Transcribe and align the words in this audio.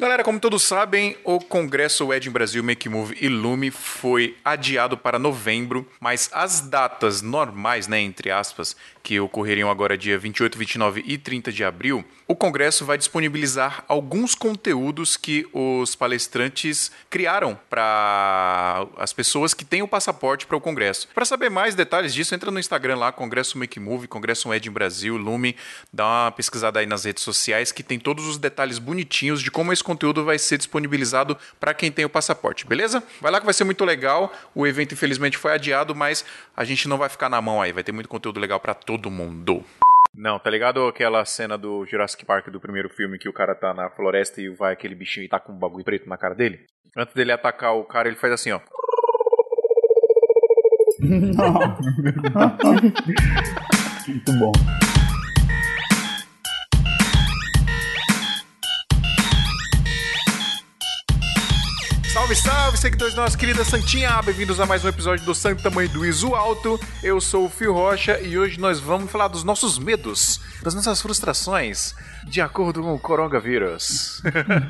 Galera, 0.00 0.24
como 0.24 0.40
todos 0.40 0.62
sabem, 0.62 1.14
o 1.24 1.38
Congresso 1.38 2.10
Ed 2.10 2.30
Brasil 2.30 2.64
Make 2.64 2.88
Move 2.88 3.14
e 3.20 3.28
Lume 3.28 3.70
foi 3.70 4.34
adiado 4.42 4.96
para 4.96 5.18
novembro, 5.18 5.86
mas 6.00 6.30
as 6.32 6.62
datas 6.62 7.20
normais, 7.20 7.86
né, 7.86 8.00
entre 8.00 8.30
aspas, 8.30 8.74
que 9.02 9.20
ocorreriam 9.20 9.70
agora 9.70 9.98
dia 9.98 10.18
28, 10.18 10.56
29 10.56 11.04
e 11.06 11.18
30 11.18 11.52
de 11.52 11.62
abril, 11.62 12.02
o 12.26 12.34
Congresso 12.34 12.84
vai 12.84 12.96
disponibilizar 12.96 13.84
alguns 13.88 14.34
conteúdos 14.34 15.18
que 15.18 15.46
os 15.52 15.94
palestrantes 15.94 16.90
criaram 17.10 17.58
para 17.68 18.86
as 18.96 19.12
pessoas 19.12 19.52
que 19.52 19.64
têm 19.64 19.82
o 19.82 19.88
passaporte 19.88 20.46
para 20.46 20.56
o 20.56 20.60
Congresso. 20.60 21.08
Para 21.14 21.24
saber 21.26 21.50
mais 21.50 21.74
detalhes 21.74 22.14
disso, 22.14 22.34
entra 22.34 22.50
no 22.50 22.58
Instagram 22.58 22.96
lá, 22.96 23.12
Congresso 23.12 23.58
Make 23.58 23.80
Move, 23.80 24.08
Congresso 24.08 24.52
Ed 24.54 24.70
Brasil, 24.70 25.16
Lume, 25.16 25.56
dá 25.92 26.06
uma 26.06 26.30
pesquisada 26.30 26.80
aí 26.80 26.86
nas 26.86 27.04
redes 27.04 27.22
sociais 27.22 27.70
que 27.70 27.82
tem 27.82 27.98
todos 27.98 28.26
os 28.26 28.38
detalhes 28.38 28.78
bonitinhos 28.78 29.42
de 29.42 29.50
como 29.50 29.72
esse 29.72 29.82
conteúdo 29.90 30.24
vai 30.24 30.38
ser 30.38 30.56
disponibilizado 30.56 31.36
para 31.58 31.74
quem 31.74 31.90
tem 31.90 32.04
o 32.04 32.08
passaporte, 32.08 32.64
beleza? 32.64 33.02
Vai 33.20 33.32
lá 33.32 33.40
que 33.40 33.44
vai 33.44 33.54
ser 33.54 33.64
muito 33.64 33.84
legal. 33.84 34.32
O 34.54 34.64
evento 34.66 34.94
infelizmente 34.94 35.36
foi 35.36 35.52
adiado, 35.52 35.94
mas 35.94 36.24
a 36.56 36.64
gente 36.64 36.88
não 36.88 36.96
vai 36.96 37.08
ficar 37.08 37.28
na 37.28 37.42
mão 37.42 37.60
aí, 37.60 37.72
vai 37.72 37.82
ter 37.82 37.90
muito 37.90 38.08
conteúdo 38.08 38.38
legal 38.38 38.60
para 38.60 38.72
todo 38.72 39.10
mundo. 39.10 39.64
Não, 40.14 40.38
tá 40.38 40.48
ligado 40.48 40.86
aquela 40.86 41.24
cena 41.24 41.58
do 41.58 41.84
Jurassic 41.86 42.24
Park 42.24 42.48
do 42.48 42.60
primeiro 42.60 42.88
filme 42.88 43.18
que 43.18 43.28
o 43.28 43.32
cara 43.32 43.54
tá 43.54 43.74
na 43.74 43.90
floresta 43.90 44.40
e 44.40 44.48
vai 44.48 44.72
aquele 44.72 44.94
bichinho 44.94 45.24
e 45.24 45.28
tá 45.28 45.40
com 45.40 45.52
um 45.52 45.58
bagulho 45.58 45.84
preto 45.84 46.08
na 46.08 46.16
cara 46.16 46.34
dele? 46.34 46.60
Antes 46.96 47.14
dele 47.14 47.32
atacar 47.32 47.74
o 47.74 47.84
cara, 47.84 48.08
ele 48.08 48.16
faz 48.16 48.32
assim, 48.32 48.52
ó. 48.52 48.60
Muito 54.06 54.32
bom. 54.38 54.52
Salve, 62.30 62.36
salve, 62.36 62.78
seguidores 62.78 63.14
da 63.14 63.22
nossa 63.22 63.36
querida 63.36 63.64
Santinha! 63.64 64.22
Bem-vindos 64.22 64.60
a 64.60 64.66
mais 64.66 64.84
um 64.84 64.88
episódio 64.88 65.24
do 65.24 65.34
Santa 65.34 65.68
Mãe 65.68 65.88
do 65.88 66.06
Iso 66.06 66.34
Alto. 66.34 66.78
Eu 67.02 67.20
sou 67.20 67.46
o 67.46 67.48
Fio 67.48 67.72
Rocha 67.72 68.20
e 68.20 68.38
hoje 68.38 68.60
nós 68.60 68.78
vamos 68.78 69.10
falar 69.10 69.26
dos 69.26 69.42
nossos 69.42 69.78
medos, 69.78 70.40
das 70.62 70.72
nossas 70.72 71.02
frustrações, 71.02 71.92
de 72.24 72.40
acordo 72.40 72.82
com 72.82 72.94
o 72.94 73.00
coronavírus. 73.00 74.22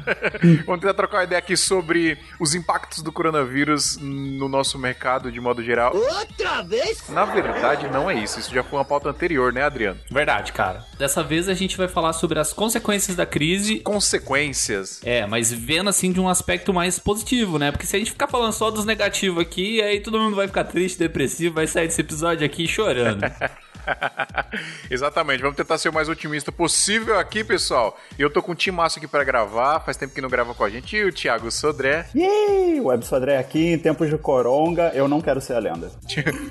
vamos 0.64 0.80
tentar 0.80 0.94
trocar 0.94 1.18
uma 1.18 1.24
ideia 1.24 1.38
aqui 1.38 1.54
sobre 1.54 2.18
os 2.38 2.54
impactos 2.54 3.02
do 3.02 3.12
coronavírus 3.12 3.98
no 3.98 4.48
nosso 4.48 4.78
mercado 4.78 5.30
de 5.30 5.40
modo 5.40 5.62
geral. 5.62 5.94
Outra 5.94 6.62
vez? 6.62 7.10
Na 7.10 7.26
verdade, 7.26 7.88
não 7.88 8.10
é 8.10 8.14
isso. 8.14 8.40
Isso 8.40 8.54
já 8.54 8.62
foi 8.62 8.78
uma 8.78 8.84
pauta 8.86 9.10
anterior, 9.10 9.52
né, 9.52 9.64
Adriano? 9.64 10.00
Verdade, 10.10 10.52
cara. 10.52 10.86
Dessa 10.98 11.22
vez 11.22 11.46
a 11.46 11.54
gente 11.54 11.76
vai 11.76 11.88
falar 11.88 12.14
sobre 12.14 12.38
as 12.38 12.54
consequências 12.54 13.16
da 13.16 13.26
crise. 13.26 13.80
Consequências. 13.80 15.00
É, 15.04 15.26
mas 15.26 15.52
vendo 15.52 15.90
assim 15.90 16.10
de 16.10 16.20
um 16.20 16.28
aspecto 16.28 16.72
mais 16.72 16.98
positivo, 16.98 17.49
né? 17.58 17.70
Porque 17.70 17.86
se 17.86 17.96
a 17.96 17.98
gente 17.98 18.12
ficar 18.12 18.26
falando 18.26 18.52
só 18.52 18.70
dos 18.70 18.84
negativos 18.84 19.42
aqui, 19.42 19.80
aí 19.82 20.00
todo 20.00 20.18
mundo 20.18 20.36
vai 20.36 20.46
ficar 20.46 20.64
triste, 20.64 20.98
depressivo, 20.98 21.54
vai 21.54 21.66
sair 21.66 21.86
desse 21.86 22.00
episódio 22.00 22.44
aqui 22.44 22.66
chorando. 22.66 23.20
Exatamente, 24.90 25.40
vamos 25.40 25.56
tentar 25.56 25.78
ser 25.78 25.88
o 25.88 25.92
mais 25.92 26.08
otimista 26.08 26.52
possível 26.52 27.18
aqui, 27.18 27.42
pessoal. 27.42 27.98
E 28.18 28.22
eu 28.22 28.30
tô 28.30 28.42
com 28.42 28.52
um 28.52 28.54
timaço 28.54 28.98
aqui 28.98 29.08
para 29.08 29.24
gravar, 29.24 29.80
faz 29.80 29.96
tempo 29.96 30.14
que 30.14 30.20
não 30.20 30.28
grava 30.28 30.54
com 30.54 30.64
a 30.64 30.70
gente, 30.70 30.96
e 30.96 31.04
o 31.04 31.12
Thiago 31.12 31.50
Sodré. 31.50 32.06
Yay! 32.14 32.80
Web 32.80 33.04
Sodré 33.04 33.38
aqui, 33.38 33.72
em 33.72 33.78
tempos 33.78 34.08
de 34.08 34.18
coronga, 34.18 34.92
eu 34.94 35.08
não 35.08 35.20
quero 35.20 35.40
ser 35.40 35.54
a 35.54 35.58
lenda. 35.58 35.90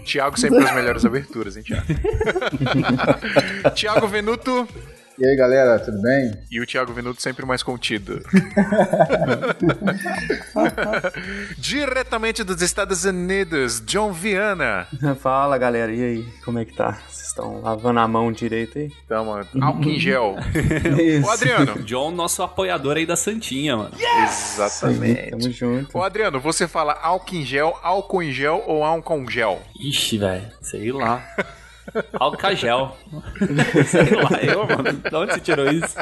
Thiago 0.06 0.40
sempre 0.40 0.64
as 0.64 0.74
melhores 0.74 1.06
aberturas, 1.06 1.58
hein, 1.58 1.64
Thiago? 1.64 1.86
Thiago 3.76 4.08
Venuto. 4.08 4.68
E 5.20 5.28
aí, 5.28 5.36
galera, 5.36 5.78
tudo 5.78 6.02
bem? 6.02 6.32
E 6.50 6.62
o 6.62 6.66
Thiago 6.66 6.94
Venuto 6.94 7.22
sempre 7.22 7.46
mais 7.46 7.62
contido. 7.62 8.22
Diretamente 11.60 12.42
dos 12.42 12.62
Estados 12.62 13.04
Unidos, 13.04 13.84
John 13.86 14.14
Viana. 14.14 14.88
Fala, 15.20 15.58
galera. 15.58 15.92
E 15.92 16.02
aí, 16.02 16.26
como 16.46 16.60
é 16.60 16.64
que 16.64 16.74
tá? 16.74 16.98
Vocês 17.10 17.28
estão 17.28 17.60
lavando 17.60 18.00
a 18.00 18.08
mão 18.08 18.32
direito 18.32 18.80
aí? 18.80 18.90
Então, 19.04 19.26
mano, 19.26 19.46
álcool 19.60 19.90
em 19.90 20.00
gel. 20.00 20.38
Ô, 21.26 21.30
Adriano. 21.30 21.84
John, 21.84 22.12
nosso 22.12 22.42
apoiador 22.42 22.96
aí 22.96 23.06
da 23.06 23.18
Santinha, 23.18 23.76
mano. 23.76 23.92
Exatamente. 24.24 25.32
Tamo 25.32 25.52
junto. 25.52 25.98
Ô, 25.98 26.02
Adriano, 26.02 26.40
você 26.40 26.66
fala 26.66 26.94
álcool 26.94 27.36
em 27.36 27.46
gel, 27.46 27.78
álcool 27.84 28.24
em 28.24 28.32
gel 28.32 28.64
ou 28.66 28.86
álcool 28.86 29.18
em 29.18 29.30
gel? 29.30 29.62
Ixi, 29.82 30.18
velho. 30.18 30.48
Sei 30.62 30.94
lá. 30.94 31.22
Alcagel. 32.20 32.98
Sei 33.86 34.10
lá, 34.16 34.44
eu, 34.44 34.66
mano. 34.68 34.94
De 34.94 35.16
onde 35.16 35.34
você 35.34 35.40
tirou 35.40 35.68
isso? 35.68 35.96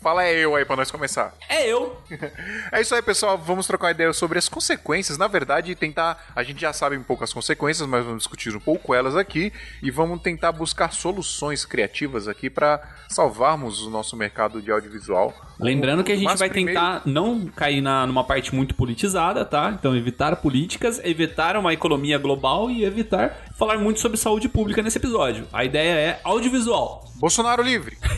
Fala 0.00 0.24
é 0.24 0.32
eu 0.32 0.54
aí 0.54 0.64
pra 0.64 0.76
nós 0.76 0.90
começar. 0.90 1.34
É 1.48 1.66
eu. 1.66 1.96
É 2.70 2.80
isso 2.80 2.94
aí, 2.94 3.02
pessoal. 3.02 3.38
Vamos 3.38 3.66
trocar 3.66 3.86
uma 3.86 3.90
ideia 3.92 4.12
sobre 4.12 4.38
as 4.38 4.48
consequências. 4.48 5.16
Na 5.16 5.26
verdade, 5.26 5.74
tentar. 5.74 6.22
A 6.36 6.42
gente 6.42 6.60
já 6.60 6.72
sabe 6.72 6.96
um 6.96 7.02
pouco 7.02 7.24
as 7.24 7.32
consequências, 7.32 7.88
mas 7.88 8.04
vamos 8.04 8.18
discutir 8.18 8.54
um 8.54 8.60
pouco 8.60 8.94
elas 8.94 9.16
aqui 9.16 9.52
e 9.82 9.90
vamos 9.90 10.20
tentar 10.20 10.52
buscar 10.52 10.92
soluções 10.92 11.64
criativas 11.64 12.28
aqui 12.28 12.50
para 12.50 12.80
salvarmos 13.08 13.82
o 13.82 13.90
nosso 13.90 14.16
mercado 14.16 14.60
de 14.60 14.70
audiovisual. 14.70 15.34
Lembrando 15.60 16.04
que 16.04 16.12
a 16.12 16.14
gente 16.14 16.24
Mas 16.24 16.38
vai 16.38 16.48
primeiro- 16.48 16.78
tentar 16.80 17.02
não 17.04 17.46
cair 17.46 17.80
na, 17.80 18.06
numa 18.06 18.22
parte 18.24 18.54
muito 18.54 18.74
politizada, 18.74 19.44
tá? 19.44 19.70
Então, 19.76 19.96
evitar 19.96 20.36
políticas, 20.36 21.00
evitar 21.04 21.56
uma 21.56 21.72
economia 21.72 22.18
global 22.18 22.70
e 22.70 22.84
evitar 22.84 23.36
falar 23.56 23.76
muito 23.78 23.98
sobre 24.00 24.16
saúde 24.16 24.48
pública 24.48 24.82
nesse 24.82 24.98
episódio. 24.98 25.46
A 25.52 25.64
ideia 25.64 25.92
é 25.94 26.20
audiovisual. 26.22 27.04
Bolsonaro 27.16 27.62
livre. 27.62 27.96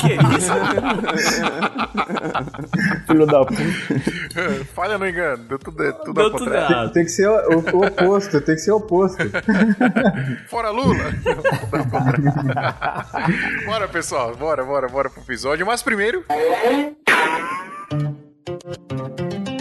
Que 0.00 0.12
é 0.12 0.16
isso? 0.36 0.52
Filho 3.06 3.26
da 3.26 3.44
puta. 3.44 3.62
Falha 4.74 4.98
no 4.98 5.06
engano. 5.08 5.44
Deu 5.44 5.58
tudo, 5.58 5.92
tudo 6.04 6.12
Deu 6.12 6.30
tudo 6.30 6.54
errado. 6.54 6.92
Tem 6.92 7.04
que 7.04 7.10
ser 7.10 7.28
o, 7.28 7.58
o 7.58 7.86
oposto, 7.86 8.40
tem 8.40 8.54
que 8.54 8.60
ser 8.60 8.72
o 8.72 8.76
oposto. 8.76 9.18
Fora 10.48 10.70
Lula! 10.70 11.04
bora, 13.66 13.88
pessoal, 13.88 14.34
bora, 14.36 14.64
bora, 14.64 14.88
bora 14.88 15.10
pro 15.10 15.22
episódio. 15.22 15.66
Mas 15.66 15.82
primeiro. 15.82 16.24
Thank 16.72 16.96
you. 19.48 19.51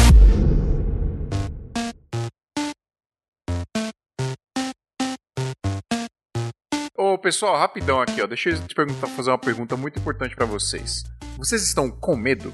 pessoal, 7.24 7.56
rapidão 7.56 8.02
aqui, 8.02 8.20
ó. 8.20 8.26
Deixa 8.26 8.50
eu 8.50 8.60
te 8.60 8.74
perguntar, 8.74 9.06
fazer 9.06 9.30
uma 9.30 9.38
pergunta 9.38 9.78
muito 9.78 9.98
importante 9.98 10.36
pra 10.36 10.44
vocês. 10.44 11.04
Vocês 11.38 11.62
estão 11.62 11.90
com 11.90 12.14
medo? 12.14 12.52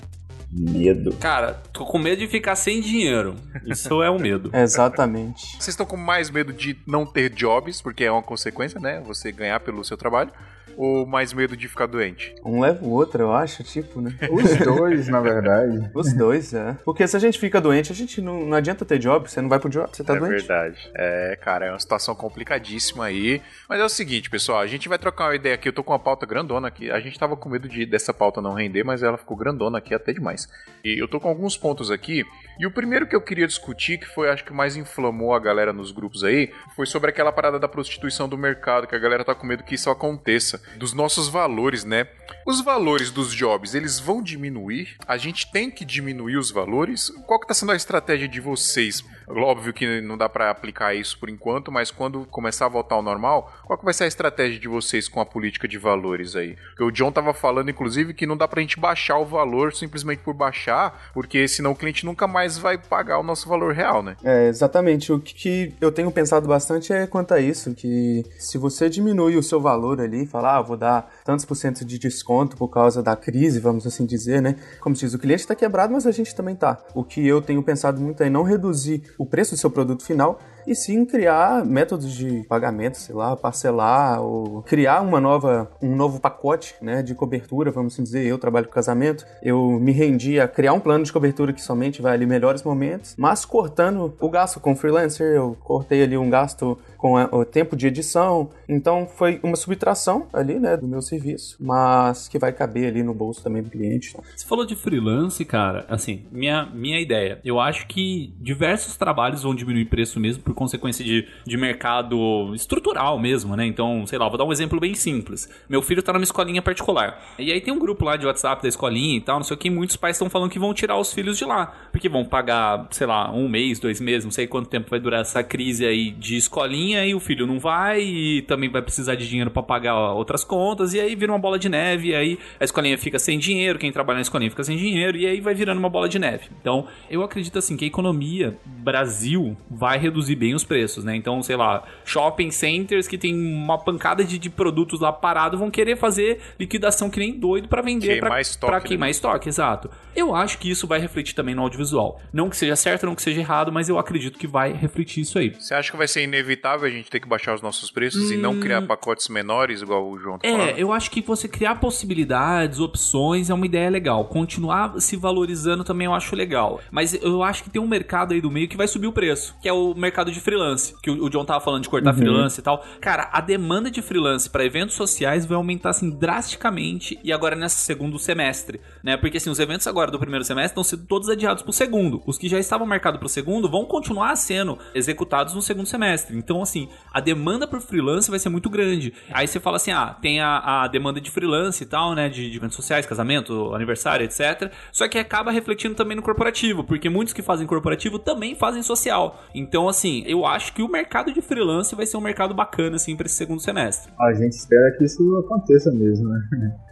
Medo. 0.52 1.12
Cara, 1.16 1.54
tô 1.72 1.84
com 1.84 1.98
medo 1.98 2.20
de 2.20 2.28
ficar 2.28 2.54
sem 2.54 2.80
dinheiro. 2.80 3.34
Isso 3.66 4.00
é 4.00 4.08
um 4.08 4.18
medo. 4.18 4.48
Exatamente. 4.54 5.44
Vocês 5.52 5.68
estão 5.68 5.84
com 5.84 5.96
mais 5.96 6.30
medo 6.30 6.52
de 6.52 6.78
não 6.86 7.04
ter 7.04 7.30
jobs, 7.30 7.82
porque 7.82 8.04
é 8.04 8.12
uma 8.12 8.22
consequência, 8.22 8.78
né? 8.78 9.00
Você 9.06 9.32
ganhar 9.32 9.58
pelo 9.58 9.84
seu 9.84 9.96
trabalho. 9.96 10.30
Ou 10.76 11.06
mais 11.06 11.32
medo 11.32 11.56
de 11.56 11.68
ficar 11.68 11.86
doente? 11.86 12.34
Um 12.44 12.60
leva 12.60 12.84
o 12.84 12.90
outro, 12.90 13.22
eu 13.22 13.32
acho, 13.32 13.62
tipo, 13.64 14.00
né? 14.00 14.14
Os 14.30 14.56
dois, 14.56 15.08
na 15.08 15.20
verdade. 15.20 15.90
Os 15.94 16.12
dois, 16.12 16.54
é. 16.54 16.76
Porque 16.84 17.06
se 17.06 17.16
a 17.16 17.20
gente 17.20 17.38
fica 17.38 17.60
doente, 17.60 17.92
a 17.92 17.94
gente 17.94 18.20
não, 18.20 18.46
não 18.46 18.56
adianta 18.56 18.84
ter 18.84 18.98
job, 18.98 19.30
você 19.30 19.40
não 19.40 19.48
vai 19.48 19.58
pro 19.58 19.68
job, 19.68 19.88
você 19.92 20.04
tá 20.04 20.14
é 20.14 20.18
doente. 20.18 20.30
verdade. 20.30 20.90
É, 20.94 21.38
cara, 21.40 21.66
é 21.66 21.70
uma 21.70 21.78
situação 21.78 22.14
complicadíssima 22.14 23.06
aí. 23.06 23.42
Mas 23.68 23.80
é 23.80 23.84
o 23.84 23.88
seguinte, 23.88 24.30
pessoal, 24.30 24.60
a 24.60 24.66
gente 24.66 24.88
vai 24.88 24.98
trocar 24.98 25.26
uma 25.26 25.36
ideia 25.36 25.54
aqui. 25.54 25.68
Eu 25.68 25.72
tô 25.72 25.82
com 25.82 25.92
uma 25.92 25.98
pauta 25.98 26.26
grandona 26.26 26.68
aqui. 26.68 26.90
A 26.90 27.00
gente 27.00 27.18
tava 27.18 27.36
com 27.36 27.48
medo 27.48 27.68
de 27.68 27.86
dessa 27.86 28.12
pauta 28.12 28.40
não 28.40 28.54
render, 28.54 28.84
mas 28.84 29.02
ela 29.02 29.18
ficou 29.18 29.36
grandona 29.36 29.78
aqui 29.78 29.94
até 29.94 30.12
demais. 30.12 30.48
E 30.84 31.00
eu 31.00 31.08
tô 31.08 31.20
com 31.20 31.28
alguns 31.28 31.56
pontos 31.56 31.90
aqui. 31.90 32.24
E 32.58 32.66
o 32.66 32.70
primeiro 32.70 33.06
que 33.06 33.16
eu 33.16 33.20
queria 33.20 33.46
discutir, 33.46 33.98
que 33.98 34.06
foi 34.06 34.28
acho 34.28 34.44
que 34.44 34.52
mais 34.52 34.76
inflamou 34.76 35.34
a 35.34 35.38
galera 35.38 35.72
nos 35.72 35.90
grupos 35.92 36.22
aí, 36.24 36.52
foi 36.76 36.86
sobre 36.86 37.10
aquela 37.10 37.32
parada 37.32 37.58
da 37.58 37.68
prostituição 37.68 38.28
do 38.28 38.36
mercado, 38.36 38.86
que 38.86 38.94
a 38.94 38.98
galera 38.98 39.24
tá 39.24 39.34
com 39.34 39.46
medo 39.46 39.64
que 39.64 39.74
isso 39.74 39.88
aconteça. 39.90 40.60
Dos 40.76 40.92
nossos 40.92 41.28
valores, 41.28 41.84
né? 41.84 42.06
Os 42.46 42.60
valores 42.60 43.10
dos 43.10 43.34
jobs, 43.34 43.74
eles 43.74 44.00
vão 44.00 44.22
diminuir? 44.22 44.96
A 45.06 45.16
gente 45.16 45.50
tem 45.50 45.70
que 45.70 45.84
diminuir 45.84 46.36
os 46.36 46.50
valores? 46.50 47.10
Qual 47.26 47.38
que 47.38 47.46
tá 47.46 47.54
sendo 47.54 47.72
a 47.72 47.76
estratégia 47.76 48.26
de 48.26 48.40
vocês? 48.40 49.04
Óbvio 49.28 49.72
que 49.72 50.00
não 50.00 50.16
dá 50.16 50.28
pra 50.28 50.50
aplicar 50.50 50.94
isso 50.94 51.18
por 51.18 51.28
enquanto, 51.28 51.70
mas 51.70 51.90
quando 51.90 52.24
começar 52.26 52.66
a 52.66 52.68
voltar 52.68 52.96
ao 52.96 53.02
normal, 53.02 53.52
qual 53.64 53.78
que 53.78 53.84
vai 53.84 53.94
ser 53.94 54.04
a 54.04 54.08
estratégia 54.08 54.58
de 54.58 54.68
vocês 54.68 55.08
com 55.08 55.20
a 55.20 55.26
política 55.26 55.68
de 55.68 55.78
valores 55.78 56.34
aí? 56.34 56.56
Porque 56.70 56.82
o 56.82 56.90
John 56.90 57.12
tava 57.12 57.32
falando, 57.32 57.70
inclusive, 57.70 58.14
que 58.14 58.26
não 58.26 58.36
dá 58.36 58.48
pra 58.48 58.60
gente 58.60 58.80
baixar 58.80 59.18
o 59.18 59.24
valor 59.24 59.72
simplesmente 59.72 60.22
por 60.22 60.34
baixar, 60.34 61.10
porque 61.12 61.46
senão 61.46 61.72
o 61.72 61.76
cliente 61.76 62.04
nunca 62.04 62.26
mais 62.26 62.58
vai 62.58 62.78
pagar 62.78 63.18
o 63.18 63.22
nosso 63.22 63.48
valor 63.48 63.72
real, 63.72 64.02
né? 64.02 64.16
É, 64.24 64.48
exatamente. 64.48 65.12
O 65.12 65.20
que 65.20 65.72
eu 65.80 65.92
tenho 65.92 66.10
pensado 66.10 66.48
bastante 66.48 66.92
é 66.92 67.06
quanto 67.06 67.32
a 67.32 67.40
isso, 67.40 67.74
que 67.74 68.24
se 68.38 68.58
você 68.58 68.88
diminui 68.88 69.36
o 69.36 69.42
seu 69.42 69.60
valor 69.60 70.00
ali, 70.00 70.26
falar, 70.26 70.49
ah, 70.56 70.62
vou 70.62 70.76
dar 70.76 71.10
tantos 71.24 71.44
por 71.44 71.54
cento 71.54 71.84
de 71.84 71.98
desconto 71.98 72.56
por 72.56 72.68
causa 72.68 73.02
da 73.02 73.16
crise, 73.16 73.60
vamos 73.60 73.86
assim 73.86 74.04
dizer, 74.04 74.40
né? 74.42 74.56
Como 74.80 74.96
se 74.96 75.04
diz, 75.04 75.14
o 75.14 75.18
cliente 75.18 75.42
está 75.42 75.54
quebrado, 75.54 75.92
mas 75.92 76.06
a 76.06 76.10
gente 76.10 76.34
também 76.34 76.54
tá. 76.54 76.78
O 76.94 77.04
que 77.04 77.26
eu 77.26 77.40
tenho 77.40 77.62
pensado 77.62 78.00
muito 78.00 78.22
é 78.22 78.30
não 78.30 78.42
reduzir 78.42 79.02
o 79.18 79.26
preço 79.26 79.54
do 79.54 79.58
seu 79.58 79.70
produto 79.70 80.04
final, 80.04 80.40
e 80.66 80.74
sim 80.74 81.04
criar 81.04 81.64
métodos 81.64 82.12
de 82.12 82.44
pagamento, 82.48 82.98
sei 82.98 83.14
lá, 83.14 83.36
parcelar 83.36 84.22
ou 84.22 84.62
criar 84.62 85.00
uma 85.00 85.20
nova, 85.20 85.70
um 85.82 85.94
novo 85.94 86.20
pacote, 86.20 86.74
né, 86.80 87.02
de 87.02 87.14
cobertura, 87.14 87.70
vamos 87.70 87.94
assim 87.94 88.02
dizer. 88.02 88.26
Eu 88.26 88.38
trabalho 88.38 88.66
com 88.66 88.72
casamento, 88.72 89.26
eu 89.42 89.78
me 89.80 89.92
rendi 89.92 90.40
a 90.40 90.48
criar 90.48 90.72
um 90.72 90.80
plano 90.80 91.04
de 91.04 91.12
cobertura 91.12 91.52
que 91.52 91.62
somente 91.62 92.02
vai 92.02 92.14
ali 92.14 92.26
melhores 92.26 92.62
momentos, 92.62 93.14
mas 93.16 93.44
cortando 93.44 94.14
o 94.20 94.28
gasto 94.28 94.60
com 94.60 94.76
freelancer, 94.76 95.34
eu 95.34 95.56
cortei 95.62 96.02
ali 96.02 96.16
um 96.16 96.30
gasto 96.30 96.78
com 96.96 97.14
o 97.14 97.44
tempo 97.46 97.74
de 97.74 97.86
edição, 97.86 98.50
então 98.68 99.06
foi 99.06 99.40
uma 99.42 99.56
subtração 99.56 100.26
ali, 100.32 100.58
né, 100.58 100.76
do 100.76 100.86
meu 100.86 101.00
serviço, 101.00 101.56
mas 101.58 102.28
que 102.28 102.38
vai 102.38 102.52
caber 102.52 102.88
ali 102.88 103.02
no 103.02 103.14
bolso 103.14 103.42
também 103.42 103.62
do 103.62 103.70
cliente. 103.70 104.14
Você 104.36 104.46
falou 104.46 104.66
de 104.66 104.76
freelance, 104.76 105.42
cara. 105.44 105.86
Assim, 105.88 106.26
minha, 106.30 106.66
minha 106.66 107.00
ideia. 107.00 107.40
Eu 107.42 107.58
acho 107.58 107.86
que 107.86 108.34
diversos 108.38 108.96
trabalhos 108.96 109.42
vão 109.42 109.54
diminuir 109.54 109.86
preço 109.86 110.20
mesmo 110.20 110.42
por 110.50 110.54
consequência 110.54 111.04
de, 111.04 111.26
de 111.46 111.56
mercado 111.56 112.52
estrutural 112.54 113.18
mesmo, 113.18 113.56
né? 113.56 113.64
Então, 113.66 114.06
sei 114.06 114.18
lá, 114.18 114.28
vou 114.28 114.36
dar 114.36 114.44
um 114.44 114.52
exemplo 114.52 114.80
bem 114.80 114.94
simples. 114.94 115.48
Meu 115.68 115.80
filho 115.80 116.02
tá 116.02 116.12
numa 116.12 116.24
escolinha 116.24 116.60
particular. 116.60 117.22
E 117.38 117.52
aí 117.52 117.60
tem 117.60 117.72
um 117.72 117.78
grupo 117.78 118.04
lá 118.04 118.16
de 118.16 118.26
WhatsApp 118.26 118.62
da 118.62 118.68
escolinha 118.68 119.16
e 119.16 119.20
tal, 119.20 119.36
não 119.36 119.44
sei 119.44 119.54
o 119.54 119.58
que. 119.58 119.70
Muitos 119.70 119.96
pais 119.96 120.16
estão 120.16 120.28
falando 120.28 120.50
que 120.50 120.58
vão 120.58 120.74
tirar 120.74 120.98
os 120.98 121.12
filhos 121.12 121.38
de 121.38 121.44
lá. 121.44 121.66
Porque 121.92 122.08
vão 122.08 122.24
pagar, 122.24 122.88
sei 122.90 123.06
lá, 123.06 123.30
um 123.32 123.48
mês, 123.48 123.78
dois 123.78 124.00
meses, 124.00 124.24
não 124.24 124.32
sei 124.32 124.46
quanto 124.46 124.68
tempo 124.68 124.90
vai 124.90 124.98
durar 124.98 125.20
essa 125.20 125.42
crise 125.42 125.86
aí 125.86 126.10
de 126.10 126.36
escolinha. 126.36 127.06
E 127.06 127.14
o 127.14 127.20
filho 127.20 127.46
não 127.46 127.58
vai 127.58 128.02
e 128.02 128.42
também 128.42 128.68
vai 128.68 128.82
precisar 128.82 129.14
de 129.14 129.28
dinheiro 129.28 129.50
pra 129.50 129.62
pagar 129.62 130.12
outras 130.12 130.42
contas. 130.44 130.94
E 130.94 131.00
aí 131.00 131.14
vira 131.14 131.32
uma 131.32 131.38
bola 131.38 131.58
de 131.58 131.68
neve. 131.68 132.08
E 132.08 132.14
aí 132.14 132.38
a 132.58 132.64
escolinha 132.64 132.98
fica 132.98 133.18
sem 133.18 133.38
dinheiro. 133.38 133.78
Quem 133.78 133.92
trabalha 133.92 134.16
na 134.16 134.22
escolinha 134.22 134.50
fica 134.50 134.64
sem 134.64 134.76
dinheiro. 134.76 135.16
E 135.16 135.26
aí 135.26 135.40
vai 135.40 135.54
virando 135.54 135.78
uma 135.78 135.90
bola 135.90 136.08
de 136.08 136.18
neve. 136.18 136.48
Então, 136.60 136.86
eu 137.08 137.22
acredito 137.22 137.58
assim 137.58 137.76
que 137.76 137.84
a 137.84 137.88
economia 137.88 138.58
Brasil 138.64 139.56
vai 139.70 139.98
reduzir 139.98 140.34
bem 140.40 140.54
os 140.54 140.64
preços, 140.64 141.04
né? 141.04 141.14
Então, 141.14 141.42
sei 141.42 141.54
lá, 141.54 141.84
shopping 142.04 142.50
centers 142.50 143.06
que 143.06 143.18
tem 143.18 143.34
uma 143.34 143.76
pancada 143.78 144.24
de, 144.24 144.38
de 144.38 144.48
produtos 144.48 144.98
lá 145.00 145.12
parado 145.12 145.58
vão 145.58 145.70
querer 145.70 145.96
fazer 145.98 146.40
liquidação 146.58 147.10
que 147.10 147.20
nem 147.20 147.38
doido 147.38 147.68
pra 147.68 147.82
vender 147.82 148.18
pra, 148.20 148.40
estoque, 148.40 148.70
pra 148.70 148.80
né? 148.80 148.86
queimar 148.86 149.10
estoque, 149.10 149.48
exato. 149.50 149.90
Eu 150.16 150.34
acho 150.34 150.56
que 150.58 150.70
isso 150.70 150.86
vai 150.86 150.98
refletir 150.98 151.34
também 151.34 151.54
no 151.54 151.60
audiovisual. 151.62 152.18
Não 152.32 152.48
que 152.48 152.56
seja 152.56 152.74
certo, 152.74 153.04
não 153.04 153.14
que 153.14 153.20
seja 153.22 153.40
errado, 153.40 153.70
mas 153.70 153.88
eu 153.90 153.98
acredito 153.98 154.38
que 154.38 154.46
vai 154.46 154.72
refletir 154.72 155.20
isso 155.20 155.38
aí. 155.38 155.50
Você 155.54 155.74
acha 155.74 155.90
que 155.90 155.96
vai 155.98 156.08
ser 156.08 156.22
inevitável 156.22 156.86
a 156.88 156.90
gente 156.90 157.10
ter 157.10 157.20
que 157.20 157.28
baixar 157.28 157.54
os 157.54 157.60
nossos 157.60 157.90
preços 157.90 158.30
e 158.30 158.36
não 158.38 158.58
criar 158.58 158.80
pacotes 158.86 159.28
menores, 159.28 159.82
igual 159.82 160.08
o 160.10 160.18
João 160.18 160.38
tá 160.38 160.48
É, 160.48 160.52
falando? 160.52 160.78
eu 160.78 160.90
acho 160.92 161.10
que 161.10 161.20
você 161.20 161.46
criar 161.46 161.74
possibilidades, 161.76 162.80
opções 162.80 163.50
é 163.50 163.54
uma 163.54 163.66
ideia 163.66 163.90
legal. 163.90 164.24
Continuar 164.24 164.98
se 165.00 165.16
valorizando 165.16 165.84
também 165.84 166.06
eu 166.06 166.14
acho 166.14 166.34
legal. 166.34 166.80
Mas 166.90 167.12
eu 167.14 167.42
acho 167.42 167.62
que 167.62 167.70
tem 167.70 167.80
um 167.80 167.86
mercado 167.86 168.32
aí 168.32 168.40
do 168.40 168.50
meio 168.50 168.68
que 168.68 168.76
vai 168.76 168.88
subir 168.88 169.06
o 169.06 169.12
preço, 169.12 169.54
que 169.60 169.68
é 169.68 169.72
o 169.72 169.94
mercado 169.94 170.29
de 170.30 170.40
freelance. 170.40 170.94
Que 171.02 171.10
o 171.10 171.28
John 171.28 171.44
tava 171.44 171.60
falando 171.60 171.82
de 171.82 171.88
cortar 171.88 172.14
freelance 172.14 172.60
e 172.60 172.62
tal. 172.62 172.84
Cara, 173.00 173.28
a 173.32 173.40
demanda 173.40 173.90
de 173.90 174.02
freelance 174.02 174.48
para 174.48 174.64
eventos 174.64 174.94
sociais 174.94 175.46
vai 175.46 175.56
aumentar 175.56 175.90
assim 175.90 176.10
drasticamente 176.10 177.18
e 177.22 177.32
agora 177.32 177.56
nesse 177.56 177.76
segundo 177.76 178.18
semestre, 178.18 178.80
né? 179.02 179.16
Porque 179.16 179.36
assim, 179.36 179.50
os 179.50 179.58
eventos 179.58 179.86
agora 179.86 180.10
do 180.10 180.18
primeiro 180.18 180.44
semestre 180.44 180.70
estão 180.70 180.84
sendo 180.84 181.06
todos 181.06 181.28
adiados 181.28 181.62
pro 181.62 181.72
segundo. 181.72 182.22
Os 182.26 182.38
que 182.38 182.48
já 182.48 182.58
estavam 182.58 182.86
marcados 182.86 183.18
pro 183.18 183.28
segundo 183.28 183.68
vão 183.68 183.84
continuar 183.84 184.36
sendo 184.36 184.78
executados 184.94 185.54
no 185.54 185.62
segundo 185.62 185.86
semestre. 185.86 186.36
Então, 186.36 186.62
assim, 186.62 186.88
a 187.12 187.20
demanda 187.20 187.66
por 187.66 187.80
freelance 187.80 188.30
vai 188.30 188.38
ser 188.38 188.48
muito 188.48 188.68
grande. 188.70 189.12
Aí 189.32 189.46
você 189.46 189.60
fala 189.60 189.76
assim: 189.76 189.90
ah, 189.90 190.16
tem 190.20 190.40
a, 190.40 190.82
a 190.82 190.88
demanda 190.88 191.20
de 191.20 191.30
freelance 191.30 191.82
e 191.82 191.86
tal, 191.86 192.14
né? 192.14 192.28
De, 192.28 192.50
de 192.50 192.56
eventos 192.56 192.76
sociais, 192.76 193.06
casamento, 193.06 193.74
aniversário, 193.74 194.24
etc. 194.24 194.72
Só 194.92 195.08
que 195.08 195.18
acaba 195.18 195.50
refletindo 195.50 195.94
também 195.94 196.16
no 196.16 196.22
corporativo, 196.22 196.84
porque 196.84 197.08
muitos 197.08 197.34
que 197.34 197.42
fazem 197.42 197.66
corporativo 197.66 198.18
também 198.18 198.54
fazem 198.54 198.82
social. 198.82 199.42
Então, 199.54 199.88
assim, 199.88 200.19
eu 200.26 200.46
acho 200.46 200.72
que 200.72 200.82
o 200.82 200.88
mercado 200.88 201.32
de 201.32 201.40
freelance 201.40 201.94
vai 201.94 202.06
ser 202.06 202.16
um 202.16 202.20
mercado 202.20 202.54
bacana, 202.54 202.96
assim, 202.96 203.16
pra 203.16 203.26
esse 203.26 203.36
segundo 203.36 203.60
semestre. 203.60 204.12
A 204.18 204.32
gente 204.34 204.52
espera 204.52 204.94
que 204.96 205.04
isso 205.04 205.36
aconteça 205.36 205.90
mesmo, 205.92 206.28
né? 206.28 206.40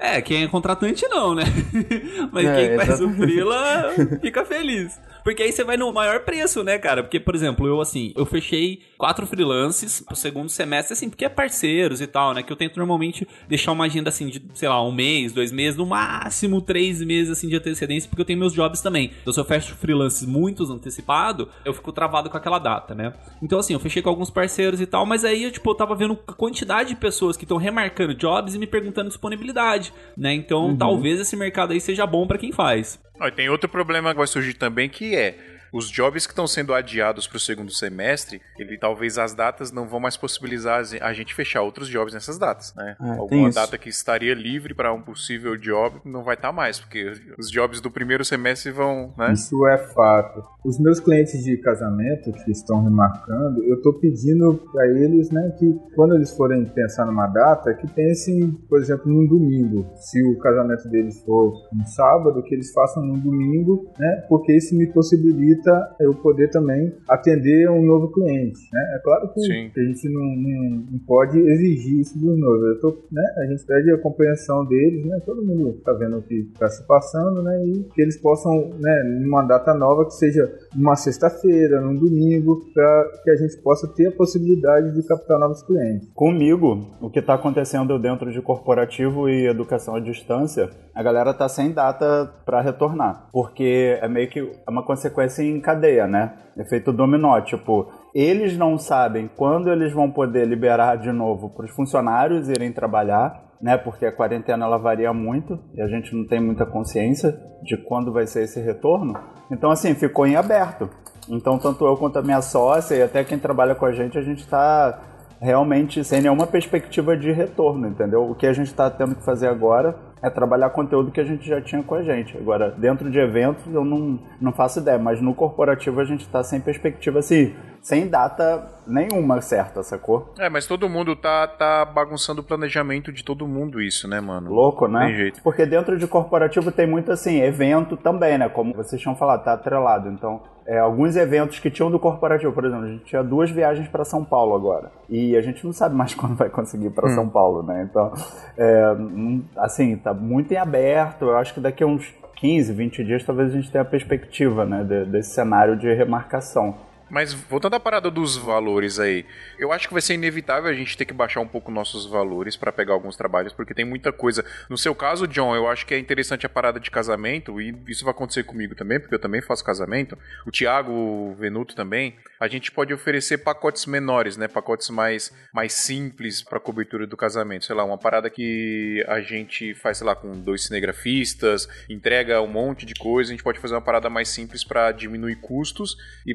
É, 0.00 0.22
quem 0.22 0.44
é 0.44 0.48
contratante 0.48 1.06
não, 1.08 1.34
né? 1.34 1.44
Mas 2.32 2.46
É, 2.46 2.68
quem 2.68 2.86
faz 2.86 3.00
o 3.00 3.10
freela 3.10 3.92
fica 4.20 4.44
feliz. 4.44 4.98
Porque 5.24 5.42
aí 5.42 5.52
você 5.52 5.62
vai 5.64 5.76
no 5.76 5.92
maior 5.92 6.20
preço, 6.20 6.62
né, 6.64 6.78
cara? 6.78 7.02
Porque, 7.02 7.20
por 7.20 7.34
exemplo, 7.34 7.66
eu 7.66 7.80
assim, 7.80 8.12
eu 8.16 8.24
fechei 8.24 8.80
quatro 8.96 9.26
freelances 9.26 10.00
pro 10.00 10.16
segundo 10.16 10.48
semestre, 10.48 10.94
assim, 10.94 11.10
porque 11.10 11.24
é 11.24 11.28
parceiros 11.28 12.00
e 12.00 12.06
tal, 12.06 12.32
né? 12.32 12.42
Que 12.42 12.52
eu 12.52 12.56
tento 12.56 12.76
normalmente 12.76 13.28
deixar 13.48 13.72
uma 13.72 13.84
agenda 13.84 14.08
assim 14.08 14.28
de, 14.28 14.42
sei 14.54 14.68
lá, 14.68 14.82
um 14.82 14.92
mês, 14.92 15.32
dois 15.32 15.52
meses, 15.52 15.76
no 15.76 15.84
máximo 15.84 16.60
três 16.62 17.02
meses 17.02 17.30
assim 17.30 17.48
de 17.48 17.56
antecedência, 17.56 18.08
porque 18.08 18.22
eu 18.22 18.26
tenho 18.26 18.38
meus 18.38 18.52
jobs 18.52 18.80
também. 18.80 19.12
Então, 19.20 19.32
se 19.32 19.38
eu 19.38 19.44
fecho 19.44 19.74
freelances 19.74 20.26
muito 20.26 20.64
antecipado, 20.72 21.48
eu 21.64 21.74
fico 21.74 21.92
travado 21.92 22.30
com 22.30 22.36
aquela 22.36 22.58
data, 22.58 22.94
né? 22.94 23.12
Então, 23.42 23.58
assim, 23.60 23.72
eu 23.72 23.78
fechei 23.80 24.02
com 24.02 24.08
alguns 24.08 24.30
parceiros 24.30 24.80
e 24.80 24.86
tal, 24.86 25.06
mas 25.06 25.24
aí 25.24 25.44
eu, 25.44 25.50
tipo, 25.52 25.70
eu 25.70 25.74
tava 25.74 25.94
vendo 25.94 26.18
a 26.26 26.32
quantidade 26.32 26.88
de 26.90 26.96
pessoas 26.96 27.36
que 27.36 27.44
estão 27.44 27.56
remarcando 27.56 28.14
jobs 28.14 28.54
e 28.54 28.58
me 28.58 28.66
perguntando 28.66 29.08
disponibilidade, 29.08 29.92
né? 30.16 30.32
Então, 30.34 30.68
Uhum. 30.70 30.76
talvez 30.76 31.20
esse 31.20 31.36
mercado 31.36 31.72
aí 31.72 31.80
seja 31.80 32.04
bom 32.06 32.26
pra 32.26 32.36
quem 32.38 32.50
faz. 32.50 33.00
E 33.20 33.30
tem 33.30 33.48
outro 33.48 33.68
problema 33.68 34.10
que 34.12 34.18
vai 34.18 34.26
surgir 34.26 34.54
também 34.54 34.88
que 34.88 35.14
é 35.14 35.36
os 35.72 35.90
jobs 35.90 36.26
que 36.26 36.32
estão 36.32 36.46
sendo 36.46 36.74
adiados 36.74 37.26
para 37.26 37.36
o 37.36 37.40
segundo 37.40 37.72
semestre, 37.72 38.40
ele 38.58 38.78
talvez 38.78 39.18
as 39.18 39.34
datas 39.34 39.70
não 39.70 39.86
vão 39.86 40.00
mais 40.00 40.16
possibilitar 40.16 40.82
a 41.00 41.12
gente 41.12 41.34
fechar 41.34 41.62
outros 41.62 41.88
jobs 41.88 42.14
nessas 42.14 42.38
datas, 42.38 42.74
né? 42.74 42.96
É, 43.00 43.10
Alguma 43.18 43.50
data 43.50 43.76
que 43.78 43.88
estaria 43.88 44.34
livre 44.34 44.74
para 44.74 44.92
um 44.92 45.02
possível 45.02 45.56
job 45.56 46.00
não 46.04 46.22
vai 46.22 46.34
estar 46.34 46.52
mais, 46.52 46.78
porque 46.78 47.12
os 47.38 47.50
jobs 47.50 47.80
do 47.80 47.90
primeiro 47.90 48.24
semestre 48.24 48.70
vão, 48.70 49.12
né? 49.16 49.32
Isso 49.32 49.66
é 49.66 49.78
fato. 49.78 50.42
Os 50.64 50.78
meus 50.78 51.00
clientes 51.00 51.42
de 51.44 51.56
casamento 51.58 52.32
que 52.44 52.50
estão 52.50 52.82
remarcando, 52.82 53.62
eu 53.64 53.76
estou 53.76 53.94
pedindo 53.94 54.60
para 54.72 54.86
eles, 54.86 55.30
né, 55.30 55.54
que 55.58 55.78
quando 55.94 56.14
eles 56.14 56.30
forem 56.36 56.64
pensar 56.66 57.06
numa 57.06 57.26
data, 57.26 57.74
que 57.74 57.86
pensem, 57.92 58.50
por 58.68 58.80
exemplo, 58.80 59.10
num 59.10 59.26
domingo. 59.26 59.86
Se 59.96 60.22
o 60.24 60.38
casamento 60.38 60.88
deles 60.88 61.22
for 61.24 61.52
um 61.74 61.84
sábado, 61.84 62.42
que 62.42 62.54
eles 62.54 62.72
façam 62.72 63.02
num 63.02 63.18
domingo, 63.18 63.90
né, 63.98 64.26
porque 64.28 64.52
isso 64.54 64.76
me 64.76 64.86
possibilita 64.92 65.57
eu 66.00 66.14
poder 66.14 66.48
também 66.50 66.92
atender 67.08 67.68
um 67.70 67.82
novo 67.84 68.08
cliente, 68.12 68.58
né? 68.72 68.94
É 68.96 68.98
claro 69.00 69.28
que, 69.32 69.40
Sim. 69.40 69.70
a 69.76 69.80
gente 69.80 70.08
não, 70.08 70.22
não- 70.24 70.84
não 70.92 70.98
pode 71.06 71.38
exigir 71.38 72.00
isso 72.00 72.18
dos 72.18 72.38
noivos. 72.38 72.68
Eu 72.68 72.80
tô, 72.80 72.96
né, 73.10 73.22
a 73.38 73.46
gente 73.46 73.64
pede 73.66 73.90
a 73.92 73.98
compreensão 73.98 74.64
deles, 74.64 75.04
né? 75.06 75.20
Todo 75.24 75.44
mundo 75.44 75.70
está 75.78 75.92
vendo 75.92 76.18
o 76.18 76.22
que 76.22 76.48
está 76.52 76.68
se 76.68 76.86
passando, 76.86 77.42
né? 77.42 77.64
E 77.66 77.84
que 77.94 78.02
eles 78.02 78.16
possam, 78.20 78.70
né, 78.78 79.02
numa 79.20 79.42
data 79.42 79.74
nova 79.74 80.04
que 80.06 80.14
seja 80.14 80.52
numa 80.74 80.96
sexta-feira, 80.96 81.80
num 81.80 81.94
domingo, 81.96 82.64
para 82.74 83.10
que 83.24 83.30
a 83.30 83.36
gente 83.36 83.56
possa 83.58 83.86
ter 83.88 84.08
a 84.08 84.12
possibilidade 84.12 84.92
de 84.94 85.02
captar 85.06 85.38
novos 85.38 85.62
clientes. 85.62 86.08
Comigo, 86.14 86.86
o 87.00 87.10
que 87.10 87.18
está 87.18 87.34
acontecendo 87.34 87.98
dentro 87.98 88.30
de 88.32 88.40
corporativo 88.42 89.28
e 89.28 89.46
educação 89.46 89.94
à 89.96 90.00
distância, 90.00 90.70
a 90.94 91.02
galera 91.02 91.32
tá 91.32 91.48
sem 91.48 91.72
data 91.72 92.30
para 92.44 92.60
retornar, 92.60 93.28
porque 93.32 93.98
é 94.00 94.08
meio 94.08 94.28
que 94.28 94.50
uma 94.68 94.82
consequência 94.84 95.42
em 95.50 95.60
cadeia, 95.60 96.06
né? 96.06 96.32
Efeito 96.56 96.92
dominó, 96.92 97.40
tipo, 97.40 97.88
eles 98.14 98.56
não 98.56 98.78
sabem 98.78 99.30
quando 99.36 99.70
eles 99.70 99.92
vão 99.92 100.10
poder 100.10 100.46
liberar 100.46 100.96
de 100.96 101.12
novo 101.12 101.50
para 101.50 101.66
os 101.66 101.70
funcionários 101.70 102.48
irem 102.48 102.72
trabalhar, 102.72 103.54
né? 103.60 103.76
Porque 103.76 104.06
a 104.06 104.12
quarentena 104.12 104.64
ela 104.64 104.78
varia 104.78 105.12
muito 105.12 105.58
e 105.74 105.80
a 105.82 105.86
gente 105.86 106.14
não 106.14 106.26
tem 106.26 106.40
muita 106.40 106.66
consciência 106.66 107.38
de 107.62 107.76
quando 107.76 108.12
vai 108.12 108.26
ser 108.26 108.44
esse 108.44 108.60
retorno. 108.60 109.14
Então, 109.50 109.70
assim, 109.70 109.94
ficou 109.94 110.26
em 110.26 110.36
aberto. 110.36 110.88
Então, 111.28 111.58
tanto 111.58 111.84
eu 111.84 111.96
quanto 111.96 112.18
a 112.18 112.22
minha 112.22 112.40
sócia 112.40 112.94
e 112.96 113.02
até 113.02 113.22
quem 113.22 113.38
trabalha 113.38 113.74
com 113.74 113.84
a 113.84 113.92
gente, 113.92 114.18
a 114.18 114.22
gente 114.22 114.40
está 114.40 114.98
realmente 115.40 116.02
sem 116.02 116.20
nenhuma 116.20 116.46
perspectiva 116.46 117.16
de 117.16 117.30
retorno, 117.30 117.86
entendeu? 117.86 118.28
O 118.28 118.34
que 118.34 118.46
a 118.46 118.52
gente 118.52 118.68
está 118.68 118.90
tendo 118.90 119.14
que 119.14 119.24
fazer 119.24 119.48
agora 119.48 119.94
é 120.22 120.30
trabalhar 120.30 120.70
conteúdo 120.70 121.10
que 121.10 121.20
a 121.20 121.24
gente 121.24 121.46
já 121.46 121.60
tinha 121.60 121.82
com 121.82 121.94
a 121.94 122.02
gente. 122.02 122.36
Agora, 122.36 122.70
dentro 122.70 123.10
de 123.10 123.18
eventos, 123.18 123.64
eu 123.72 123.84
não, 123.84 124.18
não 124.40 124.52
faço 124.52 124.80
ideia, 124.80 124.98
mas 124.98 125.20
no 125.20 125.34
corporativo 125.34 126.00
a 126.00 126.04
gente 126.04 126.22
está 126.22 126.42
sem 126.42 126.60
perspectiva, 126.60 127.18
assim, 127.18 127.54
sem 127.80 128.08
data 128.08 128.66
nenhuma 128.86 129.40
certa, 129.40 129.82
sacou? 129.82 130.32
É, 130.38 130.48
mas 130.48 130.66
todo 130.66 130.88
mundo 130.88 131.14
tá, 131.14 131.46
tá 131.46 131.84
bagunçando 131.84 132.40
o 132.40 132.44
planejamento 132.44 133.12
de 133.12 133.22
todo 133.22 133.46
mundo 133.46 133.80
isso, 133.80 134.08
né, 134.08 134.20
mano? 134.20 134.52
Louco, 134.52 134.88
né? 134.88 135.06
Tem 135.06 135.16
jeito. 135.16 135.42
Porque 135.42 135.64
dentro 135.64 135.98
de 135.98 136.06
corporativo 136.06 136.72
tem 136.72 136.86
muito 136.86 137.12
assim, 137.12 137.40
evento 137.40 137.96
também, 137.96 138.38
né? 138.38 138.48
Como 138.48 138.74
vocês 138.74 139.00
tinham 139.00 139.16
falado, 139.16 139.44
tá 139.44 139.52
atrelado. 139.52 140.08
Então, 140.08 140.42
é, 140.68 140.78
alguns 140.78 141.16
eventos 141.16 141.58
que 141.58 141.70
tinham 141.70 141.90
do 141.90 141.98
corporativo, 141.98 142.52
por 142.52 142.62
exemplo, 142.62 142.84
a 142.84 142.88
gente 142.88 143.04
tinha 143.06 143.24
duas 143.24 143.50
viagens 143.50 143.88
para 143.88 144.04
São 144.04 144.22
Paulo 144.22 144.54
agora. 144.54 144.92
E 145.08 145.34
a 145.34 145.40
gente 145.40 145.64
não 145.64 145.72
sabe 145.72 145.96
mais 145.96 146.12
quando 146.14 146.36
vai 146.36 146.50
conseguir 146.50 146.86
ir 146.88 146.90
para 146.90 147.08
São 147.08 147.26
Paulo, 147.26 147.62
né? 147.62 147.88
Então, 147.90 148.12
é, 148.56 148.92
hum, 148.92 149.42
assim, 149.56 149.96
tá 149.96 150.12
muito 150.12 150.52
em 150.52 150.58
aberto. 150.58 151.24
Eu 151.24 151.38
acho 151.38 151.54
que 151.54 151.60
daqui 151.60 151.82
a 151.82 151.86
uns 151.86 152.14
15, 152.36 152.72
20 152.72 153.02
dias 153.02 153.24
talvez 153.24 153.50
a 153.50 153.54
gente 153.54 153.72
tenha 153.72 153.82
a 153.82 153.84
perspectiva, 153.84 154.66
né? 154.66 154.84
de- 154.84 155.06
desse 155.06 155.30
cenário 155.30 155.74
de 155.74 155.92
remarcação. 155.94 156.74
Mas 157.10 157.32
voltando 157.32 157.74
à 157.74 157.80
parada 157.80 158.10
dos 158.10 158.36
valores 158.36 158.98
aí, 158.98 159.24
eu 159.58 159.72
acho 159.72 159.88
que 159.88 159.94
vai 159.94 160.02
ser 160.02 160.14
inevitável 160.14 160.70
a 160.70 160.74
gente 160.74 160.96
ter 160.96 161.04
que 161.04 161.14
baixar 161.14 161.40
um 161.40 161.48
pouco 161.48 161.70
nossos 161.70 162.06
valores 162.06 162.56
pra 162.56 162.72
pegar 162.72 162.92
alguns 162.92 163.16
trabalhos, 163.16 163.52
porque 163.52 163.74
tem 163.74 163.84
muita 163.84 164.12
coisa. 164.12 164.44
No 164.68 164.76
seu 164.76 164.94
caso, 164.94 165.26
John, 165.26 165.54
eu 165.54 165.68
acho 165.68 165.86
que 165.86 165.94
é 165.94 165.98
interessante 165.98 166.44
a 166.44 166.48
parada 166.48 166.78
de 166.78 166.90
casamento, 166.90 167.60
e 167.60 167.74
isso 167.88 168.04
vai 168.04 168.12
acontecer 168.12 168.44
comigo 168.44 168.74
também, 168.74 169.00
porque 169.00 169.14
eu 169.14 169.18
também 169.18 169.40
faço 169.40 169.64
casamento. 169.64 170.18
O 170.46 170.50
Thiago, 170.50 170.92
o 170.92 171.34
Venuto 171.34 171.74
também. 171.74 172.16
A 172.40 172.46
gente 172.46 172.70
pode 172.70 172.92
oferecer 172.94 173.38
pacotes 173.38 173.86
menores, 173.86 174.36
né? 174.36 174.46
Pacotes 174.46 174.90
mais, 174.90 175.32
mais 175.52 175.72
simples 175.72 176.42
pra 176.42 176.60
cobertura 176.60 177.06
do 177.06 177.16
casamento. 177.16 177.64
Sei 177.64 177.74
lá, 177.74 177.84
uma 177.84 177.98
parada 177.98 178.30
que 178.30 179.04
a 179.08 179.20
gente 179.20 179.74
faz, 179.74 179.98
sei 179.98 180.06
lá, 180.06 180.14
com 180.14 180.38
dois 180.40 180.64
cinegrafistas, 180.64 181.68
entrega 181.88 182.40
um 182.40 182.46
monte 182.46 182.86
de 182.86 182.94
coisa. 182.94 183.30
A 183.30 183.34
gente 183.34 183.42
pode 183.42 183.58
fazer 183.58 183.74
uma 183.74 183.80
parada 183.80 184.08
mais 184.08 184.28
simples 184.28 184.62
pra 184.62 184.92
diminuir 184.92 185.36
custos 185.36 185.96
e 186.26 186.34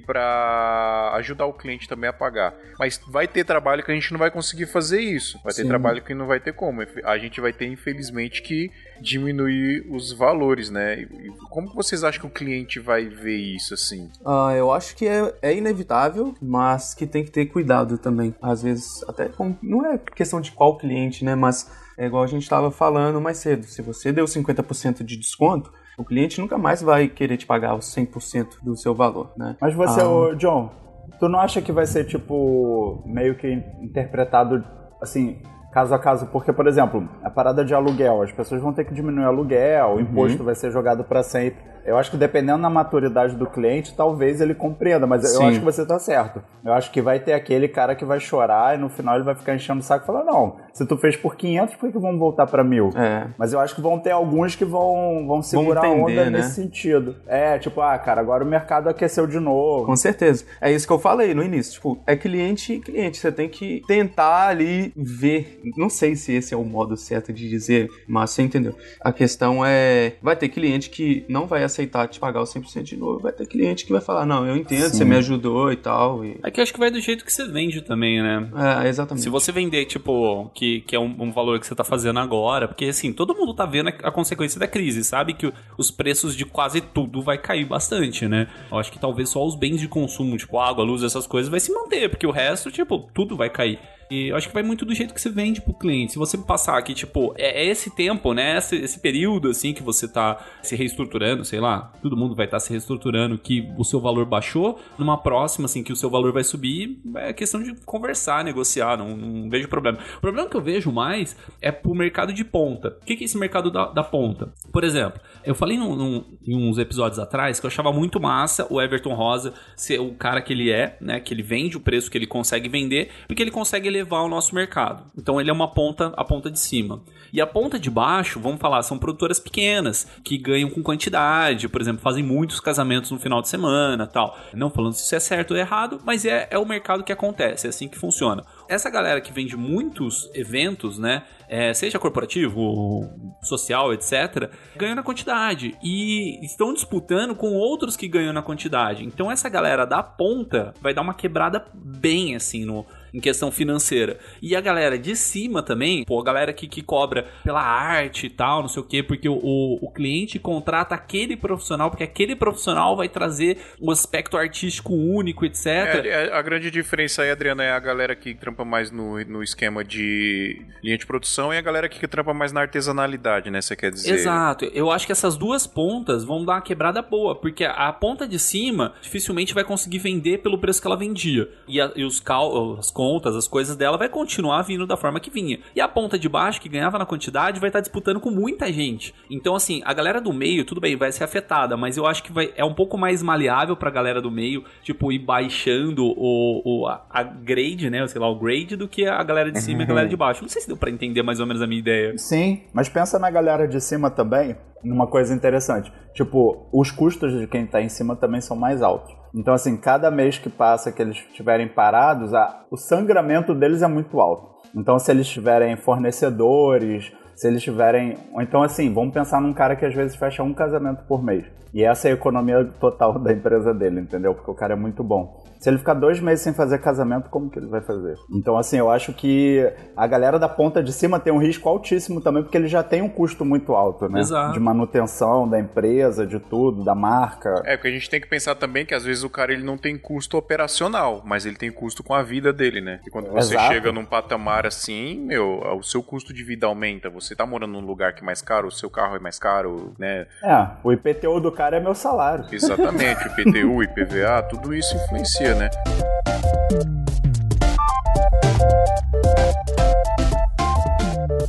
ajudar 1.16 1.46
o 1.46 1.54
cliente 1.54 1.88
também 1.88 2.10
a 2.10 2.14
pagar. 2.14 2.54
Mas 2.80 3.00
vai 3.08 3.28
ter 3.28 3.44
trabalho 3.44 3.84
que 3.84 3.92
a 3.92 3.96
gente 3.96 4.12
não 4.12 4.20
vai 4.20 4.32
conseguir 4.32 4.66
fazer 4.66 5.02
isso. 5.02 5.40
Vai 5.44 5.54
ter 5.54 5.64
Sim. 5.64 5.68
trabalho 5.68 6.02
que 6.02 6.14
não 6.14 6.28
vai 6.28 6.40
ter 6.40 6.54
como. 6.54 6.82
A 7.04 7.18
gente 7.18 7.40
vai 7.40 7.54
ter, 7.54 7.68
infelizmente, 7.68 8.42
que 8.42 8.72
diminuir 9.00 9.86
os 9.90 10.12
valores, 10.12 10.70
né? 10.70 11.08
Como 11.50 11.70
que 11.70 11.76
vocês 11.76 12.04
acham 12.04 12.22
que 12.22 12.28
o 12.28 12.30
cliente 12.30 12.80
vai 12.80 13.06
ver 13.06 13.38
isso 13.38 13.74
assim? 13.74 14.10
Ah, 14.26 14.54
eu 14.56 14.72
acho 14.72 14.96
que 14.96 15.08
é, 15.08 15.34
é 15.42 15.56
inevitável, 15.56 16.34
mas 16.42 16.94
que 16.94 17.06
tem 17.06 17.24
que 17.24 17.32
ter 17.32 17.46
cuidado 17.48 17.98
também. 17.98 18.34
Às 18.42 18.64
vezes, 18.64 19.04
até 19.08 19.28
com, 19.30 19.56
não 19.62 19.86
é 19.86 19.98
questão 19.98 20.40
de 20.40 20.52
qual 20.52 20.78
cliente, 20.78 21.24
né? 21.26 21.36
Mas 21.36 21.70
é 21.98 22.06
igual 22.06 22.24
a 22.24 22.28
gente 22.28 22.44
estava 22.44 22.72
falando 22.72 23.20
mais 23.22 23.38
cedo. 23.38 23.66
Se 23.66 23.82
você 23.82 24.12
deu 24.12 24.26
50% 24.26 25.04
de 25.04 25.18
desconto, 25.18 25.72
o 25.98 26.04
cliente 26.04 26.40
nunca 26.42 26.58
mais 26.58 26.82
vai 26.82 27.08
querer 27.08 27.38
te 27.38 27.46
pagar 27.46 27.76
os 27.76 27.86
100% 27.94 28.58
do 28.64 28.76
seu 28.76 28.96
valor, 28.96 29.32
né? 29.38 29.56
Mas 29.62 29.76
você, 29.76 30.02
Ah. 30.02 30.10
ô, 30.10 30.36
John, 30.36 30.72
tu 31.20 31.30
não 31.30 31.40
acha 31.40 31.62
que 31.62 31.72
vai 31.72 31.86
ser, 31.86 32.06
tipo, 32.06 33.04
meio 33.06 33.36
que 33.36 33.48
interpretado, 33.82 34.64
assim, 35.02 35.42
caso 35.74 35.94
a 35.94 36.00
caso? 36.00 36.28
Porque, 36.28 36.54
por 36.54 36.68
exemplo, 36.68 37.08
a 37.24 37.30
parada 37.30 37.66
de 37.66 37.74
aluguel, 37.74 38.22
as 38.22 38.32
pessoas 38.32 38.62
vão 38.62 38.72
ter 38.72 38.86
que 38.86 38.94
diminuir 38.94 39.26
o 39.26 39.28
aluguel, 39.28 39.96
o 39.96 40.00
imposto 40.00 40.44
vai 40.44 40.56
ser 40.56 40.72
jogado 40.72 41.04
para 41.04 41.24
sempre. 41.24 41.74
Eu 41.86 41.98
acho 41.98 42.10
que 42.10 42.18
dependendo 42.18 42.62
da 42.62 42.70
maturidade 42.70 43.36
do 43.36 43.46
cliente, 43.46 43.94
talvez 43.96 44.40
ele 44.40 44.56
compreenda, 44.56 45.06
mas 45.06 45.24
eu 45.24 45.42
Sim. 45.42 45.48
acho 45.48 45.60
que 45.60 45.66
você 45.66 45.86
tá 45.86 46.00
certo. 46.00 46.42
Eu 46.64 46.74
acho 46.74 46.90
que 46.92 47.02
vai 47.02 47.20
ter 47.20 47.34
aquele 47.34 47.68
cara 47.68 47.94
que 47.94 48.06
vai 48.06 48.20
chorar 48.20 48.76
e 48.76 48.78
no 48.78 48.90
final 48.90 49.16
ele 49.16 49.26
vai 49.26 49.36
ficar 49.36 49.54
enchendo 49.54 49.82
o 49.82 49.84
saco 49.84 50.06
e 50.06 50.08
falar, 50.08 50.24
não, 50.24 50.56
se 50.72 50.86
tu 50.86 50.96
fez 50.98 51.18
por 51.18 51.36
500, 51.36 51.76
por 51.76 51.88
que 51.88 51.94
que 51.94 52.00
vamos 52.00 52.20
voltar 52.20 52.48
para 52.48 52.64
mil? 52.64 52.90
É. 52.96 53.28
Mas 53.38 53.52
eu 53.52 53.60
acho 53.60 53.76
que 53.76 53.82
vão 53.82 54.00
ter 54.00 54.12
alguns 54.12 54.56
que 54.56 54.64
vão, 54.64 55.26
vão 55.28 55.42
segurar 55.42 55.84
a 55.84 55.88
entender, 55.90 56.02
onda 56.02 56.26
né? 56.26 56.30
nesse 56.38 56.56
sentido. 56.56 57.18
É, 57.28 57.60
tipo, 57.60 57.82
ah, 57.82 57.98
cara, 58.00 58.22
agora 58.22 58.46
o 58.46 58.48
mercado 58.48 58.88
aqueceu 58.88 59.28
de 59.28 59.40
novo. 59.40 59.86
Com 59.86 59.96
certeza. 59.96 60.46
É 60.62 60.72
isso 60.72 60.88
que 60.88 60.94
eu 60.94 61.00
falei 61.00 61.34
no 61.34 61.44
início. 61.44 61.74
Tipo, 61.74 61.98
é 62.08 62.16
cliente 62.16 62.74
e 62.74 62.80
cliente. 62.80 63.18
Você 63.18 63.32
tem 63.32 63.50
que 63.50 63.82
tentar 63.88 64.48
ali 64.48 64.94
ver. 64.96 65.60
Não 65.78 65.90
sei 65.90 66.16
se 66.16 66.34
esse 66.34 66.54
é 66.54 66.58
o 66.58 66.64
modo 66.64 66.96
certo 66.98 67.32
de 67.32 67.48
dizer, 67.50 67.90
mas 68.08 68.32
você 68.32 68.42
entendeu. 68.42 68.76
A 69.02 69.12
questão 69.14 69.64
é: 69.66 70.16
vai 70.22 70.36
ter 70.36 70.50
cliente 70.50 70.90
que 70.90 71.26
não 71.30 71.48
vai 71.48 71.64
aceitar 71.64 72.08
te 72.08 72.20
pagar 72.20 72.42
o 72.42 72.46
100% 72.46 72.84
de 72.84 72.98
novo. 72.98 73.20
Vai 73.20 73.32
ter 73.32 73.46
cliente 73.48 73.86
que 73.86 73.92
vai 73.92 74.02
falar: 74.02 74.26
não, 74.26 74.46
eu 74.48 74.56
entendo, 74.58 74.90
você 74.90 75.06
me 75.06 75.16
ajudou 75.16 75.72
e 75.72 75.76
tal. 75.76 76.24
E... 76.26 76.38
É 76.44 76.52
que 76.52 76.60
eu 76.60 76.64
acho 76.64 76.74
que 76.74 76.80
vai 76.80 76.92
do 76.92 77.00
jeito 77.00 77.24
que 77.26 77.32
você 77.32 77.48
vende 77.48 77.82
também, 77.82 78.22
né? 78.22 78.50
É, 78.84 78.88
exatamente. 78.90 79.24
Se 79.24 79.30
você 79.30 79.52
vender, 79.52 79.86
tipo, 79.86 80.50
que, 80.54 80.82
que 80.82 80.96
é 80.96 81.00
um, 81.00 81.16
um 81.20 81.32
valor 81.32 81.60
que 81.60 81.68
você 81.68 81.76
tá 81.76 81.84
fazendo 81.84 82.20
agora, 82.20 82.68
porque 82.68 82.86
assim, 82.86 83.14
todo 83.14 83.36
mundo 83.36 83.54
tá 83.54 83.66
vendo 83.66 83.90
a, 83.90 83.94
a 84.08 84.12
consequência 84.12 84.60
da 84.60 84.68
crise, 84.68 85.04
sabe? 85.04 85.34
Que 85.34 85.48
o- 85.48 85.54
os 85.78 85.90
preços 85.92 86.36
de 86.36 86.46
quase 86.46 86.82
tudo 86.82 87.22
vai 87.22 87.38
cair 87.38 87.66
bastante, 87.66 88.28
né? 88.28 88.48
Eu 88.72 88.78
acho 88.78 88.92
que 88.92 89.00
talvez 89.00 89.30
só 89.30 89.46
os 89.46 89.56
bens 89.56 89.80
de 89.80 89.88
consumo, 89.88 90.38
tipo 90.38 90.60
água, 90.60 90.84
luz, 90.84 91.04
essas 91.04 91.26
coisas, 91.28 91.50
vai 91.50 91.60
se 91.60 91.72
manter, 91.72 92.10
porque 92.10 92.28
o 92.28 92.32
resto, 92.32 92.72
tipo, 92.72 93.00
tudo 93.14 93.36
vai 93.38 93.50
cair. 93.50 93.80
E 94.14 94.28
eu 94.28 94.36
acho 94.36 94.48
que 94.48 94.54
vai 94.54 94.62
muito 94.62 94.86
do 94.86 94.94
jeito 94.94 95.12
que 95.12 95.20
você 95.20 95.32
vende 95.32 95.60
pro 95.60 95.74
cliente. 95.74 96.12
Se 96.12 96.20
você 96.20 96.38
passar 96.38 96.78
aqui, 96.78 96.94
tipo, 96.94 97.34
é, 97.36 97.64
é 97.64 97.66
esse 97.66 97.90
tempo, 97.90 98.32
né? 98.32 98.60
Esse, 98.60 98.76
esse, 98.76 99.00
período, 99.00 99.50
assim, 99.50 99.74
que 99.74 99.82
você 99.82 100.08
tá 100.08 100.40
se 100.62 100.76
reestruturando, 100.76 101.44
sei 101.44 101.60
lá, 101.60 101.92
todo 102.00 102.16
mundo 102.16 102.36
vai 102.36 102.46
estar 102.46 102.58
tá 102.58 102.60
se 102.60 102.70
reestruturando, 102.70 103.40
que 103.40 103.68
o 103.76 103.84
seu 103.84 104.00
valor 104.00 104.24
baixou. 104.26 104.80
Numa 105.00 105.18
próxima, 105.18 105.66
assim, 105.66 105.82
que 105.82 105.92
o 105.92 105.96
seu 105.96 106.12
valor 106.12 106.32
vai 106.32 106.44
subir, 106.44 107.02
é 107.16 107.34
questão 107.34 107.64
de 107.64 107.74
conversar, 107.86 108.44
negociar, 108.44 108.98
não, 108.98 109.18
não 109.18 109.50
vejo 109.50 109.68
problema. 109.68 109.98
O 110.18 110.22
problema 110.22 110.48
que 110.48 110.56
eu 110.56 110.62
vejo 110.62 110.92
mais 110.92 111.36
é 111.60 111.72
pro 111.72 111.96
mercado 111.96 112.32
de 112.32 112.46
ponta. 112.46 112.96
O 113.02 113.06
que, 113.06 113.16
que 113.16 113.24
é 113.24 113.26
esse 113.26 113.38
mercado 113.38 113.72
da, 113.72 113.86
da 113.86 114.04
ponta? 114.04 114.54
Por 114.72 114.84
exemplo, 114.84 115.20
eu 115.44 115.56
falei 115.56 115.76
num, 115.76 115.96
num, 115.96 116.24
em 116.46 116.56
uns 116.56 116.78
episódios 116.78 117.18
atrás 117.18 117.60
que 117.60 117.66
eu 117.66 117.70
achava 117.70 117.92
muito 117.92 118.22
massa 118.22 118.68
o 118.70 118.80
Everton 118.80 119.16
Rosa 119.16 119.56
ser 119.76 120.00
o 120.00 120.14
cara 120.14 120.40
que 120.40 120.54
ele 120.54 120.70
é, 120.70 120.98
né? 121.02 121.20
Que 121.20 121.34
ele 121.34 121.42
vende 121.42 121.78
o 121.78 121.80
preço 121.80 122.12
que 122.12 122.18
ele 122.18 122.28
consegue 122.28 122.70
vender, 122.70 123.10
porque 123.28 123.42
ele 123.42 123.50
consegue 123.50 123.88
elevar 123.88 124.03
o 124.12 124.28
nosso 124.28 124.54
mercado. 124.54 125.06
Então 125.18 125.40
ele 125.40 125.50
é 125.50 125.54
uma 125.54 125.68
ponta, 125.68 126.14
a 126.18 126.24
ponta 126.24 126.50
de 126.50 126.60
cima. 126.60 127.02
E 127.32 127.42
a 127.42 127.48
ponta 127.48 127.80
de 127.80 127.90
baixo, 127.90 128.40
vamos 128.40 128.60
falar, 128.60 128.84
são 128.84 129.00
produtoras 129.00 129.40
pequenas, 129.40 130.08
que 130.24 130.38
ganham 130.38 130.70
com 130.70 130.84
quantidade, 130.84 131.68
por 131.68 131.82
exemplo, 131.82 132.02
fazem 132.02 132.24
muitos 132.24 132.60
casamentos 132.60 133.10
no 133.10 133.20
final 133.20 133.42
de 133.42 133.50
semana 133.50 134.06
tal. 134.06 134.38
Não 134.54 134.70
falando 134.70 134.94
se 134.94 135.04
isso 135.04 135.16
é 135.16 135.20
certo 135.20 135.52
ou 135.52 135.58
errado, 135.58 136.00
mas 136.06 136.26
é, 136.26 136.48
é 136.52 136.60
o 136.60 136.66
mercado 136.66 137.04
que 137.04 137.12
acontece, 137.12 137.66
é 137.66 137.70
assim 137.70 137.88
que 137.88 137.98
funciona. 137.98 138.44
Essa 138.70 138.90
galera 138.90 139.20
que 139.20 139.34
vende 139.34 139.58
muitos 139.58 140.30
eventos, 140.34 141.00
né? 141.00 141.24
É, 141.50 141.74
seja 141.74 142.00
corporativo, 142.00 143.10
social, 143.44 143.94
etc., 143.94 144.50
ganham 144.76 144.96
na 144.96 145.04
quantidade 145.04 145.78
e 145.84 146.44
estão 146.44 146.74
disputando 146.74 147.36
com 147.36 147.54
outros 147.54 147.96
que 147.96 148.08
ganham 148.08 148.34
na 148.34 148.42
quantidade. 148.42 149.04
Então 149.04 149.32
essa 149.32 149.50
galera 149.50 149.86
da 149.86 150.02
ponta 150.02 150.74
vai 150.82 150.94
dar 150.94 151.02
uma 151.02 151.14
quebrada 151.14 151.66
bem 151.74 152.36
assim 152.36 152.66
no, 152.66 152.86
em 153.14 153.20
questão 153.20 153.52
financeira. 153.52 154.18
E 154.42 154.56
a 154.56 154.62
galera 154.62 154.98
de 154.98 155.16
cima 155.16 155.62
também, 155.62 156.04
pô, 156.04 156.20
a 156.20 156.24
galera 156.24 156.52
que, 156.52 156.68
que 156.68 156.82
cobra 156.82 157.28
pela 157.44 157.62
arte 157.62 158.26
e 158.26 158.30
tal, 158.30 158.62
não 158.62 158.70
sei 158.70 158.82
o 158.82 158.86
quê, 158.86 159.04
porque 159.04 159.30
o, 159.30 159.38
o, 159.82 159.92
cliente 159.94 160.40
contrata 160.40 160.96
aquele 160.96 161.38
profissional, 161.38 161.90
porque 161.90 162.04
aquele 162.04 162.36
profissional 162.36 162.96
vai 162.96 163.08
trazer 163.08 163.58
um 163.80 163.92
aspecto 163.92 164.36
artístico 164.36 164.94
único, 164.94 165.46
etc. 165.46 165.68
É, 165.68 166.08
é, 166.08 166.34
a 166.34 166.42
grande 166.42 166.72
diferença 166.72 167.22
aí, 167.22 167.30
Adriana, 167.30 167.64
é 167.64 167.72
a 167.72 167.80
galera 167.80 168.16
que 168.16 168.34
trampa 168.34 168.66
mais 168.66 168.90
no, 168.90 169.24
no 169.26 169.44
esquema 169.44 169.84
de 169.84 170.66
linha 170.84 170.98
de 170.98 171.06
produção 171.06 171.54
e 171.54 171.58
a 171.58 171.62
galera 171.62 171.88
que 171.88 172.08
trampa 172.08 172.34
mais 172.34 172.52
na 172.52 172.62
artesanalidade, 172.62 173.52
né? 173.52 173.62
Você 173.62 173.76
quer 173.76 173.92
dizer? 173.92 174.14
Exato. 174.14 174.66
Eu 174.74 174.90
acho 174.90 175.06
que 175.06 175.12
essas 175.12 175.38
duas 175.38 175.68
pontas 175.68 176.24
vão 176.24 176.44
dar 176.44 176.54
uma 176.54 176.62
quebrada 176.62 177.02
boa, 177.02 177.36
porque 177.36 177.64
a, 177.64 177.72
a 177.72 177.94
ponta 177.94 178.28
de 178.28 178.40
cima 178.40 178.94
dificilmente 179.02 179.54
vai 179.54 179.64
conseguir 179.64 180.00
vender 180.00 180.40
pelo 180.40 180.58
preço 180.58 180.82
que 180.82 180.88
ela 180.88 180.98
vendia. 180.98 181.50
E, 181.68 181.80
a, 181.80 181.92
e 181.96 182.04
os 182.04 182.20
cal, 182.20 182.80
as 182.80 182.90
contas, 183.04 183.36
as 183.36 183.50
coisas 183.50 183.76
dela, 183.76 183.98
vai 183.98 184.08
continuar 184.08 184.62
vindo 184.62 184.88
da 184.88 184.96
forma 184.96 185.20
que 185.20 185.30
vinha. 185.30 185.60
E 185.76 185.82
a 185.82 185.90
ponta 185.90 186.18
de 186.18 186.30
baixo, 186.30 186.62
que 186.62 186.70
ganhava 186.70 186.98
na 186.98 187.06
quantidade, 187.06 187.60
vai 187.60 187.68
estar 187.68 187.82
disputando 187.82 188.18
com 188.18 188.32
muita 188.32 188.72
gente. 188.72 189.14
Então, 189.30 189.56
assim, 189.56 189.82
a 189.84 189.94
galera 189.94 190.22
do 190.22 190.32
meio, 190.32 190.64
tudo 190.64 190.80
bem, 190.80 190.96
vai 190.96 191.12
ser 191.12 191.26
afetada, 191.26 191.76
mas 191.76 191.98
eu 191.98 192.06
acho 192.06 192.24
que 192.24 192.32
vai, 192.32 192.54
é 192.56 192.64
um 192.64 192.74
pouco 192.74 192.98
mais 192.98 193.22
maleável 193.22 193.76
pra 193.76 193.92
galera 193.92 194.22
do 194.22 194.32
meio, 194.32 194.64
tipo, 194.82 195.12
ir 195.12 195.20
baixando 195.20 196.06
o, 196.06 196.62
o 196.64 196.88
a 196.88 197.24
grade, 197.24 197.90
né? 197.90 198.08
Sei 198.08 198.22
lá, 198.22 198.30
o 198.30 198.40
grade, 198.40 198.78
do 198.78 198.88
que 198.88 199.06
a 199.06 199.22
galera 199.22 199.52
de 199.52 199.60
cima 199.60 199.82
e 199.82 199.84
a 199.84 199.88
galera 199.88 200.08
de 200.08 200.16
baixo. 200.16 200.42
Não 200.42 200.50
sei 200.50 200.62
se 200.62 200.68
deu 200.70 200.78
pra 200.78 200.90
entender 200.90 201.24
mais 201.24 201.42
ou 201.42 201.46
menos 201.46 201.62
a 201.62 201.68
minha 201.68 201.80
ideia. 201.80 202.18
Sim, 202.18 202.62
mas 202.72 202.88
pensa 202.88 203.20
na 203.20 203.30
galera 203.30 203.68
de 203.68 203.82
cima 203.82 204.10
também, 204.10 204.56
numa 204.82 205.08
coisa 205.08 205.34
interessante. 205.34 205.92
Tipo, 206.14 206.70
os 206.72 206.90
custos 206.90 207.38
de 207.38 207.48
quem 207.48 207.66
tá 207.66 207.82
em 207.82 207.90
cima 207.90 208.16
também 208.16 208.40
são 208.40 208.56
mais 208.56 208.82
altos. 208.82 209.23
Então, 209.34 209.54
assim, 209.54 209.76
cada 209.76 210.12
mês 210.12 210.38
que 210.38 210.50
passa 210.50 210.92
que 210.92 211.02
eles 211.02 211.18
estiverem 211.18 211.68
parados, 211.68 212.34
a, 212.34 212.66
o 212.70 212.78
sangramento 212.78 213.56
deles 213.56 213.82
é 213.82 213.88
muito 213.88 214.20
alto. 214.20 214.54
Então, 214.76 215.00
se 215.00 215.12
eles 215.12 215.28
tiverem 215.28 215.76
fornecedores, 215.76 217.12
se 217.36 217.48
eles 217.48 217.64
tiverem. 217.64 218.18
Ou 218.32 218.42
então, 218.42 218.62
assim, 218.62 218.94
vamos 218.94 219.14
pensar 219.14 219.42
num 219.42 219.54
cara 219.54 219.76
que 219.76 219.86
às 219.86 219.94
vezes 219.94 220.16
fecha 220.16 220.44
um 220.44 220.54
casamento 220.54 221.04
por 221.08 221.24
mês. 221.24 221.46
E 221.74 221.84
essa 221.84 222.08
é 222.08 222.12
a 222.12 222.14
economia 222.14 222.64
total 222.80 223.18
da 223.20 223.34
empresa 223.34 223.74
dele, 223.74 224.02
entendeu? 224.02 224.36
Porque 224.36 224.52
o 224.52 224.56
cara 224.56 224.74
é 224.74 224.78
muito 224.78 225.04
bom. 225.04 225.43
Se 225.64 225.70
ele 225.70 225.78
ficar 225.78 225.94
dois 225.94 226.20
meses 226.20 226.44
sem 226.44 226.54
fazer 226.54 226.78
casamento, 226.80 227.30
como 227.30 227.50
que 227.50 227.58
ele 227.58 227.68
vai 227.68 227.80
fazer? 227.80 228.18
Então, 228.30 228.58
assim, 228.58 228.78
eu 228.78 228.92
acho 228.92 229.14
que 229.14 229.66
a 229.96 230.06
galera 230.06 230.38
da 230.38 230.50
ponta 230.50 230.84
de 230.84 230.92
cima 230.92 231.22
tem 231.22 231.32
um 231.32 231.38
risco 231.38 231.70
altíssimo 231.70 232.20
também, 232.20 232.44
porque 232.44 232.58
ele 232.58 232.68
já 232.68 232.84
tem 232.84 233.02
um 233.02 233.08
custo 233.08 233.46
muito 233.46 233.74
alto, 233.74 234.10
né? 234.10 234.20
Exato. 234.20 234.52
De 234.52 234.60
manutenção 234.60 235.48
da 235.48 235.58
empresa, 235.58 236.28
de 236.28 236.38
tudo, 236.38 236.84
da 236.84 236.94
marca. 236.94 237.62
É, 237.64 237.78
porque 237.78 237.88
a 237.88 237.92
gente 237.92 238.10
tem 238.10 238.20
que 238.20 238.28
pensar 238.28 238.56
também 238.56 238.86
que 238.86 238.94
às 238.94 239.06
vezes 239.06 239.24
o 239.24 239.30
cara 239.30 239.54
ele 239.54 239.64
não 239.64 239.78
tem 239.78 239.98
custo 239.98 240.36
operacional, 240.36 241.22
mas 241.24 241.46
ele 241.46 241.56
tem 241.56 241.72
custo 241.72 242.04
com 242.04 242.14
a 242.14 242.22
vida 242.22 242.52
dele, 242.52 242.82
né? 242.82 243.00
E 243.08 243.10
quando 243.10 243.32
você 243.32 243.54
Exato. 243.54 243.74
chega 243.74 243.90
num 243.94 244.04
patamar 244.04 244.66
assim, 244.66 245.18
meu, 245.18 245.62
o 245.78 245.82
seu 245.82 246.04
custo 246.04 246.34
de 246.34 246.44
vida 246.44 246.68
aumenta. 246.68 247.10
Você 247.10 247.38
tá 247.38 247.46
morando 247.46 247.72
num 247.72 247.86
lugar 247.86 248.14
que 248.14 248.22
é 248.22 248.26
mais 248.26 248.42
caro, 248.42 248.68
o 248.68 248.72
seu 248.72 248.90
carro 248.90 249.16
é 249.16 249.20
mais 249.20 249.40
caro, 249.40 249.94
né? 249.98 250.28
É, 250.44 250.68
o 250.84 250.92
IPTU 250.92 251.40
do 251.40 251.54
cara 251.54 251.78
é 251.78 251.80
meu 251.80 251.96
salário. 251.96 252.48
Exatamente, 252.52 253.30
o 253.30 253.40
IPTU, 253.40 253.82
IPVA, 253.82 254.44
tudo 254.50 254.74
isso 254.74 254.94
influencia, 254.98 255.53
né? 255.56 255.70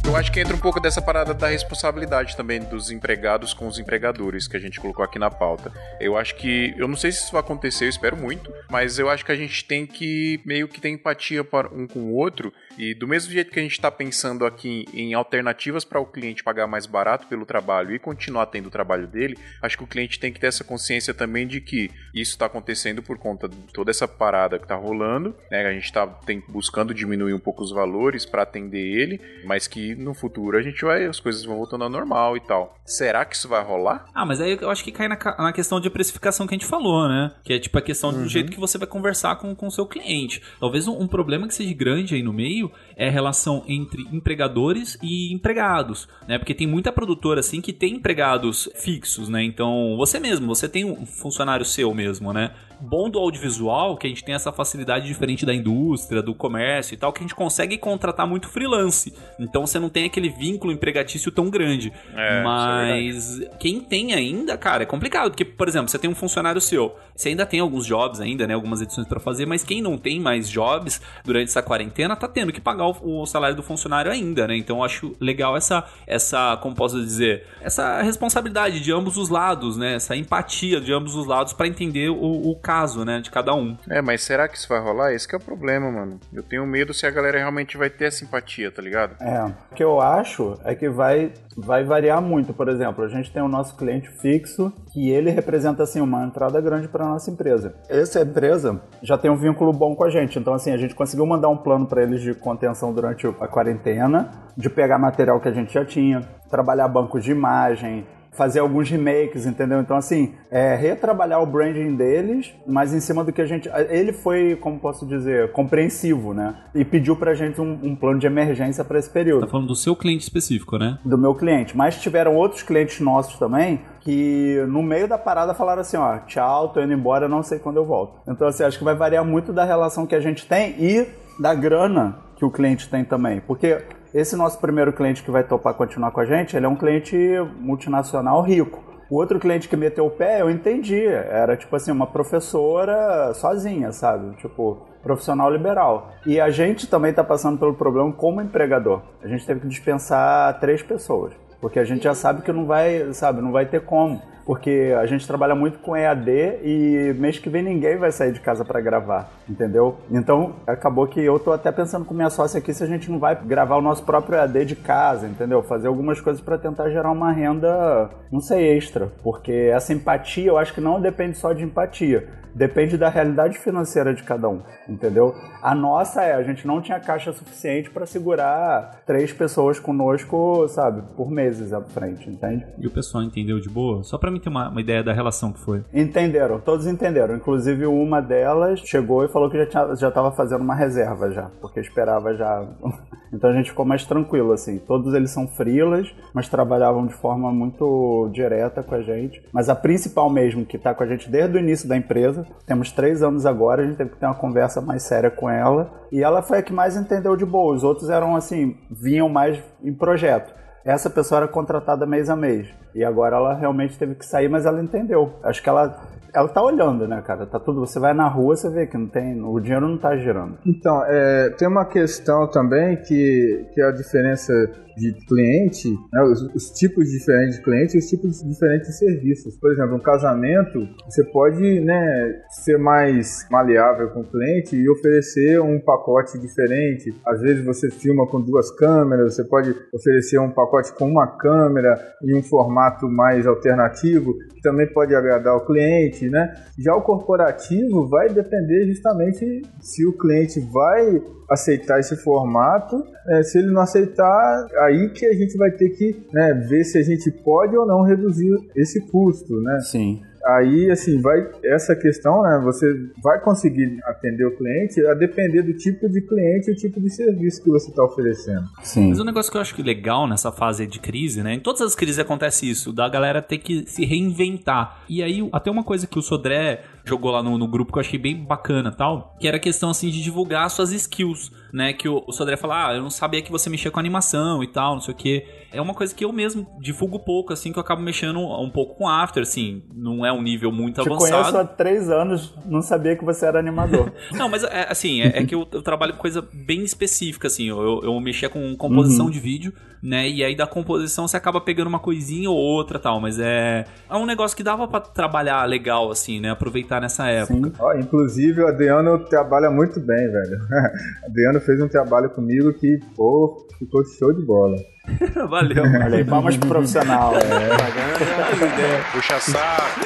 Eu 0.06 0.16
acho 0.16 0.30
que 0.30 0.38
entra 0.38 0.54
um 0.54 0.60
pouco 0.60 0.78
dessa 0.78 1.02
parada 1.02 1.34
da 1.34 1.48
responsabilidade 1.48 2.36
também 2.36 2.60
dos 2.60 2.90
empregados 2.90 3.52
com 3.52 3.66
os 3.66 3.80
empregadores 3.80 4.46
que 4.46 4.56
a 4.56 4.60
gente 4.60 4.78
colocou 4.78 5.04
aqui 5.04 5.18
na 5.18 5.28
pauta. 5.28 5.72
Eu 5.98 6.16
acho 6.16 6.36
que, 6.36 6.72
eu 6.78 6.86
não 6.86 6.96
sei 6.96 7.10
se 7.10 7.24
isso 7.24 7.32
vai 7.32 7.40
acontecer, 7.40 7.86
eu 7.86 7.88
espero 7.88 8.16
muito, 8.16 8.52
mas 8.70 8.98
eu 9.00 9.10
acho 9.10 9.24
que 9.24 9.32
a 9.32 9.36
gente 9.36 9.64
tem 9.64 9.84
que 9.84 10.40
meio 10.44 10.68
que 10.68 10.80
ter 10.80 10.90
empatia 10.90 11.42
para 11.42 11.66
um 11.66 11.88
com 11.88 11.98
o 11.98 12.14
outro 12.14 12.52
e 12.78 12.94
do 12.94 13.06
mesmo 13.06 13.32
jeito 13.32 13.50
que 13.50 13.58
a 13.58 13.62
gente 13.62 13.72
está 13.72 13.90
pensando 13.90 14.44
aqui 14.46 14.86
em 14.92 15.14
alternativas 15.14 15.84
para 15.84 16.00
o 16.00 16.06
cliente 16.06 16.42
pagar 16.42 16.66
mais 16.66 16.86
barato 16.86 17.26
pelo 17.26 17.46
trabalho 17.46 17.94
e 17.94 17.98
continuar 17.98 18.46
tendo 18.46 18.66
o 18.66 18.70
trabalho 18.70 19.06
dele, 19.06 19.38
acho 19.62 19.76
que 19.76 19.84
o 19.84 19.86
cliente 19.86 20.18
tem 20.18 20.32
que 20.32 20.40
ter 20.40 20.48
essa 20.48 20.64
consciência 20.64 21.14
também 21.14 21.46
de 21.46 21.60
que 21.60 21.90
isso 22.14 22.32
está 22.32 22.46
acontecendo 22.46 23.02
por 23.02 23.18
conta 23.18 23.48
de 23.48 23.56
toda 23.72 23.90
essa 23.90 24.06
parada 24.06 24.58
que 24.58 24.64
está 24.64 24.74
rolando, 24.74 25.34
né? 25.50 25.66
A 25.66 25.72
gente 25.72 25.84
está 25.84 26.06
buscando 26.48 26.94
diminuir 26.94 27.32
um 27.32 27.38
pouco 27.38 27.62
os 27.62 27.70
valores 27.70 28.24
para 28.26 28.42
atender 28.42 28.78
ele, 28.78 29.20
mas 29.44 29.66
que 29.66 29.94
no 29.94 30.14
futuro 30.14 30.56
a 30.56 30.62
gente 30.62 30.84
vai, 30.84 31.04
as 31.04 31.20
coisas 31.20 31.44
vão 31.44 31.56
voltando 31.56 31.84
ao 31.84 31.90
normal 31.90 32.36
e 32.36 32.40
tal. 32.40 32.78
Será 32.84 33.24
que 33.24 33.34
isso 33.34 33.48
vai 33.48 33.62
rolar? 33.62 34.06
Ah, 34.14 34.26
mas 34.26 34.40
aí 34.40 34.58
eu 34.60 34.70
acho 34.70 34.84
que 34.84 34.92
cai 34.92 35.08
na, 35.08 35.18
na 35.38 35.52
questão 35.52 35.80
de 35.80 35.88
precificação 35.88 36.46
que 36.46 36.54
a 36.54 36.58
gente 36.58 36.68
falou, 36.68 37.08
né? 37.08 37.32
Que 37.42 37.54
é 37.54 37.58
tipo 37.58 37.78
a 37.78 37.82
questão 37.82 38.10
uhum. 38.10 38.22
do 38.22 38.28
jeito 38.28 38.52
que 38.52 38.60
você 38.60 38.76
vai 38.76 38.86
conversar 38.86 39.36
com 39.36 39.56
o 39.60 39.70
seu 39.70 39.86
cliente. 39.86 40.42
Talvez 40.60 40.86
um, 40.86 41.00
um, 41.00 41.08
problema 41.08 41.46
que 41.46 41.54
seja 41.54 41.72
grande 41.74 42.14
aí 42.14 42.22
no 42.22 42.32
meio 42.32 42.63
é 42.96 43.08
a 43.08 43.10
relação 43.10 43.64
entre 43.66 44.02
empregadores 44.12 44.98
e 45.02 45.32
empregados, 45.32 46.08
né? 46.28 46.38
Porque 46.38 46.54
tem 46.54 46.66
muita 46.66 46.92
produtora 46.92 47.40
assim 47.40 47.60
que 47.60 47.72
tem 47.72 47.94
empregados 47.94 48.68
fixos, 48.76 49.28
né? 49.28 49.42
Então, 49.42 49.96
você 49.96 50.18
mesmo, 50.20 50.46
você 50.46 50.68
tem 50.68 50.84
um 50.84 51.06
funcionário 51.06 51.64
seu 51.64 51.92
mesmo, 51.94 52.32
né? 52.32 52.52
Bom 52.80 53.08
do 53.08 53.18
audiovisual 53.18 53.96
que 53.96 54.06
a 54.06 54.10
gente 54.10 54.24
tem 54.24 54.34
essa 54.34 54.52
facilidade 54.52 55.06
diferente 55.06 55.44
da 55.46 55.54
indústria, 55.54 56.22
do 56.22 56.34
comércio 56.34 56.94
e 56.94 56.96
tal, 56.96 57.12
que 57.12 57.20
a 57.20 57.22
gente 57.22 57.34
consegue 57.34 57.78
contratar 57.78 58.26
muito 58.26 58.48
freelance. 58.48 59.14
Então 59.38 59.66
você 59.66 59.78
não 59.78 59.88
tem 59.88 60.04
aquele 60.04 60.28
vínculo 60.28 60.72
empregatício 60.72 61.30
tão 61.30 61.50
grande. 61.50 61.92
É, 62.14 62.40
é 62.40 62.42
Mas 62.42 63.40
é 63.40 63.50
quem 63.58 63.80
tem 63.80 64.12
ainda, 64.12 64.56
cara, 64.56 64.82
é 64.82 64.86
complicado. 64.86 65.30
Porque, 65.30 65.44
por 65.44 65.68
exemplo, 65.68 65.88
você 65.88 65.98
tem 65.98 66.10
um 66.10 66.14
funcionário 66.14 66.60
seu, 66.60 66.94
você 67.14 67.30
ainda 67.30 67.46
tem 67.46 67.60
alguns 67.60 67.86
jobs 67.86 68.20
ainda, 68.20 68.46
né? 68.46 68.54
Algumas 68.54 68.80
edições 68.80 69.06
para 69.06 69.20
fazer, 69.20 69.46
mas 69.46 69.64
quem 69.64 69.80
não 69.80 69.96
tem 69.96 70.20
mais 70.20 70.48
jobs 70.48 71.00
durante 71.24 71.48
essa 71.48 71.62
quarentena 71.62 72.16
tá 72.16 72.28
tendo 72.28 72.52
que 72.52 72.60
pagar 72.60 72.86
o, 72.86 73.22
o 73.22 73.26
salário 73.26 73.56
do 73.56 73.62
funcionário 73.62 74.10
ainda, 74.10 74.46
né? 74.46 74.56
Então 74.56 74.78
eu 74.78 74.84
acho 74.84 75.14
legal 75.20 75.56
essa, 75.56 75.84
essa, 76.06 76.56
como 76.58 76.74
posso 76.74 77.00
dizer, 77.00 77.46
essa 77.60 78.02
responsabilidade 78.02 78.80
de 78.80 78.92
ambos 78.92 79.16
os 79.16 79.28
lados, 79.28 79.76
né? 79.76 79.94
Essa 79.94 80.16
empatia 80.16 80.80
de 80.80 80.92
ambos 80.92 81.14
os 81.14 81.26
lados 81.26 81.52
para 81.52 81.66
entender 81.66 82.10
o, 82.10 82.50
o 82.50 82.56
caso, 82.56 82.73
né, 83.04 83.20
de 83.20 83.30
cada 83.30 83.54
um. 83.54 83.76
É, 83.88 84.00
mas 84.00 84.22
será 84.22 84.48
que 84.48 84.56
isso 84.56 84.68
vai 84.68 84.80
rolar? 84.80 85.12
Esse 85.12 85.32
é 85.32 85.36
o 85.36 85.40
problema, 85.40 85.90
mano. 85.90 86.18
Eu 86.32 86.42
tenho 86.42 86.66
medo 86.66 86.92
se 86.92 87.06
a 87.06 87.10
galera 87.10 87.38
realmente 87.38 87.76
vai 87.76 87.90
ter 87.90 88.10
simpatia, 88.12 88.70
tá 88.70 88.82
ligado? 88.82 89.16
É, 89.20 89.44
o 89.44 89.74
que 89.74 89.84
eu 89.84 90.00
acho 90.00 90.58
é 90.64 90.74
que 90.74 90.88
vai 90.88 91.32
vai 91.56 91.84
variar 91.84 92.20
muito. 92.20 92.52
Por 92.52 92.68
exemplo, 92.68 93.04
a 93.04 93.08
gente 93.08 93.32
tem 93.32 93.42
o 93.42 93.48
nosso 93.48 93.76
cliente 93.76 94.08
fixo 94.20 94.72
que 94.92 95.10
ele 95.10 95.30
representa 95.30 95.82
assim 95.82 96.00
uma 96.00 96.24
entrada 96.24 96.60
grande 96.60 96.88
para 96.88 97.06
nossa 97.06 97.30
empresa. 97.30 97.74
Essa 97.88 98.22
empresa 98.22 98.80
já 99.02 99.16
tem 99.16 99.30
um 99.30 99.36
vínculo 99.36 99.72
bom 99.72 99.94
com 99.94 100.04
a 100.04 100.10
gente, 100.10 100.38
então 100.38 100.54
assim 100.54 100.72
a 100.72 100.76
gente 100.76 100.94
conseguiu 100.94 101.26
mandar 101.26 101.48
um 101.48 101.56
plano 101.56 101.86
para 101.86 102.02
eles 102.02 102.20
de 102.20 102.34
contenção 102.34 102.92
durante 102.92 103.26
a 103.26 103.48
quarentena, 103.48 104.30
de 104.56 104.68
pegar 104.68 104.98
material 104.98 105.40
que 105.40 105.48
a 105.48 105.52
gente 105.52 105.72
já 105.72 105.84
tinha, 105.84 106.20
trabalhar 106.50 106.88
bancos 106.88 107.24
de 107.24 107.30
imagem, 107.30 108.06
fazer 108.36 108.60
alguns 108.60 108.90
remakes, 108.90 109.46
entendeu? 109.46 109.80
Então, 109.80 109.96
assim, 109.96 110.34
é, 110.50 110.74
retrabalhar 110.74 111.42
o 111.42 111.46
branding 111.46 111.94
deles, 111.94 112.52
mas 112.66 112.92
em 112.92 113.00
cima 113.00 113.24
do 113.24 113.32
que 113.32 113.40
a 113.40 113.46
gente. 113.46 113.68
Ele 113.88 114.12
foi, 114.12 114.56
como 114.56 114.78
posso 114.78 115.06
dizer, 115.06 115.52
compreensivo, 115.52 116.34
né? 116.34 116.54
E 116.74 116.84
pediu 116.84 117.16
pra 117.16 117.34
gente 117.34 117.60
um, 117.60 117.78
um 117.82 117.96
plano 117.96 118.18
de 118.18 118.26
emergência 118.26 118.84
para 118.84 118.98
esse 118.98 119.10
período. 119.10 119.46
Tá 119.46 119.50
falando 119.50 119.68
do 119.68 119.76
seu 119.76 119.96
cliente 119.96 120.24
específico, 120.24 120.76
né? 120.76 120.98
Do 121.04 121.16
meu 121.16 121.34
cliente. 121.34 121.76
Mas 121.76 122.00
tiveram 122.00 122.36
outros 122.36 122.62
clientes 122.62 123.00
nossos 123.00 123.38
também 123.38 123.80
que 124.00 124.62
no 124.68 124.82
meio 124.82 125.08
da 125.08 125.16
parada 125.16 125.54
falaram 125.54 125.80
assim, 125.80 125.96
ó, 125.96 126.18
tchau, 126.18 126.68
tô 126.68 126.82
indo 126.82 126.92
embora, 126.92 127.26
não 127.26 127.42
sei 127.42 127.58
quando 127.58 127.78
eu 127.78 127.86
volto. 127.86 128.20
Então, 128.28 128.46
assim, 128.46 128.62
acho 128.62 128.76
que 128.76 128.84
vai 128.84 128.94
variar 128.94 129.24
muito 129.24 129.50
da 129.50 129.64
relação 129.64 130.06
que 130.06 130.14
a 130.14 130.20
gente 130.20 130.46
tem 130.46 130.74
e 130.78 131.06
da 131.40 131.54
grana 131.54 132.18
que 132.36 132.44
o 132.44 132.50
cliente 132.50 132.88
tem 132.88 133.02
também. 133.02 133.40
Porque 133.40 133.82
esse 134.14 134.36
nosso 134.36 134.60
primeiro 134.60 134.92
cliente 134.92 135.24
que 135.24 135.30
vai 135.30 135.42
topar 135.42 135.74
continuar 135.74 136.12
com 136.12 136.20
a 136.20 136.24
gente, 136.24 136.56
ele 136.56 136.64
é 136.64 136.68
um 136.68 136.76
cliente 136.76 137.16
multinacional 137.58 138.40
rico. 138.42 138.80
O 139.10 139.16
outro 139.16 139.40
cliente 139.40 139.68
que 139.68 139.76
meteu 139.76 140.06
o 140.06 140.10
pé, 140.10 140.40
eu 140.40 140.48
entendi. 140.48 141.04
Era 141.04 141.56
tipo 141.56 141.74
assim, 141.74 141.90
uma 141.90 142.06
professora 142.06 143.34
sozinha, 143.34 143.92
sabe? 143.92 144.36
Tipo, 144.36 144.86
profissional 145.02 145.50
liberal. 145.50 146.12
E 146.24 146.40
a 146.40 146.48
gente 146.48 146.86
também 146.86 147.10
está 147.10 147.22
passando 147.22 147.58
pelo 147.58 147.74
problema 147.74 148.12
como 148.12 148.40
empregador. 148.40 149.02
A 149.22 149.26
gente 149.28 149.44
teve 149.44 149.60
que 149.60 149.68
dispensar 149.68 150.58
três 150.60 150.82
pessoas. 150.82 151.34
Porque 151.64 151.78
a 151.78 151.84
gente 151.84 152.04
já 152.04 152.14
sabe 152.14 152.42
que 152.42 152.52
não 152.52 152.66
vai, 152.66 153.14
sabe, 153.14 153.40
não 153.40 153.50
vai 153.50 153.64
ter 153.64 153.80
como 153.80 154.20
porque 154.44 154.94
a 155.00 155.06
gente 155.06 155.26
trabalha 155.26 155.54
muito 155.54 155.78
com 155.78 155.96
EAD 155.96 156.30
e 156.62 157.14
mês 157.18 157.38
que 157.38 157.48
vem 157.48 157.62
ninguém 157.62 157.96
vai 157.96 158.12
sair 158.12 158.30
de 158.30 158.40
casa 158.40 158.62
para 158.62 158.78
gravar, 158.78 159.30
entendeu? 159.48 159.96
Então 160.10 160.56
acabou 160.66 161.06
que 161.06 161.18
eu 161.18 161.38
tô 161.38 161.50
até 161.50 161.72
pensando 161.72 162.04
com 162.04 162.12
minha 162.12 162.28
sócia 162.28 162.58
aqui 162.58 162.74
se 162.74 162.84
a 162.84 162.86
gente 162.86 163.10
não 163.10 163.18
vai 163.18 163.34
gravar 163.34 163.76
o 163.76 163.80
nosso 163.80 164.02
próprio 164.02 164.36
EAD 164.36 164.66
de 164.66 164.76
casa, 164.76 165.26
entendeu? 165.26 165.62
Fazer 165.62 165.88
algumas 165.88 166.20
coisas 166.20 166.42
para 166.42 166.58
tentar 166.58 166.90
gerar 166.90 167.10
uma 167.10 167.32
renda, 167.32 168.10
não 168.30 168.40
sei, 168.40 168.76
extra, 168.76 169.10
porque 169.22 169.70
essa 169.72 169.94
empatia 169.94 170.48
eu 170.48 170.58
acho 170.58 170.74
que 170.74 170.82
não 170.82 171.00
depende 171.00 171.38
só 171.38 171.54
de 171.54 171.64
empatia, 171.64 172.28
depende 172.54 172.96
da 172.96 173.08
realidade 173.08 173.58
financeira 173.58 174.14
de 174.14 174.22
cada 174.22 174.48
um, 174.48 174.60
entendeu? 174.88 175.34
A 175.62 175.74
nossa 175.74 176.22
é, 176.22 176.34
a 176.34 176.42
gente 176.42 176.66
não 176.66 176.80
tinha 176.80 177.00
caixa 177.00 177.32
suficiente 177.32 177.90
para 177.90 178.06
segurar 178.06 179.02
três 179.06 179.32
pessoas 179.32 179.80
conosco, 179.80 180.68
sabe, 180.68 181.02
por 181.16 181.30
meses 181.30 181.72
à 181.72 181.80
frente, 181.80 182.28
entende? 182.28 182.64
E 182.78 182.86
o 182.86 182.90
pessoal 182.90 183.24
entendeu 183.24 183.58
de 183.58 183.68
boa? 183.68 184.02
Só 184.02 184.16
para 184.18 184.30
mim 184.30 184.40
ter 184.40 184.48
uma, 184.48 184.68
uma, 184.68 184.80
ideia 184.80 185.02
da 185.02 185.12
relação 185.12 185.52
que 185.52 185.60
foi. 185.60 185.82
Entenderam, 185.92 186.60
todos 186.60 186.86
entenderam. 186.86 187.34
Inclusive 187.34 187.86
uma 187.86 188.20
delas 188.20 188.80
chegou 188.80 189.24
e 189.24 189.28
falou 189.28 189.50
que 189.50 189.58
já, 189.58 189.66
tinha, 189.66 189.94
já 189.96 190.10
tava 190.10 190.30
fazendo 190.32 190.62
uma 190.62 190.74
reserva 190.74 191.30
já, 191.32 191.50
porque 191.60 191.80
esperava 191.80 192.34
já. 192.34 192.66
então 193.32 193.50
a 193.50 193.52
gente 193.52 193.70
ficou 193.70 193.84
mais 193.84 194.04
tranquilo, 194.06 194.52
assim. 194.52 194.78
Todos 194.78 195.14
eles 195.14 195.30
são 195.30 195.48
frilas, 195.48 196.14
mas 196.32 196.48
trabalhavam 196.48 197.06
de 197.06 197.14
forma 197.14 197.50
muito 197.52 198.30
direta 198.32 198.82
com 198.82 198.94
a 198.94 199.02
gente. 199.02 199.42
Mas 199.52 199.68
a 199.68 199.74
principal 199.74 200.30
mesmo, 200.30 200.64
que 200.64 200.78
tá 200.78 200.94
com 200.94 201.02
a 201.02 201.06
gente 201.06 201.30
desde 201.30 201.56
o 201.56 201.60
início 201.60 201.88
da 201.88 201.96
empresa, 201.96 202.43
temos 202.66 202.92
três 202.92 203.22
anos 203.22 203.46
agora, 203.46 203.82
a 203.82 203.86
gente 203.86 203.96
teve 203.96 204.10
que 204.10 204.16
ter 204.16 204.26
uma 204.26 204.34
conversa 204.34 204.80
mais 204.80 205.02
séria 205.02 205.30
com 205.30 205.48
ela. 205.48 205.90
E 206.10 206.22
ela 206.22 206.42
foi 206.42 206.58
a 206.58 206.62
que 206.62 206.72
mais 206.72 206.96
entendeu 206.96 207.36
de 207.36 207.44
boa. 207.44 207.74
Os 207.74 207.84
outros 207.84 208.10
eram 208.10 208.36
assim, 208.36 208.76
vinham 208.90 209.28
mais 209.28 209.62
em 209.82 209.92
projeto 209.92 210.52
essa 210.84 211.08
pessoa 211.08 211.38
era 211.38 211.48
contratada 211.48 212.04
mês 212.04 212.28
a 212.28 212.36
mês. 212.36 212.68
E 212.94 213.02
agora 213.02 213.36
ela 213.36 213.54
realmente 213.54 213.98
teve 213.98 214.14
que 214.14 214.26
sair, 214.26 214.48
mas 214.48 214.66
ela 214.66 214.82
entendeu. 214.82 215.32
Acho 215.42 215.62
que 215.62 215.68
ela 215.68 215.98
ela 216.34 216.48
tá 216.48 216.62
olhando, 216.62 217.06
né, 217.06 217.22
cara? 217.22 217.46
Tá 217.46 217.60
tudo. 217.60 217.80
Você 217.80 217.98
vai 218.00 218.12
na 218.12 218.28
rua, 218.28 218.56
você 218.56 218.68
vê 218.68 218.86
que 218.86 218.98
não 218.98 219.06
tem. 219.06 219.40
O 219.42 219.60
dinheiro 219.60 219.88
não 219.88 219.96
tá 219.96 220.16
girando. 220.16 220.58
Então, 220.66 221.04
é, 221.06 221.50
tem 221.50 221.68
uma 221.68 221.84
questão 221.84 222.50
também 222.50 222.96
que, 222.96 223.66
que 223.72 223.80
é 223.80 223.86
a 223.86 223.92
diferença 223.92 224.52
de 224.96 225.12
cliente, 225.26 225.88
né, 226.12 226.22
os, 226.22 226.42
os, 226.54 226.70
tipos 226.70 227.10
diferentes 227.10 227.56
de 227.56 227.62
cliente 227.62 227.96
e 227.96 227.98
os 227.98 228.06
tipos 228.06 228.42
diferentes 228.42 228.88
de 228.88 228.98
serviços. 228.98 229.56
Por 229.58 229.72
exemplo, 229.72 229.96
um 229.96 230.00
casamento, 230.00 230.86
você 231.04 231.24
pode 231.24 231.80
né, 231.80 232.42
ser 232.64 232.78
mais 232.78 233.46
maleável 233.50 234.10
com 234.10 234.20
o 234.20 234.24
cliente 234.24 234.76
e 234.76 234.88
oferecer 234.88 235.60
um 235.60 235.80
pacote 235.80 236.38
diferente. 236.38 237.14
Às 237.26 237.40
vezes 237.40 237.64
você 237.64 237.90
filma 237.90 238.26
com 238.26 238.40
duas 238.40 238.70
câmeras, 238.76 239.34
você 239.34 239.44
pode 239.44 239.74
oferecer 239.92 240.38
um 240.38 240.50
pacote 240.50 240.92
com 240.94 241.08
uma 241.08 241.26
câmera 241.26 241.94
e 242.22 242.34
um 242.34 242.42
formato 242.42 243.08
mais 243.08 243.46
alternativo, 243.46 244.34
que 244.54 244.60
também 244.62 244.86
pode 244.92 245.14
agradar 245.14 245.56
o 245.56 245.66
cliente. 245.66 246.23
Né? 246.30 246.54
Já 246.78 246.94
o 246.94 247.02
corporativo 247.02 248.08
vai 248.08 248.28
depender 248.28 248.86
justamente 248.86 249.62
se 249.80 250.06
o 250.06 250.12
cliente 250.12 250.60
vai 250.60 251.22
aceitar 251.50 252.00
esse 252.00 252.16
formato. 252.16 253.04
É, 253.28 253.42
se 253.42 253.58
ele 253.58 253.70
não 253.70 253.82
aceitar, 253.82 254.66
aí 254.80 255.10
que 255.10 255.26
a 255.26 255.32
gente 255.32 255.56
vai 255.56 255.70
ter 255.70 255.90
que 255.90 256.26
né, 256.32 256.54
ver 256.68 256.84
se 256.84 256.98
a 256.98 257.02
gente 257.02 257.30
pode 257.30 257.76
ou 257.76 257.86
não 257.86 258.02
reduzir 258.02 258.50
esse 258.76 259.00
custo, 259.10 259.60
né? 259.60 259.80
Sim 259.80 260.20
aí 260.44 260.90
assim 260.90 261.20
vai 261.20 261.50
essa 261.64 261.96
questão 261.96 262.42
né 262.42 262.60
você 262.62 262.86
vai 263.22 263.40
conseguir 263.40 263.98
atender 264.04 264.44
o 264.46 264.56
cliente 264.56 265.04
a 265.06 265.14
depender 265.14 265.62
do 265.62 265.74
tipo 265.74 266.08
de 266.08 266.20
cliente 266.20 266.70
e 266.70 266.72
o 266.72 266.76
tipo 266.76 267.00
de 267.00 267.10
serviço 267.10 267.62
que 267.62 267.70
você 267.70 267.90
está 267.90 268.04
oferecendo. 268.04 268.64
Sim. 268.82 269.08
Mas 269.08 269.20
um 269.20 269.24
negócio 269.24 269.50
que 269.50 269.56
eu 269.56 269.60
acho 269.60 269.74
que 269.74 269.82
legal 269.82 270.26
nessa 270.28 270.52
fase 270.52 270.86
de 270.86 270.98
crise 271.00 271.42
né 271.42 271.54
em 271.54 271.60
todas 271.60 271.80
as 271.80 271.94
crises 271.94 272.18
acontece 272.18 272.68
isso 272.68 272.92
da 272.92 273.08
galera 273.08 273.40
ter 273.40 273.58
que 273.58 273.84
se 273.86 274.04
reinventar. 274.04 275.04
E 275.08 275.22
aí 275.22 275.48
até 275.52 275.70
uma 275.70 275.84
coisa 275.84 276.06
que 276.06 276.18
o 276.18 276.22
Sodré 276.22 276.82
jogou 277.04 277.30
lá 277.30 277.42
no, 277.42 277.58
no 277.58 277.68
grupo 277.68 277.92
que 277.92 277.98
eu 277.98 278.00
achei 278.00 278.18
bem 278.18 278.44
bacana 278.44 278.90
tal 278.90 279.36
que 279.38 279.46
era 279.46 279.56
a 279.56 279.60
questão 279.60 279.90
assim 279.90 280.10
de 280.10 280.22
divulgar 280.22 280.68
suas 280.70 280.90
skills 280.92 281.52
né 281.72 281.92
que 281.92 282.08
o, 282.08 282.24
o 282.26 282.32
Sodré 282.32 282.56
fala 282.56 282.88
ah 282.88 282.94
eu 282.94 283.02
não 283.02 283.10
sabia 283.10 283.42
que 283.42 283.52
você 283.52 283.68
mexia 283.68 283.90
com 283.90 284.00
animação 284.00 284.62
e 284.62 284.66
tal 284.66 284.94
não 284.94 285.00
sei 285.00 285.14
o 285.14 285.16
que 285.16 285.44
é 285.74 285.80
uma 285.80 285.94
coisa 285.94 286.14
que 286.14 286.24
eu 286.24 286.32
mesmo 286.32 286.66
divulgo 286.80 287.18
pouco, 287.18 287.52
assim, 287.52 287.72
que 287.72 287.78
eu 287.78 287.82
acabo 287.82 288.00
mexendo 288.00 288.38
um 288.38 288.70
pouco 288.70 288.94
com 288.96 289.08
After, 289.08 289.42
assim, 289.42 289.82
não 289.94 290.24
é 290.24 290.32
um 290.32 290.42
nível 290.42 290.70
muito 290.70 291.02
Te 291.02 291.08
avançado. 291.08 291.32
conheço 291.32 291.58
há 291.58 291.64
três 291.64 292.08
anos, 292.08 292.54
não 292.64 292.80
sabia 292.80 293.16
que 293.16 293.24
você 293.24 293.46
era 293.46 293.58
animador. 293.58 294.12
não, 294.32 294.48
mas 294.48 294.62
é, 294.64 294.86
assim, 294.88 295.20
é, 295.20 295.40
é 295.40 295.44
que 295.44 295.54
eu, 295.54 295.66
eu, 295.72 295.82
trabalho 295.82 296.14
com 296.14 296.20
coisa 296.20 296.46
bem 296.52 296.82
específica, 296.82 297.48
assim, 297.48 297.68
eu, 297.68 298.00
eu 298.02 298.20
mexia 298.20 298.48
com 298.48 298.76
composição 298.76 299.26
uhum. 299.26 299.30
de 299.30 299.40
vídeo, 299.40 299.72
né, 300.02 300.28
e 300.28 300.44
aí 300.44 300.54
da 300.54 300.66
composição 300.66 301.26
você 301.26 301.36
acaba 301.36 301.60
pegando 301.60 301.88
uma 301.88 301.98
coisinha 301.98 302.50
ou 302.50 302.56
outra 302.56 302.98
tal, 302.98 303.20
mas 303.20 303.38
é, 303.38 303.84
é 304.08 304.16
um 304.16 304.26
negócio 304.26 304.56
que 304.56 304.62
dava 304.62 304.86
para 304.86 305.00
trabalhar 305.00 305.64
legal, 305.66 306.10
assim, 306.10 306.40
né, 306.40 306.50
aproveitar 306.50 307.00
nessa 307.00 307.28
época. 307.28 307.72
Ó, 307.78 307.94
inclusive 307.94 308.62
o 308.62 308.66
Adriano 308.66 309.18
trabalha 309.24 309.70
muito 309.70 310.00
bem, 310.00 310.30
velho. 310.30 310.58
o 311.24 311.26
Adriano 311.26 311.60
fez 311.60 311.80
um 311.80 311.88
trabalho 311.88 312.30
comigo 312.30 312.72
que, 312.74 312.98
pô, 313.16 313.66
ficou 313.78 314.04
show 314.04 314.32
de 314.32 314.44
bola. 314.44 314.76
Valeu. 315.48 315.84
Olha 315.84 316.16
aí, 316.16 316.24
palmas 316.24 316.56
pro 316.56 316.68
profissional. 316.68 317.34
É. 317.36 319.12
Puxa 319.12 319.38
saco. 319.40 320.00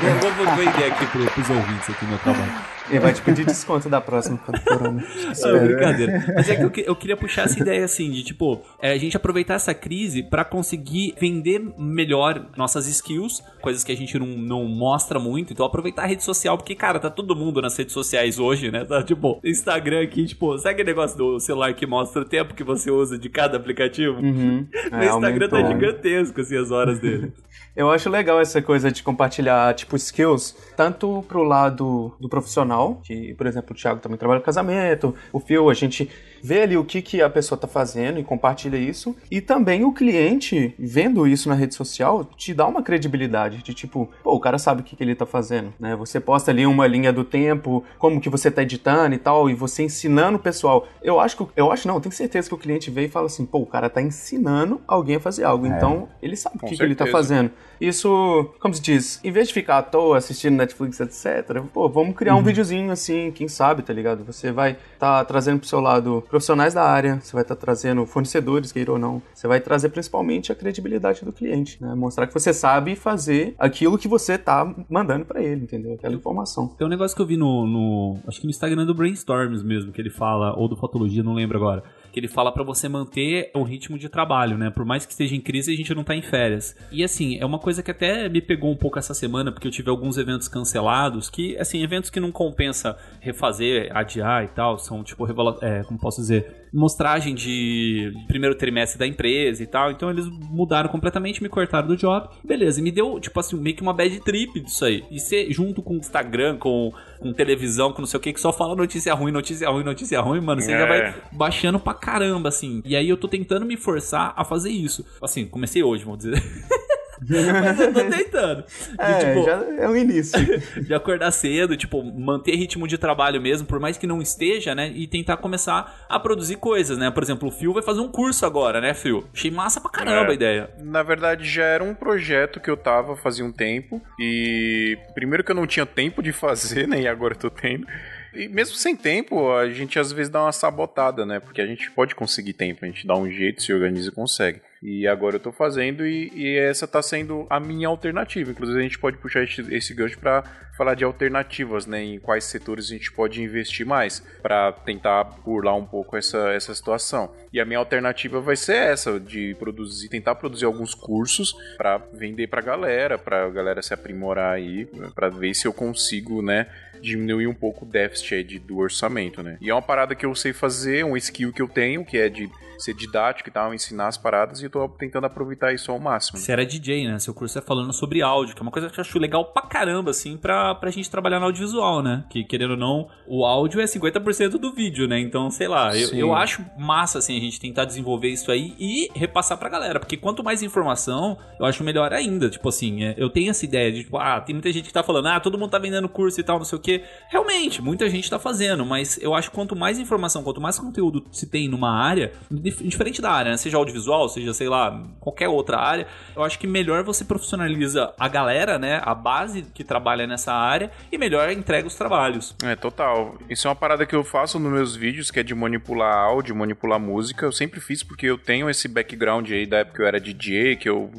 Vou, 0.00 0.32
vou, 0.32 0.46
vou 0.46 0.56
vender 0.56 0.92
aqui 0.92 1.06
pro, 1.06 1.24
pros 1.24 1.50
ouvintes 1.50 1.90
aqui 1.90 2.04
no 2.04 2.10
meu 2.10 2.18
trabalho. 2.18 2.52
Ele 2.90 2.98
vai 2.98 3.12
te 3.12 3.22
pedir 3.22 3.46
desconto 3.46 3.88
da 3.88 4.00
próxima 4.00 4.38
corona. 4.38 5.04
É 5.04 5.58
brincadeira. 5.58 6.24
Mas 6.34 6.48
é 6.48 6.56
que 6.56 6.80
eu, 6.80 6.84
eu, 6.86 6.96
queria 6.96 7.16
puxar 7.16 7.42
essa 7.42 7.60
ideia 7.60 7.84
assim, 7.84 8.10
de 8.10 8.22
tipo, 8.22 8.60
é, 8.80 8.92
a 8.92 8.98
gente 8.98 9.16
aproveitar 9.16 9.54
essa 9.54 9.72
crise 9.72 10.22
para 10.22 10.44
conseguir 10.44 11.14
vender 11.18 11.60
melhor 11.78 12.46
nossas 12.56 12.86
skills, 12.86 13.42
coisas 13.60 13.84
que 13.84 13.92
a 13.92 13.96
gente 13.96 14.18
não, 14.18 14.26
não 14.26 14.64
mostra 14.64 15.18
muito. 15.18 15.52
Então 15.52 15.64
aproveitar 15.64 16.02
a 16.02 16.06
rede 16.06 16.24
social, 16.24 16.58
porque, 16.58 16.74
cara, 16.74 16.98
tá 16.98 17.08
todo 17.08 17.36
mundo 17.36 17.62
nas 17.62 17.76
redes 17.76 17.94
sociais 17.94 18.38
hoje, 18.38 18.70
né? 18.70 18.84
Tá 18.84 19.02
tipo, 19.02 19.40
Instagram 19.44 20.02
aqui, 20.02 20.26
tipo, 20.26 20.58
sabe 20.58 20.74
aquele 20.74 20.88
negócio 20.88 21.16
do 21.16 21.38
celular 21.38 21.72
que 21.74 21.86
mostra 21.86 22.22
o 22.22 22.24
tempo 22.24 22.54
que 22.54 22.64
você 22.64 22.90
usa 22.90 23.16
de 23.16 23.28
cada 23.28 23.56
aplicativo? 23.56 24.18
Uhum. 24.20 24.66
o 24.92 24.96
é, 24.96 25.06
Instagram 25.06 25.48
tá 25.48 25.56
aumentou. 25.56 25.62
tá 25.62 25.86
gigantesco, 25.86 26.40
assim, 26.40 26.56
as 26.56 26.70
horas 26.70 26.98
dele. 26.98 27.32
Eu 27.80 27.90
acho 27.90 28.10
legal 28.10 28.38
essa 28.38 28.60
coisa 28.60 28.92
de 28.92 29.02
compartilhar, 29.02 29.72
tipo, 29.72 29.96
skills, 29.96 30.54
tanto 30.76 31.24
pro 31.26 31.42
lado 31.42 32.14
do 32.20 32.28
profissional, 32.28 33.00
que, 33.02 33.32
por 33.32 33.46
exemplo, 33.46 33.72
o 33.72 33.74
Thiago 33.74 34.00
também 34.00 34.18
trabalha 34.18 34.38
com 34.38 34.44
casamento, 34.44 35.14
o 35.32 35.40
Phil, 35.40 35.70
a 35.70 35.72
gente 35.72 36.10
vê 36.42 36.62
ali 36.62 36.76
o 36.76 36.84
que, 36.84 37.02
que 37.02 37.22
a 37.22 37.30
pessoa 37.30 37.56
está 37.56 37.68
fazendo 37.68 38.18
e 38.18 38.24
compartilha 38.24 38.76
isso. 38.76 39.16
E 39.30 39.40
também 39.40 39.84
o 39.84 39.92
cliente, 39.92 40.74
vendo 40.78 41.26
isso 41.26 41.48
na 41.48 41.54
rede 41.54 41.74
social, 41.74 42.24
te 42.24 42.54
dá 42.54 42.66
uma 42.66 42.82
credibilidade 42.82 43.62
de 43.62 43.74
tipo, 43.74 44.10
pô, 44.22 44.34
o 44.34 44.40
cara 44.40 44.58
sabe 44.58 44.80
o 44.80 44.84
que, 44.84 44.96
que 44.96 45.02
ele 45.02 45.12
está 45.12 45.26
fazendo, 45.26 45.72
né? 45.78 45.96
Você 45.96 46.20
posta 46.20 46.50
ali 46.50 46.66
uma 46.66 46.86
linha 46.86 47.12
do 47.12 47.24
tempo, 47.24 47.84
como 47.98 48.20
que 48.20 48.28
você 48.28 48.48
está 48.48 48.62
editando 48.62 49.14
e 49.14 49.18
tal, 49.18 49.48
e 49.48 49.54
você 49.54 49.82
ensinando 49.82 50.38
o 50.38 50.40
pessoal. 50.40 50.86
Eu 51.02 51.20
acho 51.20 51.36
que, 51.36 51.46
eu 51.56 51.70
acho 51.70 51.86
não, 51.86 51.96
eu 51.96 52.00
tenho 52.00 52.14
certeza 52.14 52.48
que 52.48 52.54
o 52.54 52.58
cliente 52.58 52.90
vê 52.90 53.04
e 53.04 53.08
fala 53.08 53.26
assim, 53.26 53.44
pô, 53.46 53.58
o 53.58 53.66
cara 53.66 53.86
está 53.86 54.00
ensinando 54.00 54.80
alguém 54.86 55.16
a 55.16 55.20
fazer 55.20 55.44
algo, 55.44 55.66
é. 55.66 55.68
então 55.68 56.08
ele 56.22 56.36
sabe 56.36 56.56
o 56.62 56.66
que, 56.66 56.76
que 56.76 56.82
ele 56.82 56.92
está 56.92 57.06
fazendo. 57.06 57.50
Isso, 57.80 58.50
como 58.60 58.74
se 58.74 58.82
diz, 58.82 59.20
em 59.24 59.32
vez 59.32 59.48
de 59.48 59.54
ficar 59.54 59.78
à 59.78 59.82
toa 59.82 60.18
assistindo 60.18 60.56
Netflix, 60.56 61.00
etc., 61.00 61.62
pô, 61.72 61.88
vamos 61.88 62.14
criar 62.14 62.34
uhum. 62.34 62.40
um 62.40 62.44
videozinho 62.44 62.90
assim, 62.90 63.30
quem 63.30 63.48
sabe, 63.48 63.82
tá 63.82 63.92
ligado? 63.92 64.24
Você 64.24 64.52
vai 64.52 64.76
estar 65.00 65.18
tá 65.18 65.24
trazendo 65.24 65.58
pro 65.58 65.68
seu 65.68 65.80
lado 65.80 66.22
profissionais 66.28 66.74
da 66.74 66.82
área, 66.82 67.18
você 67.20 67.32
vai 67.32 67.42
estar 67.42 67.56
tá 67.56 67.60
trazendo 67.60 68.04
fornecedores, 68.04 68.70
queira 68.70 68.92
ou 68.92 68.98
não. 68.98 69.22
Você 69.34 69.48
vai 69.48 69.60
trazer 69.60 69.88
principalmente 69.88 70.52
a 70.52 70.54
credibilidade 70.54 71.24
do 71.24 71.32
cliente, 71.32 71.82
né? 71.82 71.94
Mostrar 71.94 72.26
que 72.26 72.34
você 72.34 72.52
sabe 72.52 72.94
fazer 72.94 73.54
aquilo 73.58 73.96
que 73.96 74.06
você 74.06 74.36
tá 74.36 74.72
mandando 74.88 75.24
para 75.24 75.42
ele, 75.42 75.64
entendeu? 75.64 75.94
Aquela 75.94 76.14
informação. 76.14 76.68
Tem 76.68 76.86
um 76.86 76.90
negócio 76.90 77.16
que 77.16 77.22
eu 77.22 77.26
vi 77.26 77.36
no, 77.36 77.66
no, 77.66 78.18
acho 78.26 78.40
que 78.40 78.46
no 78.46 78.50
Instagram 78.50 78.84
do 78.84 78.94
Brainstorms 78.94 79.62
mesmo, 79.62 79.92
que 79.92 80.00
ele 80.00 80.10
fala, 80.10 80.54
ou 80.56 80.68
do 80.68 80.76
Fotologia, 80.76 81.22
não 81.22 81.32
lembro 81.32 81.56
agora 81.56 81.82
que 82.12 82.18
ele 82.20 82.28
fala 82.28 82.52
para 82.52 82.62
você 82.62 82.88
manter 82.88 83.50
o 83.54 83.62
ritmo 83.62 83.98
de 83.98 84.08
trabalho, 84.08 84.58
né? 84.58 84.70
Por 84.70 84.84
mais 84.84 85.06
que 85.06 85.12
esteja 85.12 85.34
em 85.34 85.40
crise, 85.40 85.72
a 85.72 85.76
gente 85.76 85.94
não 85.94 86.04
tá 86.04 86.14
em 86.14 86.22
férias. 86.22 86.76
E 86.90 87.04
assim, 87.04 87.38
é 87.38 87.46
uma 87.46 87.58
coisa 87.58 87.82
que 87.82 87.90
até 87.90 88.28
me 88.28 88.40
pegou 88.40 88.70
um 88.70 88.76
pouco 88.76 88.98
essa 88.98 89.14
semana, 89.14 89.52
porque 89.52 89.66
eu 89.66 89.72
tive 89.72 89.90
alguns 89.90 90.18
eventos 90.18 90.48
cancelados, 90.48 91.30
que, 91.30 91.56
assim, 91.58 91.82
eventos 91.82 92.10
que 92.10 92.20
não 92.20 92.32
compensa 92.32 92.96
refazer, 93.20 93.90
adiar 93.96 94.44
e 94.44 94.48
tal, 94.48 94.78
são 94.78 95.02
tipo, 95.02 95.26
é, 95.62 95.82
como 95.84 95.98
posso 95.98 96.20
dizer, 96.20 96.68
mostragem 96.72 97.34
de 97.34 98.12
primeiro 98.28 98.54
trimestre 98.54 98.98
da 98.98 99.06
empresa 99.06 99.62
e 99.62 99.66
tal. 99.66 99.90
Então 99.90 100.10
eles 100.10 100.26
mudaram 100.26 100.88
completamente, 100.88 101.42
me 101.42 101.48
cortaram 101.48 101.88
do 101.88 101.96
job. 101.96 102.28
Beleza, 102.44 102.80
e 102.80 102.82
me 102.82 102.90
deu, 102.90 103.18
tipo 103.20 103.38
assim, 103.38 103.56
meio 103.56 103.76
que 103.76 103.82
uma 103.82 103.92
bad 103.92 104.20
trip 104.20 104.60
disso 104.60 104.84
aí. 104.84 105.04
E 105.10 105.18
ser 105.18 105.50
junto 105.52 105.82
com 105.82 105.94
o 105.94 105.98
Instagram, 105.98 106.56
com, 106.58 106.92
com 107.18 107.32
televisão, 107.32 107.92
com 107.92 108.00
não 108.02 108.06
sei 108.06 108.18
o 108.18 108.20
que, 108.20 108.32
que 108.32 108.40
só 108.40 108.52
fala 108.52 108.74
notícia 108.74 109.12
ruim, 109.14 109.32
notícia 109.32 109.68
ruim, 109.68 109.84
notícia 109.84 110.20
ruim, 110.20 110.40
mano. 110.40 110.60
Você 110.60 110.72
é. 110.72 110.78
já 110.78 110.86
vai 110.86 111.14
baixando 111.32 111.78
pra 111.78 111.94
caramba, 111.94 112.48
assim. 112.48 112.82
E 112.84 112.96
aí 112.96 113.08
eu 113.08 113.16
tô 113.16 113.28
tentando 113.28 113.66
me 113.66 113.76
forçar 113.76 114.32
a 114.36 114.44
fazer 114.44 114.70
isso. 114.70 115.04
Assim, 115.20 115.46
comecei 115.46 115.82
hoje, 115.82 116.04
vamos 116.04 116.18
dizer. 116.20 116.42
Mas 117.28 117.80
eu 117.80 117.92
tô 117.92 118.04
tentando. 118.04 118.64
É, 118.98 119.18
tipo, 119.18 119.44
já 119.44 119.64
é 119.78 119.88
um 119.88 119.96
início. 119.96 120.38
de 120.82 120.92
acordar 120.92 121.30
cedo, 121.30 121.76
tipo, 121.76 122.02
manter 122.02 122.54
ritmo 122.54 122.86
de 122.86 122.98
trabalho 122.98 123.40
mesmo, 123.40 123.66
por 123.66 123.80
mais 123.80 123.96
que 123.96 124.06
não 124.06 124.20
esteja, 124.20 124.74
né? 124.74 124.92
E 124.94 125.06
tentar 125.06 125.36
começar 125.38 126.04
a 126.08 126.18
produzir 126.18 126.56
coisas, 126.56 126.98
né? 126.98 127.10
Por 127.10 127.22
exemplo, 127.22 127.48
o 127.48 127.52
Phil 127.52 127.72
vai 127.72 127.82
fazer 127.82 128.00
um 128.00 128.08
curso 128.08 128.44
agora, 128.44 128.80
né, 128.80 128.92
Phil? 128.92 129.24
Achei 129.32 129.50
massa 129.50 129.80
pra 129.80 129.90
caramba 129.90 130.28
é, 130.28 130.30
a 130.30 130.34
ideia. 130.34 130.70
Na 130.80 131.02
verdade, 131.02 131.44
já 131.44 131.64
era 131.64 131.82
um 131.82 131.94
projeto 131.94 132.60
que 132.60 132.70
eu 132.70 132.76
tava 132.76 133.16
fazia 133.16 133.44
um 133.44 133.52
tempo. 133.52 134.02
E 134.18 134.98
primeiro 135.14 135.42
que 135.42 135.50
eu 135.50 135.56
não 135.56 135.66
tinha 135.66 135.86
tempo 135.86 136.22
de 136.22 136.32
fazer, 136.32 136.86
né? 136.86 137.00
E 137.02 137.08
agora 137.08 137.34
eu 137.34 137.38
tô 137.38 137.50
tendo. 137.50 137.86
E 138.34 138.48
mesmo 138.48 138.76
sem 138.76 138.94
tempo, 138.94 139.52
a 139.52 139.68
gente 139.68 139.98
às 139.98 140.12
vezes 140.12 140.30
dá 140.30 140.42
uma 140.42 140.52
sabotada, 140.52 141.26
né? 141.26 141.40
Porque 141.40 141.60
a 141.60 141.66
gente 141.66 141.90
pode 141.90 142.14
conseguir 142.14 142.52
tempo, 142.52 142.84
a 142.84 142.88
gente 142.88 143.06
dá 143.06 143.16
um 143.16 143.30
jeito, 143.30 143.62
se 143.62 143.72
organiza 143.72 144.08
e 144.08 144.12
consegue. 144.12 144.60
E 144.82 145.06
agora 145.06 145.36
eu 145.36 145.40
tô 145.40 145.52
fazendo 145.52 146.06
e, 146.06 146.30
e, 146.34 146.58
essa 146.58 146.88
tá 146.88 147.02
sendo 147.02 147.46
a 147.50 147.60
minha 147.60 147.88
alternativa. 147.88 148.50
Inclusive 148.50 148.78
a 148.78 148.82
gente 148.82 148.98
pode 148.98 149.18
puxar 149.18 149.44
esse, 149.44 149.60
esse 149.74 149.92
gancho 149.92 150.18
para 150.18 150.42
falar 150.76 150.94
de 150.94 151.04
alternativas, 151.04 151.84
né? 151.84 152.02
Em 152.02 152.18
quais 152.18 152.44
setores 152.44 152.86
a 152.86 152.94
gente 152.94 153.12
pode 153.12 153.42
investir 153.42 153.84
mais 153.84 154.20
para 154.40 154.72
tentar 154.72 155.24
burlar 155.24 155.76
um 155.76 155.84
pouco 155.84 156.16
essa, 156.16 156.50
essa 156.52 156.74
situação. 156.74 157.30
E 157.52 157.60
a 157.60 157.64
minha 157.66 157.78
alternativa 157.78 158.40
vai 158.40 158.56
ser 158.56 158.76
essa, 158.76 159.20
de 159.20 159.54
produzir, 159.58 160.08
tentar 160.08 160.36
produzir 160.36 160.64
alguns 160.64 160.94
cursos 160.94 161.54
para 161.76 161.98
vender 162.14 162.46
pra 162.46 162.62
galera, 162.62 163.18
pra 163.18 163.50
galera 163.50 163.82
se 163.82 163.92
aprimorar 163.92 164.54
aí, 164.54 164.86
para 165.14 165.28
ver 165.28 165.52
se 165.54 165.66
eu 165.66 165.72
consigo, 165.72 166.40
né? 166.40 166.66
diminuir 167.02 167.46
um 167.46 167.54
pouco 167.54 167.84
o 167.84 167.88
déficit 167.88 168.58
do 168.58 168.76
orçamento, 168.76 169.42
né? 169.42 169.56
E 169.58 169.70
é 169.70 169.74
uma 169.74 169.80
parada 169.80 170.14
que 170.14 170.26
eu 170.26 170.34
sei 170.34 170.52
fazer, 170.52 171.02
um 171.02 171.16
skill 171.16 171.50
que 171.50 171.62
eu 171.62 171.68
tenho, 171.68 172.04
que 172.04 172.18
é 172.18 172.28
de 172.28 172.48
ser 172.80 172.94
didático 172.94 173.48
e 173.48 173.52
tal, 173.52 173.74
ensinar 173.74 174.08
as 174.08 174.16
paradas 174.16 174.60
e 174.60 174.64
eu 174.64 174.70
tô 174.70 174.88
tentando 174.88 175.26
aproveitar 175.26 175.72
isso 175.72 175.90
ao 175.90 175.98
máximo. 175.98 176.38
Você 176.38 176.52
era 176.52 176.64
DJ, 176.64 177.08
né? 177.08 177.18
Seu 177.18 177.34
curso 177.34 177.58
é 177.58 177.62
falando 177.62 177.92
sobre 177.92 178.22
áudio, 178.22 178.54
que 178.54 178.60
é 178.60 178.62
uma 178.62 178.70
coisa 178.70 178.88
que 178.88 178.98
eu 178.98 179.02
acho 179.02 179.18
legal 179.18 179.44
pra 179.44 179.62
caramba, 179.62 180.10
assim, 180.10 180.36
pra, 180.36 180.74
pra 180.74 180.90
gente 180.90 181.10
trabalhar 181.10 181.38
no 181.38 181.46
audiovisual, 181.46 182.02
né? 182.02 182.24
Que, 182.30 182.44
querendo 182.44 182.72
ou 182.72 182.76
não, 182.76 183.08
o 183.26 183.44
áudio 183.44 183.80
é 183.80 183.84
50% 183.84 184.58
do 184.58 184.72
vídeo, 184.72 185.06
né? 185.06 185.18
Então, 185.20 185.50
sei 185.50 185.68
lá, 185.68 185.96
eu, 185.96 186.10
eu 186.10 186.34
acho 186.34 186.64
massa, 186.78 187.18
assim, 187.18 187.36
a 187.36 187.40
gente 187.40 187.60
tentar 187.60 187.84
desenvolver 187.84 188.28
isso 188.28 188.50
aí 188.50 188.74
e 188.78 189.10
repassar 189.14 189.58
pra 189.58 189.68
galera, 189.68 190.00
porque 190.00 190.16
quanto 190.16 190.42
mais 190.42 190.62
informação, 190.62 191.38
eu 191.58 191.66
acho 191.66 191.84
melhor 191.84 192.12
ainda. 192.12 192.48
Tipo 192.48 192.68
assim, 192.68 193.04
é, 193.04 193.14
eu 193.16 193.28
tenho 193.30 193.50
essa 193.50 193.64
ideia 193.64 193.92
de, 193.92 194.04
tipo, 194.04 194.16
ah, 194.16 194.40
tem 194.40 194.54
muita 194.54 194.72
gente 194.72 194.86
que 194.86 194.92
tá 194.92 195.02
falando, 195.02 195.26
ah, 195.26 195.40
todo 195.40 195.58
mundo 195.58 195.70
tá 195.70 195.78
vendendo 195.78 196.08
curso 196.08 196.40
e 196.40 196.42
tal, 196.42 196.58
não 196.58 196.64
sei 196.64 196.78
o 196.78 196.80
quê. 196.80 197.04
Realmente, 197.28 197.82
muita 197.82 198.08
gente 198.08 198.28
tá 198.28 198.38
fazendo, 198.38 198.84
mas 198.84 199.18
eu 199.20 199.34
acho 199.34 199.50
que 199.50 199.54
quanto 199.54 199.76
mais 199.76 199.98
informação, 199.98 200.42
quanto 200.42 200.60
mais 200.60 200.78
conteúdo 200.78 201.24
se 201.30 201.46
tem 201.46 201.68
numa 201.68 201.90
área, 201.90 202.32
diferente 202.70 203.20
da 203.20 203.30
área, 203.30 203.50
né? 203.52 203.56
seja 203.56 203.76
audiovisual, 203.76 204.28
seja, 204.28 204.52
sei 204.52 204.68
lá, 204.68 205.02
qualquer 205.20 205.48
outra 205.48 205.78
área, 205.78 206.06
eu 206.34 206.42
acho 206.42 206.58
que 206.58 206.66
melhor 206.66 207.02
você 207.02 207.24
profissionaliza 207.24 208.12
a 208.18 208.28
galera, 208.28 208.78
né? 208.78 209.00
A 209.04 209.14
base 209.14 209.62
que 209.62 209.84
trabalha 209.84 210.26
nessa 210.26 210.52
área 210.52 210.90
e 211.10 211.18
melhor 211.18 211.50
entrega 211.50 211.86
os 211.86 211.94
trabalhos. 211.94 212.54
É, 212.62 212.76
total. 212.76 213.36
Isso 213.48 213.66
é 213.66 213.70
uma 213.70 213.76
parada 213.76 214.06
que 214.06 214.14
eu 214.14 214.24
faço 214.24 214.58
nos 214.58 214.72
meus 214.72 214.96
vídeos, 214.96 215.30
que 215.30 215.40
é 215.40 215.42
de 215.42 215.54
manipular 215.54 216.14
áudio, 216.14 216.54
manipular 216.54 216.98
música. 216.98 217.46
Eu 217.46 217.52
sempre 217.52 217.80
fiz 217.80 218.02
porque 218.02 218.26
eu 218.26 218.38
tenho 218.38 218.68
esse 218.70 218.88
background 218.88 219.50
aí 219.50 219.66
da 219.66 219.78
época 219.78 219.96
que 219.96 220.02
eu 220.02 220.06
era 220.06 220.20
DJ, 220.20 220.76
que 220.76 220.88
eu, 220.88 221.10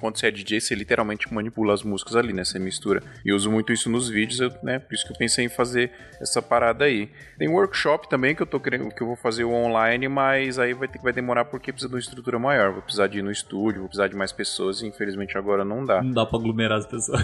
quando 0.00 0.18
você 0.18 0.28
é 0.28 0.30
DJ, 0.30 0.60
você 0.60 0.74
literalmente 0.74 1.32
manipula 1.32 1.74
as 1.74 1.82
músicas 1.82 2.16
ali, 2.16 2.32
né? 2.32 2.44
Você 2.44 2.58
mistura. 2.58 3.02
E 3.24 3.30
eu 3.30 3.36
uso 3.36 3.50
muito 3.50 3.72
isso 3.72 3.90
nos 3.90 4.08
vídeos, 4.08 4.40
eu, 4.40 4.52
né? 4.62 4.78
Por 4.78 4.94
isso 4.94 5.06
que 5.06 5.12
eu 5.12 5.16
pensei 5.16 5.44
em 5.44 5.48
fazer 5.48 5.90
essa 6.20 6.42
parada 6.42 6.84
aí. 6.84 7.10
Tem 7.38 7.48
workshop 7.48 8.08
também 8.08 8.34
que 8.34 8.42
eu 8.42 8.46
tô 8.46 8.60
querendo, 8.60 8.88
que 8.90 9.02
eu 9.02 9.06
vou 9.06 9.16
fazer 9.16 9.44
online, 9.44 10.08
mas 10.08 10.58
aí 10.58 10.74
vai 10.74 10.88
ter, 10.88 10.97
vai 11.02 11.12
demorar 11.12 11.44
porque 11.44 11.72
precisa 11.72 11.88
de 11.88 11.94
uma 11.94 12.00
estrutura 12.00 12.38
maior. 12.38 12.72
Vou 12.72 12.82
precisar 12.82 13.06
de 13.06 13.18
ir 13.18 13.22
no 13.22 13.30
estúdio, 13.30 13.80
vou 13.80 13.88
precisar 13.88 14.08
de 14.08 14.16
mais 14.16 14.32
pessoas 14.32 14.82
e 14.82 14.86
infelizmente 14.86 15.36
agora 15.36 15.64
não 15.64 15.84
dá. 15.84 16.02
Não 16.02 16.12
dá 16.12 16.26
pra 16.26 16.38
aglomerar 16.38 16.78
as 16.78 16.86
pessoas. 16.86 17.20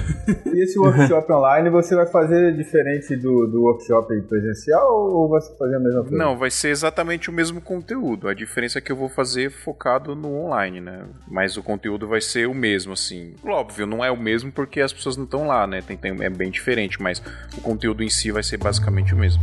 E 0.46 0.62
esse 0.62 0.78
workshop 0.78 1.30
online 1.32 1.70
você 1.70 1.94
vai 1.94 2.06
fazer 2.06 2.54
diferente 2.56 3.16
do, 3.16 3.46
do 3.46 3.62
workshop 3.62 4.20
presencial 4.22 4.92
ou 4.92 5.28
vai 5.28 5.40
fazer 5.58 5.76
a 5.76 5.80
mesma 5.80 6.02
coisa? 6.02 6.16
Não, 6.16 6.36
vai 6.36 6.50
ser 6.50 6.68
exatamente 6.68 7.30
o 7.30 7.32
mesmo 7.32 7.60
conteúdo. 7.60 8.28
A 8.28 8.34
diferença 8.34 8.78
é 8.78 8.80
que 8.80 8.92
eu 8.92 8.96
vou 8.96 9.08
fazer 9.08 9.50
focado 9.50 10.14
no 10.14 10.32
online, 10.32 10.80
né? 10.80 11.06
Mas 11.28 11.56
o 11.56 11.62
conteúdo 11.62 12.06
vai 12.06 12.20
ser 12.20 12.46
o 12.48 12.54
mesmo, 12.54 12.92
assim. 12.92 13.34
Óbvio, 13.44 13.86
não 13.86 14.04
é 14.04 14.10
o 14.10 14.16
mesmo 14.16 14.52
porque 14.52 14.80
as 14.80 14.92
pessoas 14.92 15.16
não 15.16 15.24
estão 15.24 15.46
lá, 15.46 15.66
né? 15.66 15.82
Tem, 15.82 15.96
tem, 15.96 16.12
é 16.24 16.30
bem 16.30 16.50
diferente, 16.50 17.00
mas 17.02 17.22
o 17.56 17.60
conteúdo 17.60 18.02
em 18.02 18.10
si 18.10 18.30
vai 18.30 18.42
ser 18.42 18.58
basicamente 18.58 19.14
o 19.14 19.16
mesmo. 19.16 19.42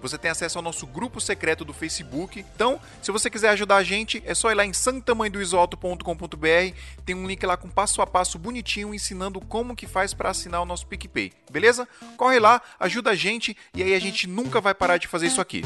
Você 0.00 0.18
tem 0.18 0.30
acesso 0.30 0.58
ao 0.58 0.62
nosso 0.62 0.86
grupo 0.86 1.20
secreto 1.20 1.64
do 1.64 1.72
Facebook. 1.72 2.44
Então, 2.54 2.80
se 3.02 3.12
você 3.12 3.28
quiser 3.28 3.50
ajudar 3.50 3.76
a 3.76 3.82
gente, 3.82 4.22
é 4.26 4.34
só 4.34 4.50
ir 4.50 4.54
lá 4.54 4.64
em 4.64 4.72
santamanhodoisoto.com.br. 4.72 6.76
Tem 7.04 7.14
um 7.14 7.26
link 7.26 7.44
lá 7.44 7.56
com 7.56 7.68
passo 7.68 8.02
a 8.02 8.06
passo 8.06 8.38
bonitinho 8.38 8.94
ensinando 8.94 9.40
como 9.40 9.76
que 9.76 9.86
faz 9.86 10.14
para 10.14 10.30
assinar 10.30 10.62
o 10.62 10.66
nosso 10.66 10.86
PicPay. 10.86 11.32
Beleza? 11.50 11.86
Corre 12.16 12.38
lá, 12.38 12.62
ajuda 12.78 13.10
a 13.10 13.14
gente 13.14 13.56
e 13.74 13.82
aí 13.82 13.94
a 13.94 14.00
gente 14.00 14.26
nunca 14.26 14.60
vai 14.60 14.74
parar 14.74 14.96
de 14.96 15.08
fazer 15.08 15.26
isso 15.26 15.40
aqui. 15.40 15.62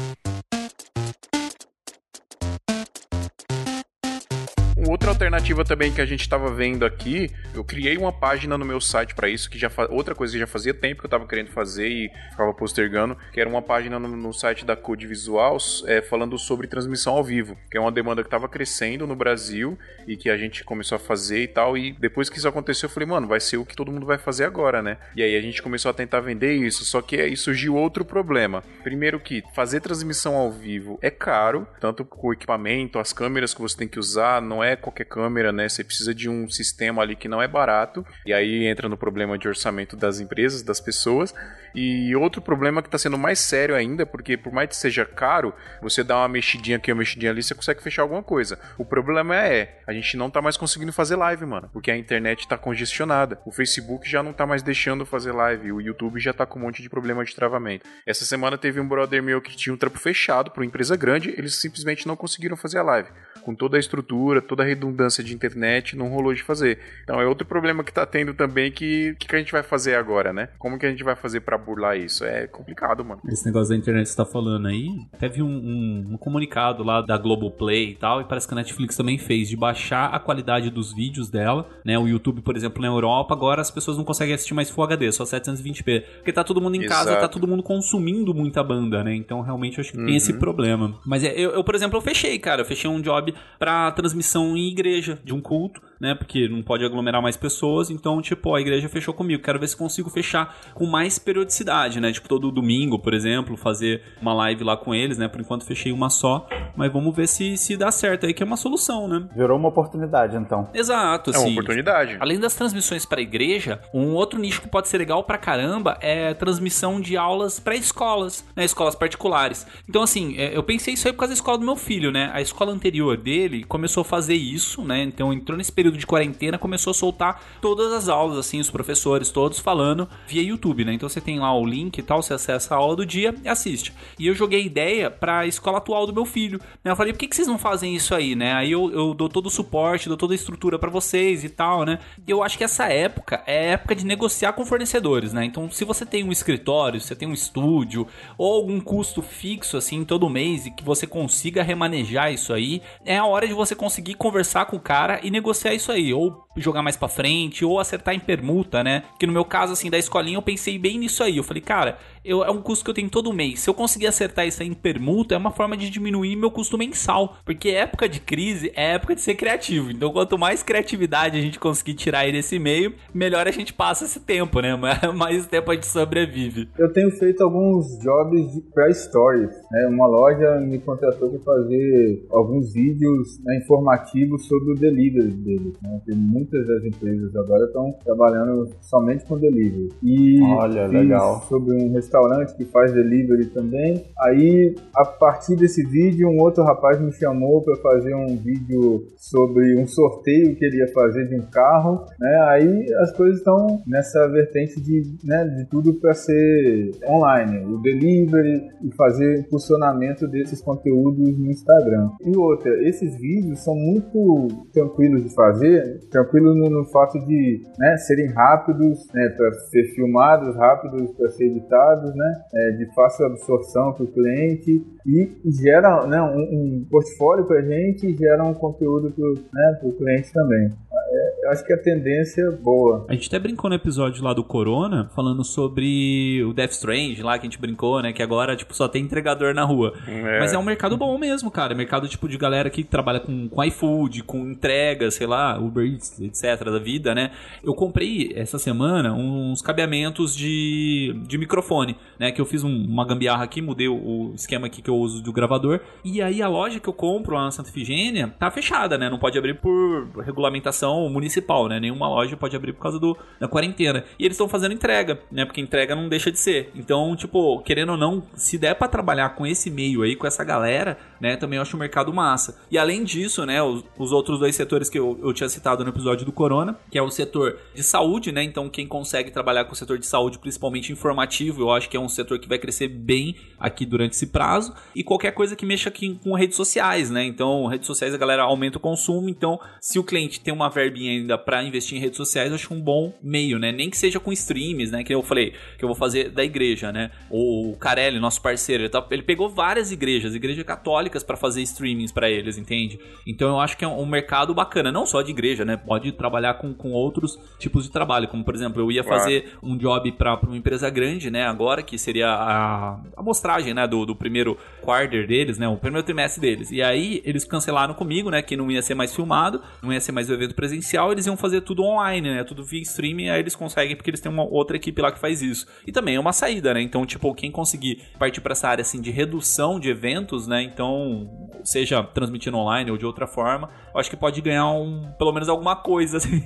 Outra 4.87 5.09
alternativa 5.09 5.63
também 5.63 5.91
que 5.91 6.01
a 6.01 6.05
gente 6.05 6.21
estava 6.21 6.49
vendo 6.51 6.85
aqui, 6.85 7.31
eu 7.53 7.63
criei 7.63 7.97
uma 7.97 8.11
página 8.11 8.57
no 8.57 8.65
meu 8.65 8.79
site 8.79 9.15
para 9.15 9.29
isso, 9.29 9.49
que 9.49 9.57
já 9.57 9.69
outra 9.89 10.13
coisa 10.13 10.33
que 10.33 10.39
já 10.39 10.47
fazia 10.47 10.73
tempo 10.73 11.01
que 11.01 11.05
eu 11.05 11.07
estava 11.07 11.27
querendo 11.27 11.49
fazer 11.49 11.87
e 11.87 12.11
ficava 12.31 12.53
postergando, 12.53 13.17
que 13.31 13.39
era 13.39 13.49
uma 13.49 13.61
página 13.61 13.99
no, 13.99 14.07
no 14.07 14.33
site 14.33 14.65
da 14.65 14.75
Code 14.75 15.07
Visuals 15.07 15.83
é, 15.87 16.01
falando 16.01 16.37
sobre 16.37 16.67
transmissão 16.67 17.13
ao 17.13 17.23
vivo, 17.23 17.57
que 17.69 17.77
é 17.77 17.81
uma 17.81 17.91
demanda 17.91 18.21
que 18.21 18.27
estava 18.27 18.47
crescendo 18.47 19.07
no 19.07 19.15
Brasil 19.15 19.77
e 20.07 20.15
que 20.15 20.29
a 20.29 20.37
gente 20.37 20.63
começou 20.63 20.95
a 20.95 20.99
fazer 20.99 21.43
e 21.43 21.47
tal. 21.47 21.77
E 21.77 21.91
depois 21.93 22.29
que 22.29 22.37
isso 22.37 22.47
aconteceu, 22.47 22.87
eu 22.87 22.93
falei, 22.93 23.07
mano, 23.07 23.27
vai 23.27 23.39
ser 23.39 23.57
o 23.57 23.65
que 23.65 23.75
todo 23.75 23.91
mundo 23.91 24.05
vai 24.05 24.17
fazer 24.17 24.45
agora, 24.45 24.81
né? 24.81 24.97
E 25.15 25.23
aí 25.23 25.35
a 25.35 25.41
gente 25.41 25.61
começou 25.61 25.89
a 25.89 25.93
tentar 25.93 26.19
vender 26.19 26.53
isso, 26.53 26.85
só 26.85 27.01
que 27.01 27.19
aí 27.19 27.35
surgiu 27.35 27.75
outro 27.75 28.05
problema. 28.05 28.63
Primeiro 28.83 29.19
que 29.19 29.43
fazer 29.53 29.79
transmissão 29.79 30.35
ao 30.35 30.51
vivo 30.51 30.99
é 31.01 31.09
caro, 31.09 31.67
tanto 31.79 32.05
com 32.05 32.27
o 32.27 32.33
equipamento, 32.33 32.99
as 32.99 33.11
câmeras 33.11 33.53
que 33.53 33.61
você 33.61 33.77
tem 33.77 33.87
que 33.87 33.99
usar, 33.99 34.41
não 34.41 34.63
é 34.63 34.74
qualquer 34.75 35.05
câmera, 35.05 35.51
né? 35.51 35.67
Você 35.67 35.83
precisa 35.83 36.13
de 36.13 36.29
um 36.29 36.49
sistema 36.49 37.01
ali 37.01 37.15
que 37.15 37.27
não 37.27 37.41
é 37.41 37.47
barato. 37.47 38.05
E 38.25 38.33
aí 38.33 38.65
entra 38.65 38.89
no 38.89 38.97
problema 38.97 39.37
de 39.37 39.47
orçamento 39.47 39.95
das 39.95 40.19
empresas, 40.19 40.61
das 40.61 40.79
pessoas. 40.79 41.33
E 41.75 42.15
outro 42.15 42.41
problema 42.41 42.81
que 42.81 42.87
está 42.87 42.97
sendo 42.97 43.17
mais 43.17 43.37
sério 43.39 43.75
ainda, 43.75 44.05
porque 44.05 44.37
por 44.37 44.53
mais 44.53 44.69
que 44.69 44.75
seja 44.77 45.05
caro, 45.05 45.53
você 45.81 46.03
dá 46.03 46.19
uma 46.19 46.29
mexidinha 46.29 46.77
aqui, 46.77 46.89
uma 46.89 46.99
mexidinha 46.99 47.31
ali, 47.31 47.43
você 47.43 47.53
consegue 47.53 47.83
fechar 47.83 48.01
alguma 48.01 48.23
coisa. 48.23 48.57
O 48.77 48.85
problema 48.85 49.35
é, 49.35 49.79
a 49.85 49.91
gente 49.91 50.15
não 50.15 50.29
tá 50.29 50.41
mais 50.41 50.55
conseguindo 50.55 50.93
fazer 50.93 51.17
live, 51.17 51.45
mano, 51.45 51.69
porque 51.73 51.91
a 51.91 51.97
internet 51.97 52.39
está 52.39 52.57
congestionada. 52.57 53.37
O 53.45 53.51
Facebook 53.51 54.09
já 54.09 54.23
não 54.23 54.31
tá 54.31 54.45
mais 54.45 54.63
deixando 54.63 55.05
fazer 55.05 55.33
live, 55.33 55.73
o 55.73 55.81
YouTube 55.81 56.17
já 56.17 56.31
tá 56.31 56.45
com 56.45 56.59
um 56.59 56.61
monte 56.61 56.81
de 56.81 56.89
problema 56.89 57.25
de 57.25 57.35
travamento. 57.35 57.85
Essa 58.05 58.23
semana 58.23 58.57
teve 58.57 58.79
um 58.79 58.87
brother 58.87 59.21
meu 59.21 59.41
que 59.41 59.55
tinha 59.55 59.73
um 59.73 59.77
trampo 59.77 59.99
fechado 59.99 60.51
para 60.51 60.61
uma 60.61 60.65
empresa 60.65 60.95
grande, 60.95 61.33
eles 61.37 61.55
simplesmente 61.55 62.07
não 62.07 62.15
conseguiram 62.15 62.55
fazer 62.55 62.77
a 62.77 62.83
live. 62.83 63.09
Com 63.41 63.53
toda 63.53 63.75
a 63.75 63.79
estrutura, 63.79 64.41
toda 64.41 64.63
redundância 64.65 65.23
de 65.23 65.33
internet, 65.33 65.95
não 65.95 66.09
rolou 66.09 66.33
de 66.33 66.43
fazer. 66.43 66.79
Então 67.03 67.19
é 67.21 67.25
outro 67.25 67.45
problema 67.47 67.83
que 67.83 67.93
tá 67.93 68.05
tendo 68.05 68.33
também 68.33 68.71
que 68.71 69.15
que, 69.19 69.27
que 69.27 69.35
a 69.35 69.39
gente 69.39 69.51
vai 69.51 69.63
fazer 69.63 69.95
agora, 69.95 70.33
né? 70.33 70.49
Como 70.59 70.77
que 70.77 70.85
a 70.85 70.89
gente 70.89 71.03
vai 71.03 71.15
fazer 71.15 71.41
para 71.41 71.57
burlar 71.57 71.97
isso? 71.97 72.23
É 72.25 72.47
complicado, 72.47 73.03
mano. 73.05 73.21
Esse 73.27 73.45
negócio 73.45 73.69
da 73.69 73.75
internet 73.75 74.03
que 74.05 74.09
você 74.11 74.17
tá 74.17 74.25
falando 74.25 74.67
aí, 74.67 74.87
teve 75.19 75.41
um, 75.41 75.47
um, 75.47 76.07
um 76.13 76.17
comunicado 76.17 76.83
lá 76.83 77.01
da 77.01 77.17
Globoplay 77.17 77.91
e 77.91 77.95
tal, 77.95 78.21
e 78.21 78.25
parece 78.25 78.47
que 78.47 78.53
a 78.53 78.57
Netflix 78.57 78.95
também 78.95 79.17
fez, 79.17 79.47
de 79.49 79.55
baixar 79.55 80.13
a 80.13 80.19
qualidade 80.19 80.69
dos 80.69 80.93
vídeos 80.93 81.29
dela, 81.29 81.69
né? 81.85 81.97
O 81.97 82.07
YouTube, 82.07 82.41
por 82.41 82.55
exemplo, 82.55 82.81
na 82.81 82.87
Europa, 82.87 83.33
agora 83.33 83.61
as 83.61 83.71
pessoas 83.71 83.97
não 83.97 84.03
conseguem 84.03 84.33
assistir 84.33 84.53
mais 84.53 84.69
Full 84.69 84.83
HD, 84.83 85.11
só 85.11 85.23
720p. 85.23 86.03
Porque 86.17 86.33
tá 86.33 86.43
todo 86.43 86.59
mundo 86.61 86.75
em 86.75 86.85
casa, 86.87 87.11
Exato. 87.11 87.21
tá 87.21 87.27
todo 87.27 87.47
mundo 87.47 87.63
consumindo 87.63 88.33
muita 88.33 88.63
banda, 88.63 89.03
né? 89.03 89.15
Então 89.15 89.41
realmente 89.41 89.77
eu 89.77 89.81
acho 89.81 89.91
que 89.91 89.97
tem 89.97 90.07
Uhum. 90.07 90.15
esse 90.15 90.33
problema. 90.33 90.95
Mas 91.05 91.23
é, 91.23 91.33
eu, 91.37 91.51
eu, 91.51 91.63
por 91.63 91.75
exemplo, 91.75 91.97
eu 91.97 92.01
fechei, 92.01 92.37
cara. 92.39 92.61
Eu 92.61 92.65
fechei 92.65 92.89
um 92.89 93.01
job 93.01 93.33
pra 93.59 93.91
transmissão 93.91 94.54
em 94.57 94.69
igreja 94.69 95.19
de 95.23 95.33
um 95.33 95.41
culto, 95.41 95.81
né? 95.99 96.13
Porque 96.15 96.47
não 96.47 96.61
pode 96.61 96.83
aglomerar 96.85 97.21
mais 97.21 97.37
pessoas. 97.37 97.89
Então, 97.89 98.21
tipo, 98.21 98.53
a 98.55 98.61
igreja 98.61 98.87
fechou 98.89 99.13
comigo. 99.13 99.41
Quero 99.41 99.59
ver 99.59 99.67
se 99.67 99.77
consigo 99.77 100.09
fechar 100.09 100.55
com 100.73 100.85
mais 100.85 101.17
periodicidade, 101.17 101.99
né? 101.99 102.11
Tipo, 102.11 102.27
todo 102.27 102.51
domingo, 102.51 102.99
por 102.99 103.13
exemplo, 103.13 103.55
fazer 103.57 104.01
uma 104.21 104.33
live 104.33 104.63
lá 104.63 104.75
com 104.77 104.93
eles, 104.93 105.17
né? 105.17 105.27
Por 105.27 105.39
enquanto 105.41 105.65
fechei 105.65 105.91
uma 105.91 106.09
só. 106.09 106.47
Mas 106.75 106.91
vamos 106.91 107.15
ver 107.15 107.27
se, 107.27 107.57
se 107.57 107.77
dá 107.77 107.91
certo 107.91 108.25
aí, 108.25 108.33
que 108.33 108.43
é 108.43 108.45
uma 108.45 108.57
solução, 108.57 109.07
né? 109.07 109.27
Virou 109.35 109.57
uma 109.57 109.69
oportunidade, 109.69 110.35
então. 110.35 110.69
Exato, 110.73 111.31
É 111.31 111.37
uma 111.37 111.43
assim. 111.43 111.51
oportunidade. 111.53 112.17
Além 112.19 112.39
das 112.39 112.53
transmissões 112.55 113.05
para 113.05 113.21
igreja, 113.21 113.79
um 113.93 114.13
outro 114.13 114.39
nicho 114.39 114.61
que 114.61 114.67
pode 114.67 114.87
ser 114.87 114.97
legal 114.97 115.23
pra 115.23 115.37
caramba 115.37 115.97
é 116.01 116.33
transmissão 116.33 116.99
de 116.99 117.15
aulas 117.17 117.59
para 117.59 117.75
escolas, 117.75 118.45
né, 118.55 118.65
escolas 118.65 118.95
particulares. 118.95 119.65
Então 119.87 120.01
assim, 120.01 120.37
é, 120.37 120.55
eu 120.55 120.63
pensei 120.63 120.93
isso 120.93 121.07
aí 121.07 121.13
por 121.13 121.19
causa 121.19 121.33
da 121.33 121.35
escola 121.35 121.57
do 121.57 121.65
meu 121.65 121.75
filho, 121.75 122.11
né? 122.11 122.29
A 122.33 122.41
escola 122.41 122.71
anterior 122.71 123.17
dele 123.17 123.63
começou 123.63 124.01
a 124.01 124.05
fazer 124.05 124.35
isso, 124.53 124.81
né? 124.83 125.03
Então 125.03 125.33
entrou 125.33 125.57
nesse 125.57 125.71
período 125.71 125.97
de 125.97 126.07
quarentena, 126.07 126.57
começou 126.57 126.91
a 126.91 126.93
soltar 126.93 127.41
todas 127.61 127.91
as 127.93 128.07
aulas 128.07 128.37
assim, 128.37 128.59
os 128.59 128.69
professores 128.69 129.29
todos 129.29 129.59
falando 129.59 130.07
via 130.27 130.41
YouTube, 130.41 130.85
né? 130.85 130.93
Então 130.93 131.09
você 131.09 131.21
tem 131.21 131.39
lá 131.39 131.53
o 131.55 131.65
link 131.65 131.97
e 131.97 132.03
tal, 132.03 132.21
você 132.21 132.33
acessa 132.33 132.73
a 132.73 132.77
aula 132.77 132.95
do 132.95 133.05
dia 133.05 133.35
e 133.43 133.49
assiste. 133.49 133.93
E 134.17 134.27
eu 134.27 134.33
joguei 134.33 134.61
a 134.61 134.65
ideia 134.65 135.11
pra 135.11 135.45
escola 135.45 135.77
atual 135.77 136.07
do 136.07 136.13
meu 136.13 136.25
filho, 136.25 136.59
né? 136.83 136.91
Eu 136.91 136.95
falei, 136.95 137.13
por 137.13 137.19
que, 137.19 137.27
que 137.27 137.35
vocês 137.35 137.47
não 137.47 137.57
fazem 137.57 137.95
isso 137.95 138.15
aí, 138.15 138.35
né? 138.35 138.53
Aí 138.53 138.71
eu, 138.71 138.91
eu 138.91 139.13
dou 139.13 139.27
todo 139.27 139.47
o 139.47 139.49
suporte, 139.51 140.07
dou 140.07 140.17
toda 140.17 140.33
a 140.33 140.35
estrutura 140.35 140.79
pra 140.79 140.89
vocês 140.89 141.43
e 141.43 141.49
tal, 141.49 141.83
né? 141.83 141.99
E 142.25 142.31
eu 142.31 142.41
acho 142.41 142.57
que 142.57 142.63
essa 142.63 142.85
época 142.85 143.43
é 143.45 143.75
época 143.75 143.95
de 143.95 144.05
negociar 144.05 144.53
com 144.53 144.65
fornecedores, 144.65 145.33
né? 145.33 145.45
Então, 145.45 145.69
se 145.69 145.83
você 145.83 146.05
tem 146.05 146.23
um 146.23 146.31
escritório, 146.31 146.99
se 146.99 147.07
você 147.07 147.15
tem 147.15 147.27
um 147.27 147.33
estúdio 147.33 148.07
ou 148.37 148.53
algum 148.53 148.79
custo 148.79 149.21
fixo 149.21 149.77
assim 149.77 150.03
todo 150.03 150.29
mês 150.29 150.65
e 150.65 150.71
que 150.71 150.83
você 150.83 151.05
consiga 151.07 151.63
remanejar 151.63 152.31
isso 152.31 152.53
aí, 152.53 152.81
é 153.05 153.17
a 153.17 153.25
hora 153.25 153.47
de 153.47 153.53
você 153.53 153.75
conseguir 153.75 154.15
conversar 154.25 154.65
com 154.65 154.77
o 154.77 154.79
cara 154.79 155.19
e 155.21 155.29
negociar 155.29 155.75
isso 155.75 155.91
aí, 155.91 156.11
ou 156.11 156.44
jogar 156.57 156.81
mais 156.81 156.95
pra 156.95 157.07
frente, 157.07 157.63
ou 157.65 157.79
acertar 157.79 158.13
em 158.15 158.19
permuta, 158.19 158.83
né? 158.83 159.03
Que 159.19 159.25
no 159.27 159.33
meu 159.33 159.45
caso 159.45 159.73
assim 159.73 159.89
da 159.89 159.97
escolinha 159.97 160.37
eu 160.37 160.41
pensei 160.41 160.77
bem 160.77 160.97
nisso 160.97 161.23
aí. 161.23 161.37
Eu 161.37 161.43
falei, 161.43 161.61
cara, 161.61 161.97
eu, 162.23 162.43
é 162.43 162.49
um 162.51 162.61
custo 162.61 162.83
que 162.83 162.89
eu 162.89 162.95
tenho 162.95 163.09
todo 163.09 163.33
mês. 163.33 163.59
Se 163.59 163.69
eu 163.69 163.73
conseguir 163.73 164.07
acertar 164.07 164.47
isso 164.47 164.61
aí 164.61 164.67
em 164.69 164.73
permuta, 164.73 165.35
é 165.35 165.37
uma 165.37 165.51
forma 165.51 165.75
de 165.77 165.89
diminuir 165.89 166.35
meu 166.35 166.49
custo 166.51 166.77
mensal, 166.77 167.37
porque 167.45 167.69
época 167.69 168.07
de 168.09 168.19
crise 168.19 168.71
é 168.75 168.93
época 168.93 169.15
de 169.15 169.21
ser 169.21 169.35
criativo. 169.35 169.91
Então, 169.91 170.11
quanto 170.11 170.37
mais 170.37 170.63
criatividade 170.63 171.37
a 171.37 171.41
gente 171.41 171.59
conseguir 171.59 171.93
tirar 171.95 172.19
aí 172.19 172.31
desse 172.31 172.57
meio, 172.59 172.93
melhor 173.13 173.47
a 173.47 173.51
gente 173.51 173.73
passa 173.73 174.05
esse 174.05 174.19
tempo, 174.19 174.59
né? 174.61 174.75
Mais 175.15 175.45
tempo 175.47 175.71
a 175.71 175.73
gente 175.75 175.87
sobrevive. 175.87 176.67
Eu 176.77 176.91
tenho 176.93 177.11
feito 177.11 177.43
alguns 177.43 177.97
jobs 177.99 178.53
de- 178.53 178.61
pra 178.61 178.91
stories. 178.93 179.49
Né? 179.71 179.87
Uma 179.87 180.07
loja 180.07 180.59
me 180.59 180.79
contratou 180.79 181.29
para 181.29 181.39
fazer 181.39 182.25
alguns 182.31 182.73
vídeos 182.73 183.39
né, 183.43 183.57
informativos 183.57 184.47
sobre 184.47 184.71
o 184.73 184.75
delivery 184.75 185.31
deles. 185.31 185.73
Né? 185.81 186.01
Tem 186.05 186.15
muitas 186.45 186.67
das 186.67 186.85
empresas 186.85 187.35
agora 187.35 187.65
estão 187.65 187.93
trabalhando 188.03 188.69
somente 188.81 189.25
com 189.25 189.37
delivery. 189.37 189.89
E 190.03 190.41
Olha, 190.41 190.87
fiz 190.87 190.99
legal. 190.99 191.41
sobre 191.47 191.75
um 191.75 191.91
restaurante 191.93 192.55
que 192.55 192.65
faz 192.65 192.93
delivery 192.93 193.47
também. 193.47 194.05
Aí, 194.19 194.75
a 194.95 195.05
partir 195.05 195.55
desse 195.55 195.83
vídeo, 195.83 196.29
um 196.29 196.41
outro 196.41 196.63
rapaz 196.63 196.99
me 196.99 197.11
chamou 197.11 197.63
para 197.63 197.75
fazer 197.77 198.13
um 198.15 198.37
vídeo 198.37 199.05
sobre 199.17 199.77
um 199.77 199.87
sorteio 199.87 200.55
que 200.55 200.65
ele 200.65 200.77
ia 200.77 200.93
fazer 200.93 201.27
de 201.27 201.35
um 201.35 201.45
carro. 201.51 202.05
Né? 202.19 202.39
Aí 202.49 202.93
as 202.99 203.11
coisas 203.15 203.37
estão 203.37 203.81
nessa 203.87 204.27
vertente 204.27 204.79
de, 204.81 205.17
né, 205.23 205.45
de 205.45 205.65
tudo 205.65 205.93
para 205.95 206.13
ser 206.13 206.91
online, 207.07 207.65
o 207.65 207.77
delivery 207.79 208.67
e 208.83 208.93
fazer 208.95 209.39
impulsionamento 209.39 210.27
desses 210.27 210.61
conteúdos 210.61 211.37
no 211.37 211.49
Instagram. 211.49 212.11
E 212.21 212.37
outra, 212.37 212.71
esses 212.87 213.17
vídeos 213.19 213.63
são 213.63 213.75
muito 213.75 214.47
tranquilos 214.73 215.23
de 215.23 215.33
fazer, 215.33 215.99
tranquilos 216.09 216.34
no, 216.41 216.69
no 216.69 216.85
fato 216.85 217.19
de 217.19 217.61
né, 217.77 217.97
serem 217.97 218.27
rápidos, 218.27 219.07
né, 219.13 219.29
para 219.29 219.51
ser 219.53 219.83
filmados, 219.95 220.55
rápidos 220.55 221.11
para 221.11 221.29
ser 221.29 221.45
editados, 221.45 222.15
né, 222.15 222.41
é, 222.53 222.71
de 222.71 222.85
fácil 222.93 223.25
absorção 223.25 223.93
para 223.93 224.03
o 224.03 224.11
cliente 224.11 224.85
e 225.05 225.31
gera 225.61 226.05
né, 226.07 226.21
um, 226.21 226.39
um 226.39 226.87
portfólio 226.89 227.45
para 227.45 227.59
a 227.59 227.61
gente 227.61 228.07
e 228.07 228.15
gera 228.15 228.43
um 228.43 228.53
conteúdo 228.53 229.11
para 229.11 229.87
o 229.89 229.93
cliente 229.93 230.31
também. 230.33 230.65
É, 230.67 231.24
acho 231.51 231.65
que 231.65 231.73
a 231.73 231.77
tendência 231.77 232.41
é 232.41 232.51
boa. 232.51 233.05
A 233.09 233.13
gente 233.13 233.27
até 233.27 233.39
brincou 233.39 233.69
no 233.69 233.75
episódio 233.75 234.23
lá 234.23 234.33
do 234.33 234.43
Corona, 234.43 235.09
falando 235.15 235.43
sobre 235.43 236.43
o 236.43 236.53
Death 236.53 236.71
Strange 236.71 237.21
lá, 237.21 237.33
que 237.37 237.45
a 237.45 237.49
gente 237.49 237.59
brincou, 237.59 238.01
né? 238.01 238.13
Que 238.13 238.21
agora, 238.23 238.55
tipo, 238.55 238.73
só 238.75 238.87
tem 238.87 239.03
entregador 239.03 239.53
na 239.53 239.63
rua. 239.63 239.93
É. 240.07 240.39
Mas 240.39 240.53
é 240.53 240.57
um 240.57 240.63
mercado 240.63 240.97
bom 240.97 241.17
mesmo, 241.17 241.49
cara. 241.51 241.73
É 241.73 241.75
mercado, 241.75 242.07
tipo, 242.07 242.27
de 242.27 242.37
galera 242.37 242.69
que 242.69 242.83
trabalha 242.83 243.19
com, 243.19 243.47
com 243.49 243.63
iFood, 243.63 244.23
com 244.23 244.39
entrega, 244.49 245.09
sei 245.11 245.27
lá, 245.27 245.57
Uber 245.59 245.85
Eats, 245.85 246.19
etc. 246.19 246.63
da 246.65 246.79
vida, 246.79 247.13
né? 247.15 247.31
Eu 247.63 247.73
comprei 247.73 248.31
essa 248.35 248.57
semana 248.59 249.13
uns 249.13 249.61
cabeamentos 249.61 250.35
de, 250.35 251.15
de 251.27 251.37
microfone, 251.37 251.95
né? 252.19 252.31
Que 252.31 252.41
eu 252.41 252.45
fiz 252.45 252.63
um- 252.63 252.85
uma 252.85 253.05
gambiarra 253.05 253.43
aqui, 253.43 253.61
mudei 253.61 253.87
o, 253.87 253.95
o 253.95 254.33
esquema 254.35 254.67
aqui 254.67 254.81
que 254.81 254.89
eu 254.89 254.95
uso 254.97 255.21
do 255.23 255.31
gravador. 255.33 255.79
E 256.03 256.21
aí 256.21 256.41
a 256.41 256.47
loja 256.47 256.79
que 256.79 256.87
eu 256.89 256.93
compro 256.93 257.35
lá 257.35 257.43
na 257.45 257.51
Santa 257.51 257.69
Efigênia 257.69 258.33
tá 258.39 258.49
fechada, 258.51 258.97
né? 258.97 259.09
Não 259.09 259.17
pode 259.19 259.37
abrir 259.37 259.55
por 259.59 260.07
regulamentação 260.23 261.09
municipal, 261.09 261.34
né? 261.69 261.79
Nenhuma 261.79 262.07
loja 262.07 262.37
pode 262.37 262.55
abrir 262.55 262.73
por 262.73 262.81
causa 262.81 262.99
do, 262.99 263.17
da 263.39 263.47
quarentena. 263.47 264.03
E 264.19 264.25
eles 264.25 264.35
estão 264.35 264.47
fazendo 264.47 264.73
entrega, 264.73 265.19
né? 265.31 265.45
Porque 265.45 265.61
entrega 265.61 265.95
não 265.95 266.09
deixa 266.09 266.31
de 266.31 266.39
ser. 266.39 266.71
Então, 266.75 267.15
tipo, 267.15 267.61
querendo 267.61 267.93
ou 267.93 267.97
não, 267.97 268.23
se 268.35 268.57
der 268.57 268.75
pra 268.75 268.87
trabalhar 268.87 269.29
com 269.29 269.45
esse 269.45 269.69
meio 269.69 270.01
aí, 270.01 270.15
com 270.15 270.27
essa 270.27 270.43
galera, 270.43 270.97
né? 271.19 271.35
Também 271.35 271.57
eu 271.57 271.61
acho 271.61 271.75
o 271.75 271.79
mercado 271.79 272.13
massa. 272.13 272.61
E 272.69 272.77
além 272.77 273.03
disso, 273.03 273.45
né? 273.45 273.61
Os, 273.61 273.83
os 273.97 274.11
outros 274.11 274.39
dois 274.39 274.55
setores 274.55 274.89
que 274.89 274.99
eu, 274.99 275.19
eu 275.21 275.33
tinha 275.33 275.49
citado 275.49 275.83
no 275.83 275.89
episódio 275.89 276.25
do 276.25 276.31
Corona, 276.31 276.77
que 276.89 276.97
é 276.97 277.01
o 277.01 277.09
setor 277.09 277.57
de 277.73 277.83
saúde, 277.83 278.31
né? 278.31 278.43
Então, 278.43 278.69
quem 278.69 278.87
consegue 278.87 279.31
trabalhar 279.31 279.65
com 279.65 279.73
o 279.73 279.75
setor 279.75 279.97
de 279.97 280.05
saúde, 280.05 280.39
principalmente 280.39 280.91
informativo, 280.91 281.61
eu 281.61 281.71
acho 281.71 281.89
que 281.89 281.97
é 281.97 281.99
um 281.99 282.09
setor 282.09 282.39
que 282.39 282.47
vai 282.47 282.57
crescer 282.57 282.87
bem 282.87 283.35
aqui 283.59 283.85
durante 283.85 284.13
esse 284.13 284.27
prazo. 284.27 284.73
E 284.95 285.03
qualquer 285.03 285.31
coisa 285.31 285.55
que 285.55 285.65
mexa 285.65 285.89
aqui 285.89 286.19
com 286.23 286.33
redes 286.33 286.55
sociais, 286.55 287.09
né? 287.09 287.23
Então, 287.23 287.65
redes 287.67 287.87
sociais 287.87 288.13
a 288.13 288.17
galera 288.17 288.43
aumenta 288.43 288.77
o 288.77 288.81
consumo. 288.81 289.29
Então, 289.29 289.59
se 289.79 289.99
o 289.99 290.03
cliente 290.03 290.39
tem 290.39 290.53
uma 290.53 290.69
verbinha 290.69 291.13
ainda 291.25 291.37
para 291.37 291.63
investir 291.63 291.97
em 291.97 292.01
redes 292.01 292.17
sociais, 292.17 292.49
eu 292.49 292.55
acho 292.55 292.73
um 292.73 292.79
bom 292.79 293.13
meio, 293.21 293.57
né? 293.57 293.71
Nem 293.71 293.89
que 293.89 293.97
seja 293.97 294.19
com 294.19 294.31
streams, 294.31 294.91
né? 294.91 295.03
Que 295.03 295.13
eu 295.13 295.21
falei 295.23 295.53
que 295.77 295.83
eu 295.83 295.87
vou 295.87 295.95
fazer 295.95 296.29
da 296.29 296.43
igreja, 296.43 296.91
né? 296.91 297.11
O 297.29 297.75
Carelli, 297.79 298.19
nosso 298.19 298.41
parceiro, 298.41 298.83
ele, 298.83 298.89
tá- 298.89 299.05
ele 299.11 299.23
pegou 299.23 299.49
várias 299.49 299.91
igrejas, 299.91 300.35
igrejas 300.35 300.63
católicas, 300.63 301.23
para 301.23 301.35
fazer 301.35 301.61
streamings 301.63 302.11
para 302.11 302.29
eles, 302.29 302.57
entende? 302.57 302.99
Então, 303.25 303.49
eu 303.49 303.59
acho 303.59 303.75
que 303.77 303.83
é 303.83 303.87
um, 303.87 303.99
um 304.01 304.05
mercado 304.05 304.53
bacana, 304.53 304.91
não 304.91 305.05
só 305.05 305.21
de 305.21 305.31
igreja, 305.31 305.65
né? 305.65 305.75
Pode 305.75 306.11
trabalhar 306.11 306.55
com, 306.55 306.73
com 306.73 306.91
outros 306.91 307.37
tipos 307.59 307.83
de 307.85 307.91
trabalho, 307.91 308.27
como 308.27 308.43
por 308.43 308.53
exemplo, 308.53 308.81
eu 308.81 308.91
ia 308.91 309.03
fazer 309.03 309.53
um 309.63 309.75
job 309.77 310.11
para 310.11 310.39
uma 310.43 310.55
empresa 310.57 310.89
grande, 310.89 311.31
né? 311.31 311.43
Agora, 311.45 311.81
que 311.81 311.97
seria 311.97 312.29
a 312.29 312.99
amostragem, 313.17 313.73
né? 313.73 313.87
Do, 313.87 314.05
do 314.05 314.15
primeiro 314.15 314.57
quarter 314.81 315.27
deles, 315.27 315.57
né? 315.57 315.67
O 315.67 315.77
primeiro 315.77 316.05
trimestre 316.05 316.39
deles. 316.41 316.71
E 316.71 316.81
aí, 316.81 317.21
eles 317.25 317.43
cancelaram 317.43 317.93
comigo, 317.93 318.29
né? 318.29 318.41
Que 318.41 318.55
não 318.55 318.69
ia 318.71 318.81
ser 318.81 318.93
mais 318.95 319.13
filmado, 319.15 319.61
não 319.81 319.91
ia 319.91 319.99
ser 320.01 320.11
mais 320.11 320.29
o 320.29 320.33
evento 320.33 320.53
presencial, 320.55 321.11
eles 321.15 321.25
iam 321.25 321.37
fazer 321.37 321.61
tudo 321.61 321.83
online, 321.83 322.29
né? 322.29 322.43
Tudo 322.43 322.63
via 322.63 322.81
streaming, 322.81 323.29
aí 323.29 323.39
eles 323.39 323.55
conseguem, 323.55 323.95
porque 323.95 324.09
eles 324.09 324.19
têm 324.19 324.31
uma 324.31 324.43
outra 324.43 324.75
equipe 324.75 325.01
lá 325.01 325.11
que 325.11 325.19
faz 325.19 325.41
isso. 325.41 325.65
E 325.87 325.91
também 325.91 326.15
é 326.15 326.19
uma 326.19 326.33
saída, 326.33 326.73
né? 326.73 326.81
Então, 326.81 327.05
tipo, 327.05 327.33
quem 327.33 327.51
conseguir 327.51 328.03
partir 328.19 328.41
para 328.41 328.51
essa 328.51 328.67
área, 328.67 328.81
assim, 328.81 329.01
de 329.01 329.11
redução 329.11 329.79
de 329.79 329.89
eventos, 329.89 330.47
né? 330.47 330.61
Então, 330.61 331.49
seja 331.63 332.03
transmitindo 332.03 332.57
online 332.57 332.91
ou 332.91 332.97
de 332.97 333.05
outra 333.05 333.25
forma, 333.25 333.69
eu 333.93 333.99
acho 333.99 334.09
que 334.09 334.17
pode 334.17 334.41
ganhar 334.41 334.69
um, 334.69 335.11
pelo 335.17 335.31
menos 335.31 335.49
alguma 335.49 335.75
coisa, 335.75 336.17
assim, 336.17 336.43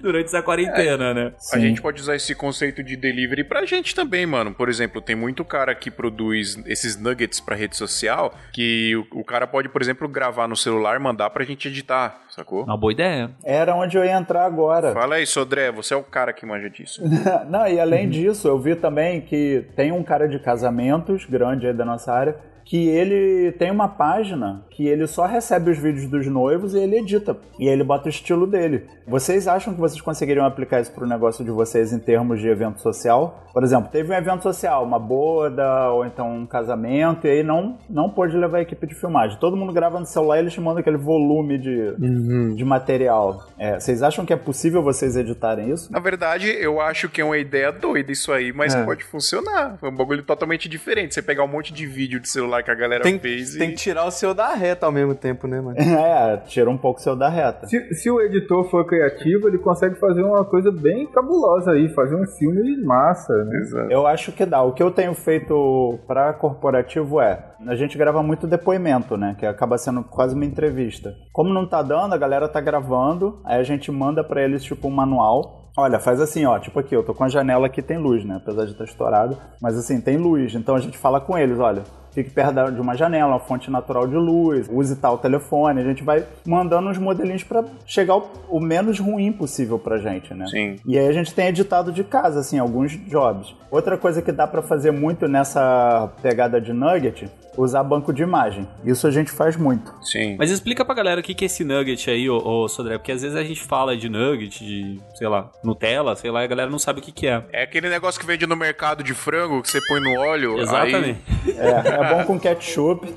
durante 0.00 0.26
essa 0.26 0.42
quarentena, 0.42 1.14
né? 1.14 1.32
A 1.52 1.58
gente 1.58 1.80
pode 1.80 2.00
usar 2.00 2.16
esse 2.16 2.34
conceito 2.34 2.82
de 2.82 2.96
delivery 2.96 3.44
pra 3.44 3.64
gente 3.64 3.94
também, 3.94 4.26
mano. 4.26 4.52
Por 4.52 4.68
exemplo, 4.68 5.00
tem 5.00 5.16
muito 5.16 5.44
cara 5.44 5.74
que 5.74 5.90
produz 5.90 6.60
esses 6.66 6.96
nuggets 6.96 7.40
pra 7.40 7.56
rede 7.56 7.76
social 7.76 8.34
que 8.52 8.96
o, 8.96 9.20
o 9.20 9.24
cara 9.24 9.46
pode, 9.46 9.68
por 9.68 9.80
exemplo, 9.80 10.08
gravar 10.08 10.48
no 10.48 10.56
celular 10.56 10.96
e 10.96 11.02
mandar 11.02 11.30
pra 11.30 11.44
gente 11.44 11.68
editar, 11.68 12.22
sacou? 12.34 12.64
Uma 12.64 12.76
boa 12.76 12.92
ideia. 12.92 13.30
Era 13.44 13.74
onde 13.74 13.96
eu 13.96 14.04
ia 14.04 14.16
entrar 14.16 14.44
agora. 14.44 14.92
Fala 14.92 15.16
aí, 15.16 15.26
Sodré, 15.26 15.70
você 15.70 15.94
é 15.94 15.96
o 15.96 16.02
cara 16.02 16.32
que 16.32 16.46
manja 16.46 16.68
disso. 16.70 17.02
Não, 17.48 17.66
e 17.68 17.78
além 17.78 18.08
disso, 18.08 18.48
eu 18.48 18.58
vi 18.58 18.74
também 18.74 19.20
que 19.20 19.66
tem 19.76 19.92
um 19.92 20.02
cara 20.02 20.28
de 20.28 20.38
casamentos 20.38 21.26
grande 21.26 21.66
aí 21.66 21.72
da 21.72 21.84
nossa 21.84 22.12
área 22.12 22.36
que 22.64 22.88
ele 22.88 23.52
tem 23.52 23.70
uma 23.70 23.88
página 23.88 24.64
que 24.70 24.86
ele 24.86 25.06
só 25.06 25.26
recebe 25.26 25.70
os 25.70 25.78
vídeos 25.78 26.06
dos 26.06 26.26
noivos 26.26 26.74
e 26.74 26.78
ele 26.78 26.98
edita. 26.98 27.36
E 27.58 27.68
ele 27.68 27.84
bota 27.84 28.06
o 28.06 28.10
estilo 28.10 28.46
dele. 28.46 28.86
Vocês 29.06 29.48
acham 29.48 29.74
que 29.74 29.80
vocês 29.80 30.00
conseguiriam 30.00 30.46
aplicar 30.46 30.80
isso 30.80 30.92
para 30.92 31.04
o 31.04 31.08
negócio 31.08 31.44
de 31.44 31.50
vocês 31.50 31.92
em 31.92 31.98
termos 31.98 32.40
de 32.40 32.48
evento 32.48 32.80
social? 32.80 33.44
Por 33.52 33.62
exemplo, 33.62 33.90
teve 33.90 34.12
um 34.12 34.16
evento 34.16 34.42
social, 34.42 34.84
uma 34.84 34.98
boda 34.98 35.90
ou 35.90 36.06
então 36.06 36.34
um 36.34 36.46
casamento, 36.46 37.26
e 37.26 37.30
aí 37.30 37.42
não, 37.42 37.78
não 37.90 38.08
pôde 38.08 38.36
levar 38.36 38.58
a 38.58 38.62
equipe 38.62 38.86
de 38.86 38.94
filmagem. 38.94 39.38
Todo 39.38 39.56
mundo 39.56 39.72
grava 39.72 40.00
no 40.00 40.06
celular 40.06 40.36
e 40.36 40.40
eles 40.40 40.52
te 40.52 40.60
mandam 40.60 40.78
aquele 40.78 40.96
volume 40.96 41.58
de, 41.58 41.94
uhum. 42.00 42.54
de 42.54 42.64
material. 42.64 43.46
É, 43.58 43.78
vocês 43.78 44.02
acham 44.02 44.24
que 44.24 44.32
é 44.32 44.36
possível 44.36 44.82
vocês 44.82 45.16
editarem 45.16 45.70
isso? 45.70 45.92
Na 45.92 46.00
verdade, 46.00 46.48
eu 46.48 46.80
acho 46.80 47.08
que 47.08 47.20
é 47.20 47.24
uma 47.24 47.36
ideia 47.36 47.70
doida 47.70 48.10
isso 48.10 48.32
aí, 48.32 48.52
mas 48.52 48.74
é. 48.74 48.84
pode 48.84 49.04
funcionar. 49.04 49.76
É 49.82 49.86
um 49.86 49.94
bagulho 49.94 50.22
totalmente 50.22 50.68
diferente. 50.68 51.14
Você 51.14 51.22
pegar 51.22 51.44
um 51.44 51.48
monte 51.48 51.72
de 51.72 51.86
vídeo 51.86 52.18
de 52.20 52.28
celular 52.28 52.51
que 52.60 52.72
a 52.72 52.74
galera 52.74 53.04
tem, 53.04 53.20
fez 53.20 53.54
e... 53.54 53.58
Tem 53.58 53.70
que 53.70 53.76
tirar 53.76 54.04
o 54.04 54.10
seu 54.10 54.34
da 54.34 54.52
reta 54.52 54.84
ao 54.84 54.90
mesmo 54.90 55.14
tempo, 55.14 55.46
né, 55.46 55.60
mano? 55.60 55.76
É, 56.02 56.36
tira 56.38 56.68
um 56.68 56.76
pouco 56.76 56.98
o 56.98 57.02
seu 57.02 57.14
da 57.14 57.28
reta. 57.28 57.68
Se, 57.68 57.94
se 57.94 58.10
o 58.10 58.20
editor 58.20 58.68
for 58.68 58.84
criativo, 58.84 59.46
ele 59.46 59.58
consegue 59.58 59.94
fazer 59.94 60.22
uma 60.22 60.44
coisa 60.44 60.72
bem 60.72 61.06
cabulosa 61.06 61.72
aí, 61.72 61.88
fazer 61.90 62.16
um 62.16 62.26
filme 62.26 62.82
massa, 62.82 63.32
né? 63.44 63.58
Exato. 63.58 63.92
Eu 63.92 64.06
acho 64.06 64.32
que 64.32 64.44
dá. 64.44 64.62
O 64.62 64.72
que 64.72 64.82
eu 64.82 64.90
tenho 64.90 65.14
feito 65.14 65.98
para 66.08 66.32
corporativo 66.32 67.20
é, 67.20 67.52
a 67.66 67.74
gente 67.76 67.96
grava 67.96 68.22
muito 68.22 68.46
depoimento, 68.46 69.16
né, 69.16 69.36
que 69.38 69.46
acaba 69.46 69.78
sendo 69.78 70.02
quase 70.02 70.34
uma 70.34 70.44
entrevista. 70.44 71.14
Como 71.32 71.52
não 71.52 71.68
tá 71.68 71.82
dando, 71.82 72.14
a 72.14 72.18
galera 72.18 72.48
tá 72.48 72.60
gravando, 72.60 73.40
aí 73.44 73.60
a 73.60 73.62
gente 73.62 73.92
manda 73.92 74.24
para 74.24 74.42
eles 74.42 74.64
tipo 74.64 74.88
um 74.88 74.90
manual 74.90 75.62
Olha, 75.76 75.98
faz 75.98 76.20
assim, 76.20 76.44
ó, 76.44 76.58
tipo 76.58 76.78
aqui, 76.78 76.94
eu 76.94 77.02
tô 77.02 77.14
com 77.14 77.24
a 77.24 77.28
janela 77.28 77.66
aqui 77.66 77.80
tem 77.80 77.96
luz, 77.96 78.24
né? 78.26 78.36
Apesar 78.36 78.66
de 78.66 78.72
estar 78.72 78.84
estourado, 78.84 79.38
mas 79.60 79.76
assim, 79.76 80.00
tem 80.02 80.18
luz. 80.18 80.54
Então 80.54 80.76
a 80.76 80.80
gente 80.80 80.98
fala 80.98 81.18
com 81.18 81.38
eles, 81.38 81.58
olha, 81.58 81.82
fique 82.12 82.30
perto 82.30 82.70
de 82.70 82.80
uma 82.80 82.96
janela, 82.96 83.32
uma 83.32 83.40
fonte 83.40 83.70
natural 83.70 84.06
de 84.06 84.14
luz, 84.14 84.68
use 84.70 84.96
tal 84.96 85.18
telefone. 85.18 85.80
A 85.80 85.84
gente 85.84 86.02
vai 86.02 86.24
mandando 86.46 86.88
uns 86.88 86.98
modelinhos 86.98 87.42
para 87.42 87.64
chegar 87.86 88.16
o, 88.16 88.30
o, 88.48 88.60
menos 88.60 88.98
ruim 88.98 89.32
possível 89.32 89.78
pra 89.78 89.98
gente, 89.98 90.32
né? 90.34 90.46
Sim. 90.46 90.76
E 90.86 90.98
aí 90.98 91.08
a 91.08 91.12
gente 91.12 91.34
tem 91.34 91.48
editado 91.48 91.92
de 91.92 92.04
casa, 92.04 92.40
assim, 92.40 92.58
alguns 92.58 92.92
jobs. 93.08 93.54
Outra 93.70 93.96
coisa 93.96 94.22
que 94.22 94.30
dá 94.30 94.46
para 94.46 94.62
fazer 94.62 94.90
muito 94.90 95.26
nessa 95.26 96.12
pegada 96.22 96.60
de 96.60 96.72
nugget 96.72 97.30
usar 97.56 97.82
banco 97.82 98.12
de 98.12 98.22
imagem. 98.22 98.66
Isso 98.84 99.06
a 99.06 99.10
gente 99.10 99.30
faz 99.30 99.56
muito. 99.56 99.92
Sim. 100.02 100.36
Mas 100.38 100.50
explica 100.50 100.84
pra 100.84 100.94
galera 100.94 101.20
o 101.20 101.22
que 101.22 101.44
é 101.44 101.46
esse 101.46 101.64
nugget 101.64 102.10
aí, 102.10 102.28
ô, 102.28 102.38
ô 102.38 102.68
Sodré, 102.68 102.98
porque 102.98 103.12
às 103.12 103.22
vezes 103.22 103.36
a 103.36 103.44
gente 103.44 103.62
fala 103.62 103.96
de 103.96 104.08
nugget, 104.08 104.64
de, 104.64 105.00
sei 105.14 105.28
lá, 105.28 105.50
Nutella, 105.62 106.16
sei 106.16 106.30
lá, 106.30 106.42
e 106.42 106.44
a 106.44 106.48
galera 106.48 106.70
não 106.70 106.78
sabe 106.78 107.00
o 107.00 107.02
que, 107.02 107.12
que 107.12 107.26
é. 107.26 107.44
É 107.52 107.62
aquele 107.62 107.88
negócio 107.88 108.20
que 108.20 108.26
vende 108.26 108.46
no 108.46 108.56
mercado 108.56 109.02
de 109.02 109.14
frango, 109.14 109.62
que 109.62 109.70
você 109.70 109.80
põe 109.86 110.00
no 110.00 110.18
óleo. 110.18 110.58
Exatamente. 110.58 111.20
Aí... 111.28 111.56
É, 111.58 111.88
é 111.88 112.14
bom 112.14 112.24
com 112.24 112.40
ketchup. 112.40 113.12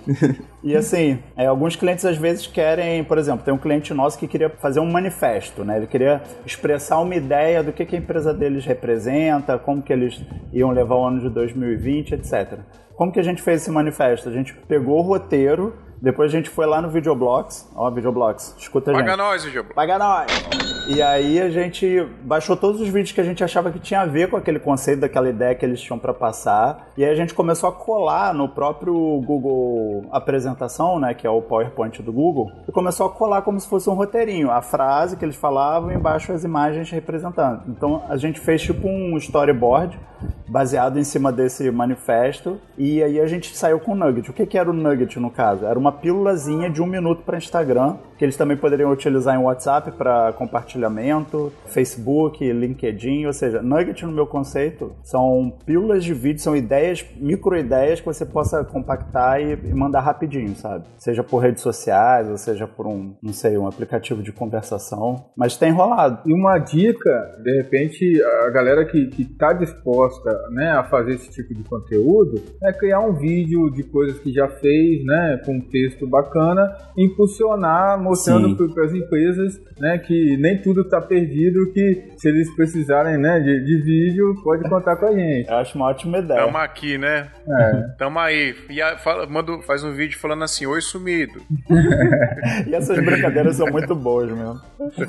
E 0.63 0.75
assim, 0.75 1.19
é, 1.37 1.45
alguns 1.45 1.75
clientes 1.75 2.03
às 2.05 2.17
vezes 2.17 2.47
querem, 2.47 3.03
por 3.03 3.19
exemplo, 3.19 3.45
tem 3.45 3.53
um 3.53 3.57
cliente 3.57 3.93
nosso 3.93 4.17
que 4.17 4.27
queria 4.27 4.49
fazer 4.49 4.79
um 4.79 4.91
manifesto, 4.91 5.63
né? 5.63 5.77
Ele 5.77 5.85
queria 5.85 6.23
expressar 6.43 6.99
uma 6.99 7.13
ideia 7.13 7.61
do 7.61 7.71
que, 7.71 7.85
que 7.85 7.95
a 7.95 7.99
empresa 7.99 8.33
deles 8.33 8.65
representa, 8.65 9.59
como 9.59 9.83
que 9.83 9.93
eles 9.93 10.19
iam 10.51 10.71
levar 10.71 10.95
o 10.95 11.05
ano 11.05 11.21
de 11.21 11.29
2020, 11.29 12.15
etc. 12.15 12.59
Como 12.95 13.11
que 13.11 13.19
a 13.19 13.23
gente 13.23 13.41
fez 13.41 13.61
esse 13.61 13.71
manifesto? 13.71 14.29
A 14.29 14.31
gente 14.31 14.53
pegou 14.67 14.99
o 14.99 15.01
roteiro, 15.01 15.75
depois 16.01 16.31
a 16.31 16.35
gente 16.35 16.49
foi 16.49 16.65
lá 16.65 16.81
no 16.81 16.89
Videoblocks. 16.89 17.69
Ó, 17.75 17.89
Videoblocks, 17.89 18.55
escuta 18.57 18.91
a 18.91 18.93
gente. 18.93 19.03
Paga 19.03 19.17
nós, 19.17 19.43
Videoblocks. 19.43 19.75
Paga 19.75 19.99
nós! 19.99 20.65
E 20.87 21.01
aí 21.01 21.41
a 21.41 21.49
gente 21.49 22.07
baixou 22.21 22.55
todos 22.55 22.79
os 22.79 22.87
vídeos 22.87 23.11
que 23.11 23.19
a 23.19 23.23
gente 23.23 23.43
achava 23.43 23.71
que 23.71 23.79
tinha 23.79 24.01
a 24.01 24.05
ver 24.05 24.29
com 24.29 24.37
aquele 24.37 24.59
conceito, 24.59 24.99
daquela 24.99 25.27
ideia 25.27 25.55
que 25.55 25.65
eles 25.65 25.81
tinham 25.81 25.97
para 25.97 26.13
passar. 26.13 26.89
E 26.95 27.03
aí 27.03 27.09
a 27.09 27.15
gente 27.15 27.33
começou 27.33 27.67
a 27.67 27.71
colar 27.71 28.35
no 28.35 28.47
próprio 28.47 28.93
Google 29.25 30.05
Apresentação, 30.11 30.99
né, 30.99 31.15
que 31.15 31.25
é 31.25 31.29
o 31.29 31.41
PowerPoint 31.41 32.03
do 32.03 32.13
Google, 32.13 32.51
e 32.67 32.71
começou 32.71 33.07
a 33.07 33.09
colar 33.09 33.41
como 33.41 33.59
se 33.59 33.67
fosse 33.67 33.89
um 33.89 33.93
roteirinho, 33.93 34.51
a 34.51 34.61
frase 34.61 35.17
que 35.17 35.25
eles 35.25 35.35
falavam 35.35 35.91
e 35.91 35.95
embaixo 35.95 36.31
as 36.31 36.43
imagens 36.43 36.91
representando. 36.91 37.63
Então 37.67 38.03
a 38.07 38.15
gente 38.15 38.39
fez 38.39 38.61
tipo 38.61 38.87
um 38.87 39.17
storyboard 39.17 39.99
baseado 40.47 40.99
em 40.99 41.03
cima 41.03 41.31
desse 41.31 41.69
manifesto 41.71 42.59
e 42.77 43.03
aí 43.03 43.19
a 43.19 43.27
gente 43.27 43.55
saiu 43.55 43.79
com 43.79 43.91
o 43.91 43.95
Nugget. 43.95 44.29
O 44.29 44.33
que, 44.33 44.45
que 44.45 44.57
era 44.57 44.69
o 44.69 44.73
Nugget 44.73 45.19
no 45.19 45.29
caso? 45.29 45.65
Era 45.65 45.77
uma 45.85 45.91
pílulazinha 45.91 46.67
de 46.67 46.81
um 46.81 46.87
minuto 46.87 47.21
para 47.21 47.37
Instagram, 47.37 47.97
que 48.17 48.25
eles 48.25 48.35
também 48.35 48.57
poderiam 48.57 48.91
utilizar 48.91 49.35
em 49.35 49.43
WhatsApp 49.43 49.91
para 49.91 50.33
compartilhamento, 50.33 51.53
Facebook, 51.67 52.51
LinkedIn, 52.51 53.27
ou 53.27 53.33
seja, 53.33 53.61
Nugget 53.61 54.03
no 54.03 54.11
meu 54.11 54.25
conceito 54.25 54.95
são 55.03 55.53
pílulas 55.63 56.03
de 56.03 56.13
vídeo, 56.13 56.41
são 56.41 56.55
ideias, 56.55 57.05
micro 57.17 57.55
ideias 57.55 57.99
que 57.99 58.05
você 58.05 58.25
possa 58.25 58.63
compactar 58.63 59.39
e, 59.39 59.55
mandar 59.73 59.99
rapidinho, 59.99 60.55
sabe? 60.55 60.85
Seja 60.97 61.23
por 61.23 61.37
redes 61.39 61.61
sociais, 61.61 62.27
ou 62.29 62.37
seja 62.37 62.65
por 62.65 62.87
um, 62.87 63.15
não 63.21 63.33
sei, 63.33 63.55
um 63.55 63.67
aplicativo 63.67 64.23
de 64.23 64.31
conversação, 64.31 65.25
mas 65.37 65.55
tem 65.55 65.71
rolado. 65.71 66.21
E 66.25 66.33
uma 66.33 66.57
dica, 66.57 67.31
de 67.43 67.57
repente, 67.57 68.23
a 68.45 68.49
galera 68.49 68.85
que, 68.85 69.05
que 69.07 69.25
tá 69.25 69.53
disposta 69.53 70.31
né, 70.49 70.71
a 70.71 70.83
fazer 70.83 71.13
esse 71.13 71.29
tipo 71.29 71.53
de 71.53 71.63
conteúdo 71.63 72.41
é 72.63 72.73
criar 72.73 73.01
um 73.01 73.13
vídeo 73.13 73.69
de 73.69 73.83
coisas 73.83 74.17
que 74.19 74.31
já 74.31 74.47
fez, 74.47 75.05
né, 75.05 75.41
com 75.45 75.61
texto 75.75 76.07
bacana, 76.07 76.73
impulsionar, 76.97 78.01
mostrando 78.01 78.55
para 78.73 78.85
as 78.85 78.93
empresas, 78.93 79.61
né, 79.77 79.97
que 79.97 80.37
nem 80.37 80.61
tudo 80.61 80.81
está 80.81 81.01
perdido, 81.01 81.69
que 81.73 82.13
se 82.15 82.29
eles 82.29 82.49
precisarem, 82.55 83.17
né, 83.17 83.41
de, 83.41 83.65
de, 83.65 83.81
vídeo, 83.83 84.33
pode 84.41 84.69
contar 84.69 84.95
com 84.95 85.07
a 85.07 85.11
gente. 85.11 85.49
Eu 85.49 85.57
acho 85.57 85.77
uma 85.77 85.87
ótima 85.87 86.19
ideia. 86.19 86.45
Tamo 86.45 86.57
aqui, 86.57 86.97
né? 86.97 87.27
É. 87.45 87.81
Tamo 87.97 88.19
aí. 88.19 88.55
E 88.69 88.81
a, 88.81 88.97
fala, 88.97 89.27
manda, 89.27 89.61
faz 89.63 89.83
um 89.83 89.91
vídeo 89.91 90.17
falando 90.17 90.45
assim, 90.45 90.65
oi 90.65 90.79
sumido. 90.79 91.41
e 92.67 92.73
essas 92.73 92.97
brincadeiras 93.03 93.57
são 93.57 93.67
muito 93.67 93.93
boas 93.93 94.31
mesmo. 94.31 94.61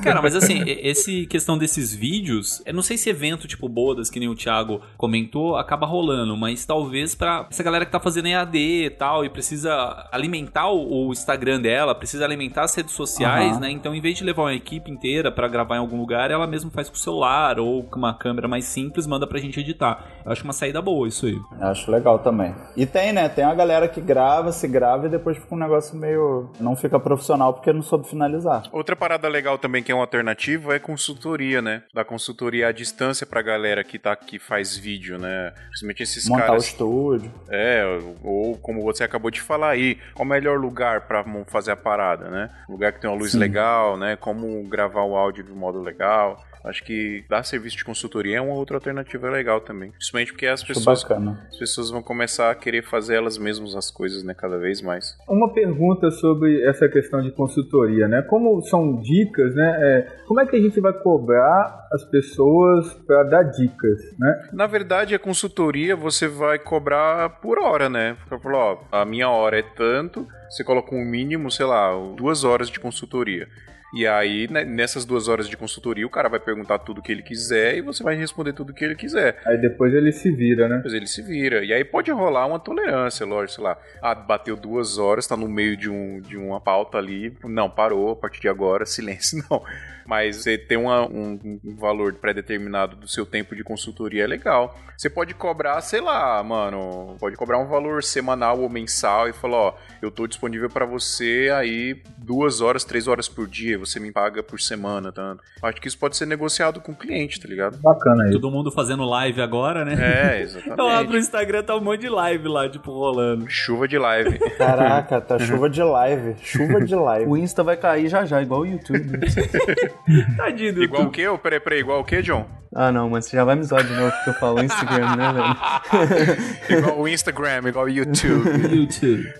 Cara, 0.02 0.20
mas 0.20 0.34
assim, 0.34 0.64
esse 0.66 1.26
questão 1.26 1.56
desses 1.56 1.94
vídeos, 1.94 2.60
eu 2.66 2.74
não 2.74 2.82
sei 2.82 2.96
se 2.98 3.08
evento 3.08 3.46
tipo 3.46 3.68
bodas, 3.68 4.10
que 4.10 4.18
nem 4.18 4.28
o 4.28 4.34
Thiago 4.34 4.80
comentou, 4.96 5.56
acaba 5.56 5.86
rolando, 5.86 6.36
mas 6.36 6.64
talvez 6.64 7.14
para 7.14 7.46
essa 7.48 7.62
galera 7.62 7.86
que 7.86 7.92
tá 7.92 8.00
fazendo 8.00 8.26
EAD 8.26 8.58
e 8.58 8.90
tal 8.90 9.24
e 9.24 9.28
precisa 9.28 10.08
alimentar 10.10 10.55
o, 10.64 11.08
o 11.08 11.12
Instagram 11.12 11.60
dela, 11.60 11.94
precisa 11.94 12.24
alimentar 12.24 12.62
as 12.62 12.74
redes 12.74 12.92
sociais, 12.92 13.54
uhum. 13.54 13.60
né? 13.60 13.70
Então, 13.70 13.94
em 13.94 14.00
vez 14.00 14.16
de 14.16 14.24
levar 14.24 14.42
uma 14.42 14.54
equipe 14.54 14.90
inteira 14.90 15.30
para 15.30 15.48
gravar 15.48 15.76
em 15.76 15.80
algum 15.80 15.98
lugar, 15.98 16.30
ela 16.30 16.46
mesma 16.46 16.70
faz 16.70 16.88
com 16.88 16.94
o 16.94 16.98
celular 16.98 17.58
ou 17.58 17.82
com 17.82 17.98
uma 17.98 18.14
câmera 18.14 18.48
mais 18.48 18.64
simples, 18.64 19.06
manda 19.06 19.26
pra 19.26 19.38
gente 19.38 19.60
editar. 19.60 20.04
Eu 20.24 20.32
acho 20.32 20.44
uma 20.44 20.52
saída 20.52 20.80
boa 20.80 21.08
isso 21.08 21.26
aí. 21.26 21.38
Eu 21.60 21.66
acho 21.66 21.90
legal 21.90 22.18
também. 22.18 22.54
E 22.76 22.86
tem, 22.86 23.12
né? 23.12 23.28
Tem 23.28 23.44
a 23.44 23.54
galera 23.54 23.88
que 23.88 24.00
grava, 24.00 24.52
se 24.52 24.66
grava 24.68 25.06
e 25.06 25.08
depois 25.08 25.36
fica 25.36 25.54
um 25.54 25.58
negócio 25.58 25.96
meio. 25.96 26.50
não 26.60 26.76
fica 26.76 26.98
profissional 26.98 27.52
porque 27.52 27.72
não 27.72 27.82
soube 27.82 28.08
finalizar. 28.08 28.64
Outra 28.72 28.96
parada 28.96 29.28
legal 29.28 29.58
também 29.58 29.82
que 29.82 29.90
é 29.90 29.94
uma 29.94 30.04
alternativa 30.04 30.74
é 30.74 30.78
consultoria, 30.78 31.60
né? 31.60 31.82
Da 31.94 32.04
consultoria 32.04 32.68
à 32.68 32.72
distância 32.72 33.26
pra 33.26 33.42
galera 33.42 33.82
que 33.82 33.98
tá 33.98 34.14
que 34.16 34.38
faz 34.38 34.76
vídeo, 34.76 35.18
né? 35.18 35.52
Principalmente 35.68 36.02
esses 36.02 36.28
Montar 36.28 36.46
caras. 36.46 36.64
o 36.64 36.66
estúdio. 36.66 37.32
É, 37.48 37.84
ou 38.22 38.56
como 38.58 38.82
você 38.82 39.04
acabou 39.04 39.30
de 39.30 39.40
falar 39.40 39.70
aí, 39.70 39.98
qual 40.14 40.26
o 40.26 40.28
melhor 40.46 40.60
lugar 40.60 41.00
para 41.02 41.24
fazer 41.46 41.72
a 41.72 41.76
parada, 41.76 42.30
né? 42.30 42.50
Lugar 42.68 42.92
que 42.92 43.00
tem 43.00 43.10
uma 43.10 43.18
luz 43.18 43.32
Sim. 43.32 43.38
legal, 43.38 43.96
né? 43.96 44.16
Como 44.16 44.62
gravar 44.68 45.02
o 45.02 45.16
áudio 45.16 45.42
de 45.42 45.52
modo 45.52 45.82
legal. 45.82 46.42
Acho 46.66 46.82
que 46.82 47.24
dar 47.28 47.44
serviço 47.44 47.76
de 47.76 47.84
consultoria 47.84 48.38
é 48.38 48.40
uma 48.40 48.54
outra 48.54 48.76
alternativa 48.76 49.30
legal 49.30 49.60
também. 49.60 49.92
Principalmente 49.92 50.32
porque 50.32 50.46
as 50.46 50.64
pessoas, 50.64 51.04
as 51.48 51.56
pessoas 51.56 51.90
vão 51.90 52.02
começar 52.02 52.50
a 52.50 52.54
querer 52.54 52.82
fazer 52.82 53.14
elas 53.14 53.38
mesmas 53.38 53.76
as 53.76 53.90
coisas, 53.90 54.24
né? 54.24 54.34
Cada 54.34 54.58
vez 54.58 54.82
mais. 54.82 55.16
Uma 55.28 55.52
pergunta 55.52 56.10
sobre 56.10 56.62
essa 56.64 56.88
questão 56.88 57.22
de 57.22 57.30
consultoria, 57.30 58.08
né? 58.08 58.22
Como 58.22 58.60
são 58.62 59.00
dicas, 59.00 59.54
né? 59.54 59.76
É, 59.80 60.24
como 60.26 60.40
é 60.40 60.46
que 60.46 60.56
a 60.56 60.60
gente 60.60 60.80
vai 60.80 60.92
cobrar 60.92 61.86
as 61.92 62.04
pessoas 62.04 62.92
para 63.06 63.22
dar 63.22 63.44
dicas, 63.44 64.00
né? 64.18 64.48
Na 64.52 64.66
verdade, 64.66 65.14
a 65.14 65.18
consultoria 65.18 65.94
você 65.94 66.26
vai 66.26 66.58
cobrar 66.58 67.40
por 67.40 67.58
hora, 67.58 67.88
né? 67.88 68.16
Você 68.28 68.38
falar, 68.40 68.58
ó, 68.58 68.78
a 68.90 69.04
minha 69.04 69.30
hora 69.30 69.58
é 69.58 69.62
tanto, 69.62 70.26
você 70.50 70.64
coloca 70.64 70.94
um 70.94 71.04
mínimo, 71.04 71.50
sei 71.50 71.66
lá, 71.66 71.92
duas 72.16 72.42
horas 72.42 72.68
de 72.68 72.80
consultoria. 72.80 73.48
E 73.96 74.06
aí, 74.06 74.46
né, 74.50 74.62
nessas 74.62 75.06
duas 75.06 75.26
horas 75.26 75.48
de 75.48 75.56
consultoria, 75.56 76.06
o 76.06 76.10
cara 76.10 76.28
vai 76.28 76.38
perguntar 76.38 76.78
tudo 76.80 77.00
que 77.00 77.10
ele 77.10 77.22
quiser 77.22 77.78
e 77.78 77.80
você 77.80 78.02
vai 78.04 78.14
responder 78.14 78.52
tudo 78.52 78.74
que 78.74 78.84
ele 78.84 78.94
quiser. 78.94 79.38
Aí 79.46 79.56
depois 79.56 79.94
ele 79.94 80.12
se 80.12 80.30
vira, 80.30 80.68
né? 80.68 80.76
Depois 80.76 80.92
ele 80.92 81.06
se 81.06 81.22
vira. 81.22 81.64
E 81.64 81.72
aí 81.72 81.82
pode 81.82 82.10
rolar 82.10 82.44
uma 82.44 82.58
tolerância, 82.58 83.24
lógico, 83.24 83.54
sei 83.54 83.64
lá. 83.64 83.78
Ah, 84.02 84.14
bateu 84.14 84.54
duas 84.54 84.98
horas, 84.98 85.26
tá 85.26 85.34
no 85.34 85.48
meio 85.48 85.78
de, 85.78 85.88
um, 85.88 86.20
de 86.20 86.36
uma 86.36 86.60
pauta 86.60 86.98
ali. 86.98 87.34
Não, 87.42 87.70
parou, 87.70 88.10
a 88.10 88.16
partir 88.16 88.42
de 88.42 88.48
agora, 88.48 88.84
silêncio. 88.86 89.42
Não 89.50 89.62
mas 90.06 90.36
você 90.36 90.56
ter 90.56 90.76
uma, 90.76 91.04
um, 91.06 91.60
um, 91.64 91.76
valor 91.76 92.14
pré-determinado 92.14 92.96
do 92.96 93.08
seu 93.08 93.26
tempo 93.26 93.54
de 93.56 93.64
consultoria 93.64 94.24
é 94.24 94.26
legal. 94.26 94.78
Você 94.96 95.10
pode 95.10 95.34
cobrar, 95.34 95.80
sei 95.80 96.00
lá, 96.00 96.42
mano, 96.42 97.16
pode 97.18 97.36
cobrar 97.36 97.58
um 97.58 97.66
valor 97.66 98.02
semanal 98.02 98.60
ou 98.60 98.68
mensal 98.68 99.28
e 99.28 99.32
falar, 99.32 99.56
ó, 99.56 99.74
eu 100.00 100.10
tô 100.10 100.26
disponível 100.26 100.70
para 100.70 100.86
você 100.86 101.50
aí 101.52 102.00
duas 102.16 102.60
horas, 102.60 102.84
três 102.84 103.08
horas 103.08 103.28
por 103.28 103.46
dia 103.46 103.78
você 103.86 104.00
me 104.00 104.10
paga 104.12 104.42
por 104.42 104.60
semana, 104.60 105.10
tanto. 105.12 105.42
Acho 105.62 105.80
que 105.80 105.88
isso 105.88 105.98
pode 105.98 106.16
ser 106.16 106.26
negociado 106.26 106.80
com 106.80 106.92
o 106.92 106.94
cliente, 106.96 107.40
tá 107.40 107.48
ligado? 107.48 107.78
Bacana 107.78 108.24
aí. 108.24 108.32
Todo 108.32 108.50
mundo 108.50 108.70
fazendo 108.70 109.04
live 109.04 109.40
agora, 109.40 109.84
né? 109.84 109.94
É, 110.36 110.42
exatamente. 110.42 110.78
Eu 110.80 110.88
abro 110.88 111.14
o 111.14 111.18
Instagram, 111.18 111.62
tá 111.62 111.76
um 111.76 111.80
monte 111.80 112.00
de 112.02 112.08
live 112.08 112.48
lá, 112.48 112.68
tipo, 112.68 112.90
rolando. 112.92 113.46
Chuva 113.48 113.86
de 113.88 113.98
live. 113.98 114.38
Caraca, 114.56 115.20
tá 115.20 115.38
chuva 115.38 115.68
de 115.70 115.82
live. 115.82 116.36
Chuva 116.42 116.80
de 116.84 116.94
live. 116.94 117.26
O 117.30 117.36
Insta 117.36 117.62
vai 117.62 117.76
cair 117.76 118.08
já 118.08 118.24
já, 118.24 118.42
igual 118.42 118.60
o 118.62 118.66
YouTube. 118.66 119.18
Tadinho 120.36 120.74
do 120.74 120.82
igual 120.82 121.04
o 121.04 121.10
quê? 121.10 121.24
Peraí, 121.42 121.60
peraí, 121.60 121.80
igual 121.80 122.00
o 122.00 122.04
quê, 122.04 122.22
John? 122.22 122.46
ah, 122.74 122.92
não, 122.92 123.08
mas 123.08 123.24
você 123.24 123.36
já 123.36 123.44
vai 123.44 123.56
me 123.56 123.62
zoar 123.62 123.82
de 123.84 123.92
novo 123.94 124.10
porque 124.12 124.30
eu 124.30 124.34
falo 124.34 124.62
Instagram, 124.62 125.16
né, 125.16 125.32
velho? 125.32 126.36
Igual 126.78 127.00
o 127.00 127.08
Instagram, 127.08 127.68
igual 127.68 127.84
o 127.86 127.88
YouTube. 127.88 128.50
YouTube. 128.76 129.32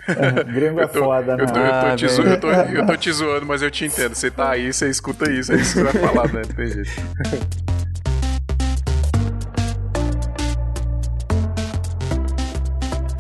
Gringo 0.55 0.81
é 0.81 0.89
foda, 0.89 1.37
né? 1.37 1.43
Eu 1.43 1.47
tô, 1.47 1.59
eu, 1.59 1.67
tô 1.71 1.87
Ah, 1.87 1.97
te 1.97 2.09
zo- 2.09 2.23
eu, 2.23 2.41
tô, 2.41 2.51
eu 2.51 2.87
tô 2.87 2.97
te 2.97 3.13
zoando, 3.13 3.45
mas 3.45 3.61
eu 3.61 3.71
te 3.71 3.85
entendo. 3.85 4.15
Você 4.15 4.26
tá 4.31 4.51
aí, 4.51 4.72
você 4.72 4.89
escuta 4.89 5.31
isso, 5.31 5.53
é 5.53 5.57
isso 5.57 5.74
que 5.74 5.79
você 5.81 5.85
vai 5.85 5.93
falar, 5.93 6.33
né? 6.33 6.43
Não 6.47 6.55
tem 6.55 6.66
jeito. 6.68 6.91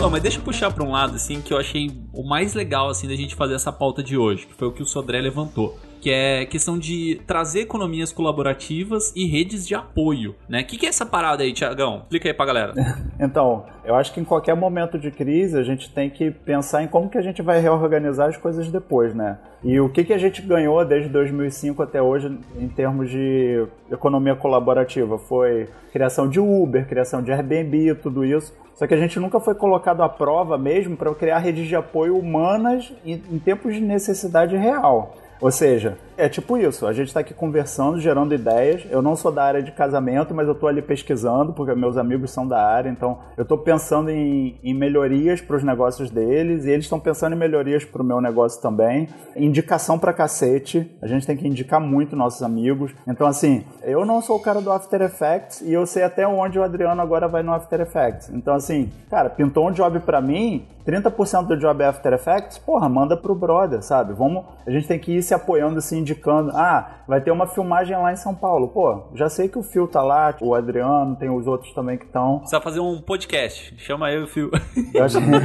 Não, 0.06 0.10
mas 0.10 0.22
deixa 0.22 0.38
eu 0.38 0.42
puxar 0.42 0.70
pra 0.70 0.84
um 0.84 0.92
lado, 0.92 1.16
assim, 1.16 1.40
que 1.40 1.52
eu 1.52 1.58
achei 1.58 1.90
o 2.12 2.22
mais 2.22 2.54
legal, 2.54 2.88
assim, 2.88 3.08
da 3.08 3.16
gente 3.16 3.34
fazer 3.34 3.54
essa 3.54 3.72
pauta 3.72 4.04
de 4.04 4.16
hoje, 4.16 4.46
que 4.46 4.54
foi 4.54 4.68
o 4.68 4.70
que 4.70 4.80
o 4.80 4.86
Sodré 4.86 5.20
levantou. 5.20 5.76
Que 6.00 6.10
é 6.10 6.46
questão 6.46 6.78
de 6.78 7.20
trazer 7.26 7.60
economias 7.60 8.12
colaborativas 8.12 9.12
e 9.16 9.26
redes 9.26 9.66
de 9.66 9.74
apoio, 9.74 10.34
né? 10.48 10.60
O 10.60 10.64
que, 10.64 10.76
que 10.76 10.86
é 10.86 10.88
essa 10.88 11.04
parada 11.04 11.42
aí, 11.42 11.52
Tiagão? 11.52 12.02
Explica 12.02 12.28
aí 12.28 12.34
pra 12.34 12.46
galera. 12.46 12.74
Então, 13.18 13.64
eu 13.82 13.94
acho 13.94 14.12
que 14.12 14.20
em 14.20 14.24
qualquer 14.24 14.54
momento 14.54 14.98
de 14.98 15.10
crise 15.10 15.58
a 15.58 15.62
gente 15.62 15.90
tem 15.90 16.10
que 16.10 16.30
pensar 16.30 16.82
em 16.82 16.86
como 16.86 17.08
que 17.08 17.16
a 17.16 17.22
gente 17.22 17.40
vai 17.40 17.60
reorganizar 17.60 18.28
as 18.28 18.36
coisas 18.36 18.70
depois, 18.70 19.14
né? 19.14 19.38
E 19.64 19.80
o 19.80 19.88
que, 19.88 20.04
que 20.04 20.12
a 20.12 20.18
gente 20.18 20.42
ganhou 20.42 20.84
desde 20.84 21.08
2005 21.08 21.82
até 21.82 22.00
hoje 22.00 22.38
em 22.58 22.68
termos 22.68 23.10
de 23.10 23.66
economia 23.90 24.36
colaborativa? 24.36 25.18
Foi 25.18 25.66
criação 25.92 26.28
de 26.28 26.38
Uber, 26.38 26.86
criação 26.86 27.22
de 27.22 27.32
Airbnb, 27.32 27.94
tudo 27.96 28.24
isso. 28.24 28.54
Só 28.74 28.86
que 28.86 28.92
a 28.92 28.98
gente 28.98 29.18
nunca 29.18 29.40
foi 29.40 29.54
colocado 29.54 30.02
à 30.02 30.08
prova 30.08 30.58
mesmo 30.58 30.96
para 30.96 31.12
criar 31.14 31.38
redes 31.38 31.66
de 31.66 31.74
apoio 31.74 32.16
humanas 32.16 32.92
em, 33.04 33.22
em 33.32 33.38
tempos 33.38 33.74
de 33.74 33.80
necessidade 33.80 34.54
real. 34.56 35.16
Ou 35.40 35.50
seja, 35.50 35.98
é 36.16 36.28
tipo 36.28 36.56
isso, 36.56 36.86
a 36.86 36.92
gente 36.92 37.08
está 37.08 37.20
aqui 37.20 37.34
conversando, 37.34 38.00
gerando 38.00 38.34
ideias. 38.34 38.86
Eu 38.90 39.02
não 39.02 39.14
sou 39.14 39.30
da 39.30 39.44
área 39.44 39.62
de 39.62 39.70
casamento, 39.70 40.34
mas 40.34 40.46
eu 40.46 40.54
estou 40.54 40.68
ali 40.68 40.80
pesquisando, 40.80 41.52
porque 41.52 41.74
meus 41.74 41.96
amigos 41.98 42.30
são 42.30 42.48
da 42.48 42.62
área, 42.62 42.88
então 42.88 43.18
eu 43.36 43.42
estou 43.42 43.58
pensando 43.58 44.10
em, 44.10 44.58
em 44.62 44.72
melhorias 44.72 45.40
para 45.40 45.56
os 45.56 45.62
negócios 45.62 46.10
deles, 46.10 46.64
e 46.64 46.70
eles 46.70 46.86
estão 46.86 46.98
pensando 46.98 47.34
em 47.34 47.38
melhorias 47.38 47.84
para 47.84 48.00
o 48.00 48.04
meu 48.04 48.20
negócio 48.20 48.60
também. 48.62 49.08
Indicação 49.36 49.98
para 49.98 50.12
cacete, 50.12 50.90
a 51.02 51.06
gente 51.06 51.26
tem 51.26 51.36
que 51.36 51.46
indicar 51.46 51.80
muito 51.80 52.16
nossos 52.16 52.42
amigos. 52.42 52.92
Então, 53.06 53.26
assim, 53.26 53.64
eu 53.82 54.06
não 54.06 54.22
sou 54.22 54.36
o 54.36 54.42
cara 54.42 54.60
do 54.62 54.72
After 54.72 55.02
Effects 55.02 55.60
e 55.60 55.72
eu 55.72 55.86
sei 55.86 56.02
até 56.02 56.26
onde 56.26 56.58
o 56.58 56.62
Adriano 56.62 57.00
agora 57.02 57.28
vai 57.28 57.42
no 57.42 57.52
After 57.52 57.80
Effects. 57.80 58.30
Então, 58.30 58.54
assim, 58.54 58.90
cara, 59.10 59.28
pintou 59.28 59.68
um 59.68 59.72
job 59.72 60.00
para 60.00 60.20
mim, 60.20 60.66
30% 60.86 61.46
do 61.46 61.56
job 61.56 61.82
é 61.82 61.86
After 61.86 62.12
Effects, 62.12 62.58
porra, 62.58 62.88
manda 62.88 63.16
pro 63.16 63.34
brother, 63.34 63.82
sabe? 63.82 64.14
Vamos, 64.14 64.44
a 64.64 64.70
gente 64.70 64.86
tem 64.86 64.98
que 64.98 65.12
ir 65.12 65.22
se 65.26 65.34
apoiando, 65.34 65.80
se 65.80 65.96
indicando. 65.96 66.50
Ah, 66.54 67.02
vai 67.06 67.20
ter 67.20 67.30
uma 67.30 67.46
filmagem 67.46 67.96
lá 67.96 68.12
em 68.12 68.16
São 68.16 68.34
Paulo. 68.34 68.68
Pô, 68.68 69.08
já 69.14 69.28
sei 69.28 69.48
que 69.48 69.58
o 69.58 69.62
Phil 69.62 69.86
tá 69.86 70.02
lá, 70.02 70.34
o 70.40 70.54
Adriano, 70.54 71.16
tem 71.16 71.28
os 71.28 71.46
outros 71.46 71.72
também 71.72 71.98
que 71.98 72.04
estão. 72.04 72.38
Precisa 72.38 72.60
fazer 72.60 72.80
um 72.80 73.00
podcast. 73.00 73.74
Chama 73.78 74.10
eu 74.10 74.22
e 74.22 74.24
o 74.24 74.28
Fio. 74.28 74.50
Eu 74.94 75.04
acho 75.04 75.18
que... 75.18 75.26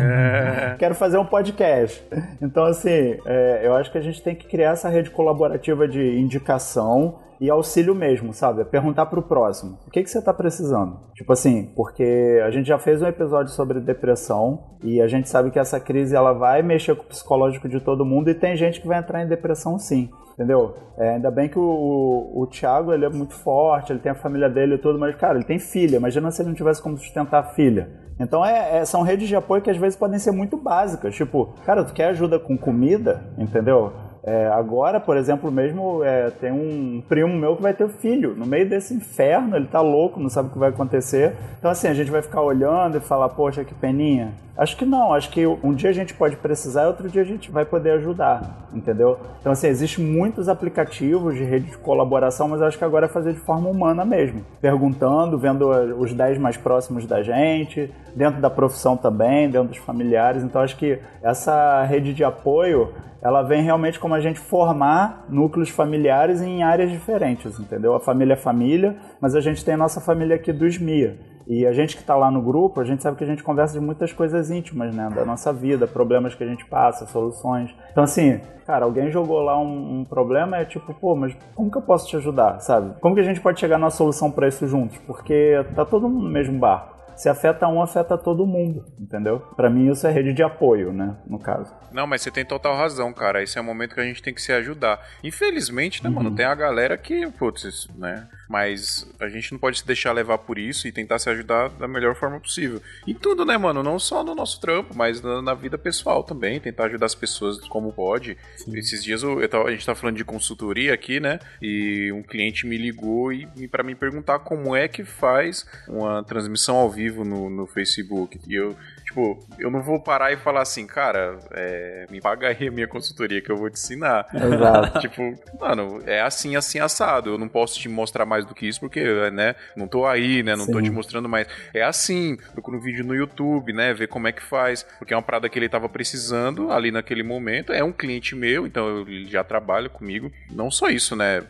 Quero 0.78 0.96
fazer 0.96 1.18
um 1.18 1.26
podcast. 1.26 2.04
Então, 2.42 2.66
assim, 2.66 3.18
é, 3.26 3.62
eu 3.64 3.76
acho 3.76 3.92
que 3.92 3.98
a 3.98 4.02
gente 4.02 4.22
tem 4.22 4.36
que 4.36 4.48
criar 4.48 4.72
essa 4.72 4.90
rede 4.90 5.10
colaborativa 5.10 5.88
de 5.88 6.20
indicação 6.20 7.20
e 7.42 7.50
auxílio 7.50 7.96
mesmo, 7.96 8.32
sabe? 8.34 8.62
É 8.62 8.64
perguntar 8.64 9.08
pro 9.08 9.24
próximo. 9.24 9.80
O 9.88 9.89
que, 9.89 10.04
que 10.04 10.10
você 10.10 10.22
tá 10.22 10.32
precisando? 10.32 11.00
Tipo 11.16 11.34
assim, 11.34 11.74
porque 11.76 12.39
a 12.46 12.52
gente 12.52 12.68
já 12.68 12.78
fez 12.78 13.02
um 13.02 13.08
episódio 13.08 13.52
sobre 13.52 13.80
depressão 13.80 14.78
e 14.84 15.02
a 15.02 15.08
gente 15.08 15.28
sabe 15.28 15.50
que 15.50 15.58
essa 15.58 15.80
crise 15.80 16.16
ela 16.16 16.34
vai 16.34 16.62
mexer 16.62 16.96
com 16.96 17.02
o 17.02 17.08
psicológico 17.08 17.68
de 17.68 17.82
todo 17.82 18.06
mundo 18.06 18.30
e 18.30 18.36
tem 18.36 18.56
gente 18.56 18.80
que 18.80 18.88
vai 18.88 19.00
entrar 19.00 19.24
em 19.24 19.28
depressão 19.28 19.80
sim. 19.80 20.08
Entendeu? 20.34 20.76
É, 20.98 21.16
ainda 21.16 21.32
bem 21.32 21.50
que 21.50 21.58
o, 21.58 21.64
o, 21.64 22.44
o 22.44 22.48
Thiago 22.48 22.94
ele 22.94 23.06
é 23.06 23.10
muito 23.10 23.34
forte, 23.34 23.92
ele 23.92 24.00
tem 24.00 24.12
a 24.12 24.16
família 24.16 24.50
dele 24.50 24.76
e 24.76 24.78
tudo, 24.78 25.00
mas, 25.00 25.16
cara, 25.16 25.36
ele 25.36 25.44
tem 25.44 25.58
filha. 25.58 25.98
Imagina 25.98 26.30
se 26.30 26.44
ele 26.44 26.50
não 26.50 26.56
tivesse 26.56 26.82
como 26.82 26.98
sustentar 26.98 27.39
a 27.39 27.44
filha. 27.44 27.89
Então 28.20 28.46
é, 28.46 28.78
é- 28.78 28.86
são 28.86 29.02
redes 29.02 29.28
de 29.28 29.36
apoio 29.36 29.64
que 29.64 29.70
às 29.70 29.78
vezes 29.78 29.98
podem 29.98 30.20
ser 30.20 30.32
muito 30.32 30.58
básicas. 30.58 31.16
Tipo, 31.16 31.56
cara, 31.66 31.84
tu 31.84 31.92
quer 31.92 32.10
ajuda 32.10 32.39
com 32.39 32.56
comida? 32.56 33.24
Entendeu? 33.38 33.92
É, 34.24 34.47
agora, 34.47 34.99
por 34.99 35.17
exemplo, 35.17 35.51
mesmo 35.51 36.03
é, 36.03 36.30
tem 36.30 36.51
um 36.51 37.01
primo 37.07 37.36
meu 37.36 37.55
que 37.55 37.61
vai 37.61 37.74
ter 37.74 37.88
filho. 37.89 38.36
No 38.36 38.45
meio 38.45 38.69
desse 38.69 38.93
inferno, 38.93 39.55
ele 39.55 39.65
tá 39.65 39.82
louco, 39.82 40.19
não 40.19 40.30
sabe 40.30 40.49
o 40.49 40.51
que 40.51 40.59
vai 40.59 40.69
acontecer. 40.69 41.36
Então, 41.57 41.72
assim, 41.72 41.88
a 41.88 41.93
gente 41.93 42.11
vai 42.11 42.22
ficar 42.22 42.41
olhando 42.41 42.97
e 42.97 43.01
falar, 43.01 43.30
poxa, 43.30 43.63
que 43.63 43.74
peninha. 43.74 44.34
Acho 44.55 44.78
que 44.78 44.86
não, 44.86 45.13
acho 45.13 45.32
que 45.32 45.47
um 45.47 45.74
dia 45.74 45.89
a 45.89 45.93
gente 45.93 46.13
pode 46.13 46.36
precisar 46.36 46.84
e 46.84 46.88
outro 46.88 47.09
dia 47.09 47.22
a 47.22 47.26
gente 47.26 47.49
vai 47.49 47.65
poder 47.65 47.91
ajudar, 47.91 48.67
entendeu? 48.72 49.17
Então, 49.39 49.53
assim, 49.53 49.67
existem 49.67 50.05
muitos 50.05 50.47
aplicativos 50.49 51.34
de 51.34 51.43
rede 51.43 51.72
de 51.72 51.78
colaboração, 51.78 52.47
mas 52.47 52.61
acho 52.61 52.78
que 52.78 52.84
agora 52.84 53.07
é 53.07 53.09
fazer 53.09 53.34
de 53.34 53.39
forma 53.39 53.69
humana 53.69 54.05
mesmo. 54.05 54.45
Perguntando, 54.59 55.39
vendo 55.39 55.74
eh, 55.74 55.95
os 55.97 56.13
10 56.13 56.38
mais 56.38 56.57
próximos 56.57 57.07
da 57.07 57.24
gente, 57.24 57.91
dentro 58.15 58.39
da 58.39 58.51
profissão 58.51 58.95
também, 58.95 59.49
dentro 59.49 59.69
dos 59.69 59.78
familiares. 59.78 60.43
Então, 60.43 60.61
acho 60.61 60.78
que 60.78 60.99
essa 61.24 61.84
rede 61.84 62.13
de 62.13 62.24
apoio 62.24 62.93
ela 63.22 63.43
vem 63.43 63.61
realmente 63.61 63.99
como 63.99 64.15
a 64.15 64.19
gente 64.19 64.39
formar 64.39 65.26
núcleos 65.30 65.69
familiares 65.69 66.41
em 66.41 66.63
áreas 66.63 66.89
diferentes, 66.89 67.59
entendeu? 67.59 67.93
A 67.93 67.99
família 67.99 68.34
é 68.34 68.38
família, 68.38 68.97
mas 69.19 69.36
a 69.36 69.41
gente 69.41 69.63
tem 69.63 69.76
a 69.76 69.78
nossa 69.78 70.01
família 70.01 70.36
aqui 70.36 70.51
do 70.51 70.65
SMIA. 70.65 71.17
E 71.47 71.65
a 71.65 71.74
gente 71.74 71.95
que 71.95 72.01
está 72.01 72.15
lá 72.15 72.32
no 72.32 72.41
grupo, 72.41 72.80
a 72.80 72.84
gente 72.84 73.03
sabe 73.03 73.17
que 73.17 73.24
a 73.24 73.28
gente 73.28 73.43
conversa 73.43 73.74
de 73.78 73.86
muitas 73.86 74.13
coisas 74.13 74.49
íntimas, 74.49 74.95
né? 74.95 75.09
Da 75.13 75.26
nossa 75.26 75.51
vida, 75.51 75.88
problemas 75.88 76.34
que 76.34 76.43
a 76.43 76.47
gente 76.47 76.65
passa, 76.65 77.05
soluções. 77.07 77.76
Então, 77.91 78.03
assim, 78.03 78.39
cara, 78.65 78.86
alguém 78.86 79.11
jogou 79.11 79.41
lá 79.41 79.59
um, 79.59 79.99
um 79.99 80.05
problema, 80.05 80.57
é 80.57 80.65
tipo, 80.65 80.93
pô, 80.93 81.15
mas 81.15 81.36
como 81.55 81.69
que 81.69 81.78
eu 81.78 81.82
posso 81.82 82.07
te 82.07 82.15
ajudar, 82.15 82.59
sabe? 82.59 82.93
Como 83.01 83.15
que 83.15 83.22
a 83.22 83.26
gente 83.26 83.41
pode 83.41 83.59
chegar 83.59 83.78
numa 83.78 83.89
solução 83.89 84.32
para 84.32 84.47
isso 84.47 84.65
juntos? 84.67 84.97
Porque 84.99 85.63
tá 85.76 85.84
todo 85.84 86.07
mundo 86.07 86.24
no 86.24 86.32
mesmo 86.32 86.57
barco. 86.57 87.01
Se 87.22 87.30
afeta 87.30 87.67
um, 87.67 87.80
afeta 87.84 88.17
todo 88.17 88.47
mundo, 88.47 88.84
entendeu? 88.99 89.39
Para 89.55 89.69
mim 89.69 89.91
isso 89.91 90.07
é 90.07 90.11
rede 90.11 90.34
de 90.34 90.41
apoio, 90.41 90.91
né, 90.91 91.15
no 91.28 91.38
caso. 91.38 91.72
Não, 91.91 92.07
mas 92.07 92.24
você 92.24 92.32
tem 92.32 92.43
total 92.43 92.76
razão, 92.76 93.13
cara. 93.13 93.43
Esse 93.43 93.59
é 93.59 93.61
o 93.61 93.63
momento 93.63 93.93
que 93.93 94.01
a 94.01 94.03
gente 94.03 94.24
tem 94.24 94.34
que 94.34 94.41
se 94.41 94.51
ajudar. 94.51 94.99
Infelizmente, 95.24 96.03
né, 96.03 96.09
Uhum. 96.09 96.15
mano, 96.15 96.36
tem 96.36 96.45
a 96.47 96.55
galera 96.55 96.97
que, 96.97 97.30
putz, 97.34 97.88
né? 97.95 98.28
Mas 98.52 99.08
a 99.18 99.30
gente 99.30 99.54
não 99.54 99.60
pode 99.60 99.80
se 99.80 99.88
deixar 99.88 100.12
levar 100.12 100.38
por 100.39 100.60
isso 100.60 100.86
e 100.86 100.91
tentar 100.91 101.20
se 101.20 101.30
ajudar 101.30 101.70
da 101.70 101.88
melhor 101.88 102.16
forma 102.16 102.38
possível. 102.38 102.82
Em 103.08 103.14
tudo, 103.14 103.45
né, 103.45 103.58
mano? 103.58 103.82
Não 103.82 103.97
só 103.97 104.26
no 104.26 104.36
nosso 104.36 104.60
trampo, 104.60 104.93
mas 104.93 105.22
na, 105.22 105.41
na 105.41 105.54
vida 105.54 105.78
pessoal 105.78 106.22
também. 106.22 106.60
Tentar 106.60 106.88
ajudar 106.88 107.06
as 107.06 107.16
pessoas 107.16 107.60
como 107.70 107.93
pode. 107.93 108.38
Esses 108.74 109.02
dias 109.02 109.24
eu, 109.24 109.41
eu 109.41 109.68
a 109.68 109.72
gente 109.72 109.86
tá 109.86 109.95
falando 109.95 110.18
de 110.18 110.26
consultoria 110.26 110.93
aqui, 110.93 111.22
né? 111.22 111.39
E 111.62 112.12
um 112.12 112.22
cliente 112.22 112.68
me 112.68 112.78
ligou 112.78 113.32
e, 113.32 113.47
e 113.56 113.70
para 113.70 113.84
me 113.84 113.95
perguntar 113.95 114.39
como 114.39 114.76
é 114.76 114.89
que 114.89 115.06
faz 115.06 115.66
uma 115.88 116.22
transmissão 116.22 116.76
ao 116.76 116.89
vivo 116.89 117.24
no, 117.24 117.49
no 117.49 117.66
Facebook. 117.66 118.38
E 118.45 118.54
eu, 118.54 118.76
tipo, 119.12 119.38
eu 119.59 119.70
não 119.70 119.82
vou 119.82 119.99
parar 119.99 120.32
e 120.32 120.38
falar 120.38 120.62
assim, 120.62 120.88
cara, 120.88 121.38
é, 121.51 122.05
me 122.09 122.22
paga 122.22 122.47
aí 122.47 122.68
a 122.68 122.72
minha 122.72 122.88
consultoria 122.88 123.41
que 123.41 123.51
eu 123.51 123.57
vou 123.57 123.70
te 123.70 123.74
ensinar. 123.74 124.26
Exato. 124.34 124.99
tipo, 125.01 125.36
mano, 125.59 126.01
é 126.05 126.22
assim, 126.22 126.55
assim, 126.55 126.80
assado. 126.80 127.32
Eu 127.32 127.38
não 127.38 127.49
posso 127.49 127.78
te 127.78 127.89
mostrar 127.89 128.26
mais 128.26 128.45
do 128.45 128.55
que 128.55 128.66
isso, 128.66 128.80
porque, 128.80 129.30
né, 129.32 129.55
não 129.76 129.88
tô 129.88 130.05
aí, 130.05 130.41
né, 130.41 130.55
não 130.55 130.66
tô 130.66 130.78
Sim. 130.78 130.86
te 130.86 130.89
mostrando 130.89 131.28
mais. 131.28 131.47
É 131.74 131.84
assim, 131.84 132.38
procura 132.53 132.78
um 132.78 132.80
vídeo 132.80 133.05
no 133.05 133.14
YouTube, 133.14 133.74
né, 133.74 133.93
ver 133.93 134.07
como 134.07 134.28
é 134.28 134.32
que 134.32 134.41
faz, 134.41 134.84
porque 134.97 135.14
é 135.14 135.18
uma 135.18 135.24
parada 135.24 135.49
que 135.49 135.59
ele 135.59 135.68
tava 135.68 135.89
precisando 135.89 136.72
ali 136.72 136.91
naquele 136.91 137.24
momento. 137.24 137.74
É 137.74 137.84
um 137.84 137.91
cliente 137.91 138.36
meu, 138.36 138.66
então 138.66 139.01
ele 139.01 139.30
já 139.30 139.43
trabalha 139.43 139.89
comigo. 139.89 140.32
Não 140.49 140.72
só 140.72 140.88
isso, 140.88 141.16
né, 141.16 141.43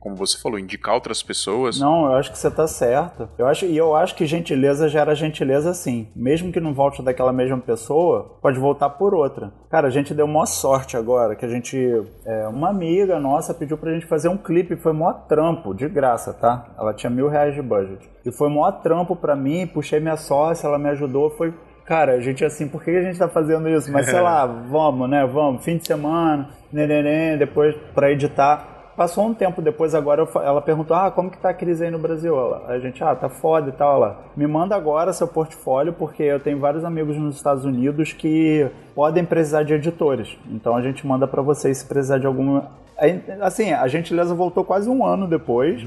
como 0.00 0.16
você 0.16 0.36
falou, 0.38 0.58
indicar 0.58 0.94
outras 0.94 1.22
pessoas. 1.22 1.78
Não, 1.78 2.06
eu 2.06 2.16
acho 2.16 2.32
que 2.32 2.38
você 2.38 2.50
tá 2.50 2.66
certo. 2.66 3.28
Eu 3.38 3.46
acho, 3.46 3.64
e 3.64 3.76
eu 3.76 3.94
acho 3.94 4.14
que 4.14 4.26
gentileza 4.26 4.88
gera 4.88 5.14
gentileza 5.14 5.72
sim. 5.72 6.08
Mesmo 6.14 6.52
que 6.52 6.60
não 6.60 6.74
volte 6.74 6.95
daquela 7.02 7.32
mesma 7.32 7.58
pessoa, 7.58 8.36
pode 8.40 8.58
voltar 8.58 8.90
por 8.90 9.14
outra. 9.14 9.52
Cara, 9.70 9.88
a 9.88 9.90
gente 9.90 10.14
deu 10.14 10.26
maior 10.26 10.46
sorte 10.46 10.96
agora, 10.96 11.34
que 11.34 11.44
a 11.44 11.48
gente. 11.48 11.76
é, 12.24 12.48
uma 12.48 12.70
amiga 12.70 13.18
nossa 13.18 13.54
pediu 13.54 13.76
pra 13.76 13.92
gente 13.92 14.06
fazer 14.06 14.28
um 14.28 14.36
clipe, 14.36 14.76
foi 14.76 14.92
maior 14.92 15.26
trampo, 15.26 15.74
de 15.74 15.88
graça, 15.88 16.32
tá? 16.32 16.66
Ela 16.78 16.94
tinha 16.94 17.10
mil 17.10 17.28
reais 17.28 17.54
de 17.54 17.62
budget. 17.62 18.08
E 18.24 18.32
foi 18.32 18.48
maior 18.48 18.72
trampo 18.82 19.14
pra 19.16 19.36
mim, 19.36 19.66
puxei 19.66 20.00
minha 20.00 20.16
sócia, 20.16 20.66
ela 20.66 20.78
me 20.78 20.88
ajudou, 20.90 21.30
foi. 21.30 21.54
Cara, 21.84 22.14
a 22.14 22.20
gente 22.20 22.44
assim, 22.44 22.66
por 22.66 22.82
que 22.82 22.90
a 22.90 23.02
gente 23.02 23.18
tá 23.18 23.28
fazendo 23.28 23.68
isso? 23.68 23.92
Mas 23.92 24.06
sei 24.06 24.18
lá, 24.20 24.44
vamos, 24.44 25.08
né? 25.08 25.24
Vamos, 25.24 25.64
fim 25.64 25.76
de 25.76 25.86
semana, 25.86 26.48
neném, 26.72 27.38
depois 27.38 27.76
pra 27.94 28.10
editar. 28.10 28.75
Passou 28.96 29.26
um 29.26 29.34
tempo 29.34 29.60
depois, 29.60 29.94
agora 29.94 30.22
eu 30.22 30.42
ela 30.42 30.62
perguntou: 30.62 30.96
Ah, 30.96 31.10
como 31.10 31.30
que 31.30 31.36
tá 31.36 31.50
a 31.50 31.54
crise 31.54 31.84
aí 31.84 31.90
no 31.90 31.98
Brasil? 31.98 32.34
Ela, 32.34 32.66
a 32.66 32.78
gente, 32.78 33.04
ah, 33.04 33.14
tá 33.14 33.28
foda 33.28 33.68
e 33.68 33.72
tal. 33.72 33.96
Ela, 33.96 34.24
me 34.34 34.46
manda 34.46 34.74
agora 34.74 35.12
seu 35.12 35.28
portfólio, 35.28 35.92
porque 35.92 36.22
eu 36.22 36.40
tenho 36.40 36.58
vários 36.58 36.82
amigos 36.82 37.16
nos 37.16 37.36
Estados 37.36 37.64
Unidos 37.64 38.14
que 38.14 38.66
podem 38.94 39.24
precisar 39.24 39.64
de 39.64 39.74
editores. 39.74 40.38
Então 40.50 40.74
a 40.74 40.80
gente 40.80 41.06
manda 41.06 41.26
pra 41.26 41.42
vocês 41.42 41.78
se 41.78 41.86
precisar 41.86 42.18
de 42.18 42.26
algum 42.26 42.62
Aí, 42.98 43.22
Assim, 43.42 43.72
a 43.72 43.86
gentileza 43.86 44.34
voltou 44.34 44.64
quase 44.64 44.88
um 44.88 45.04
ano 45.04 45.28
depois. 45.28 45.86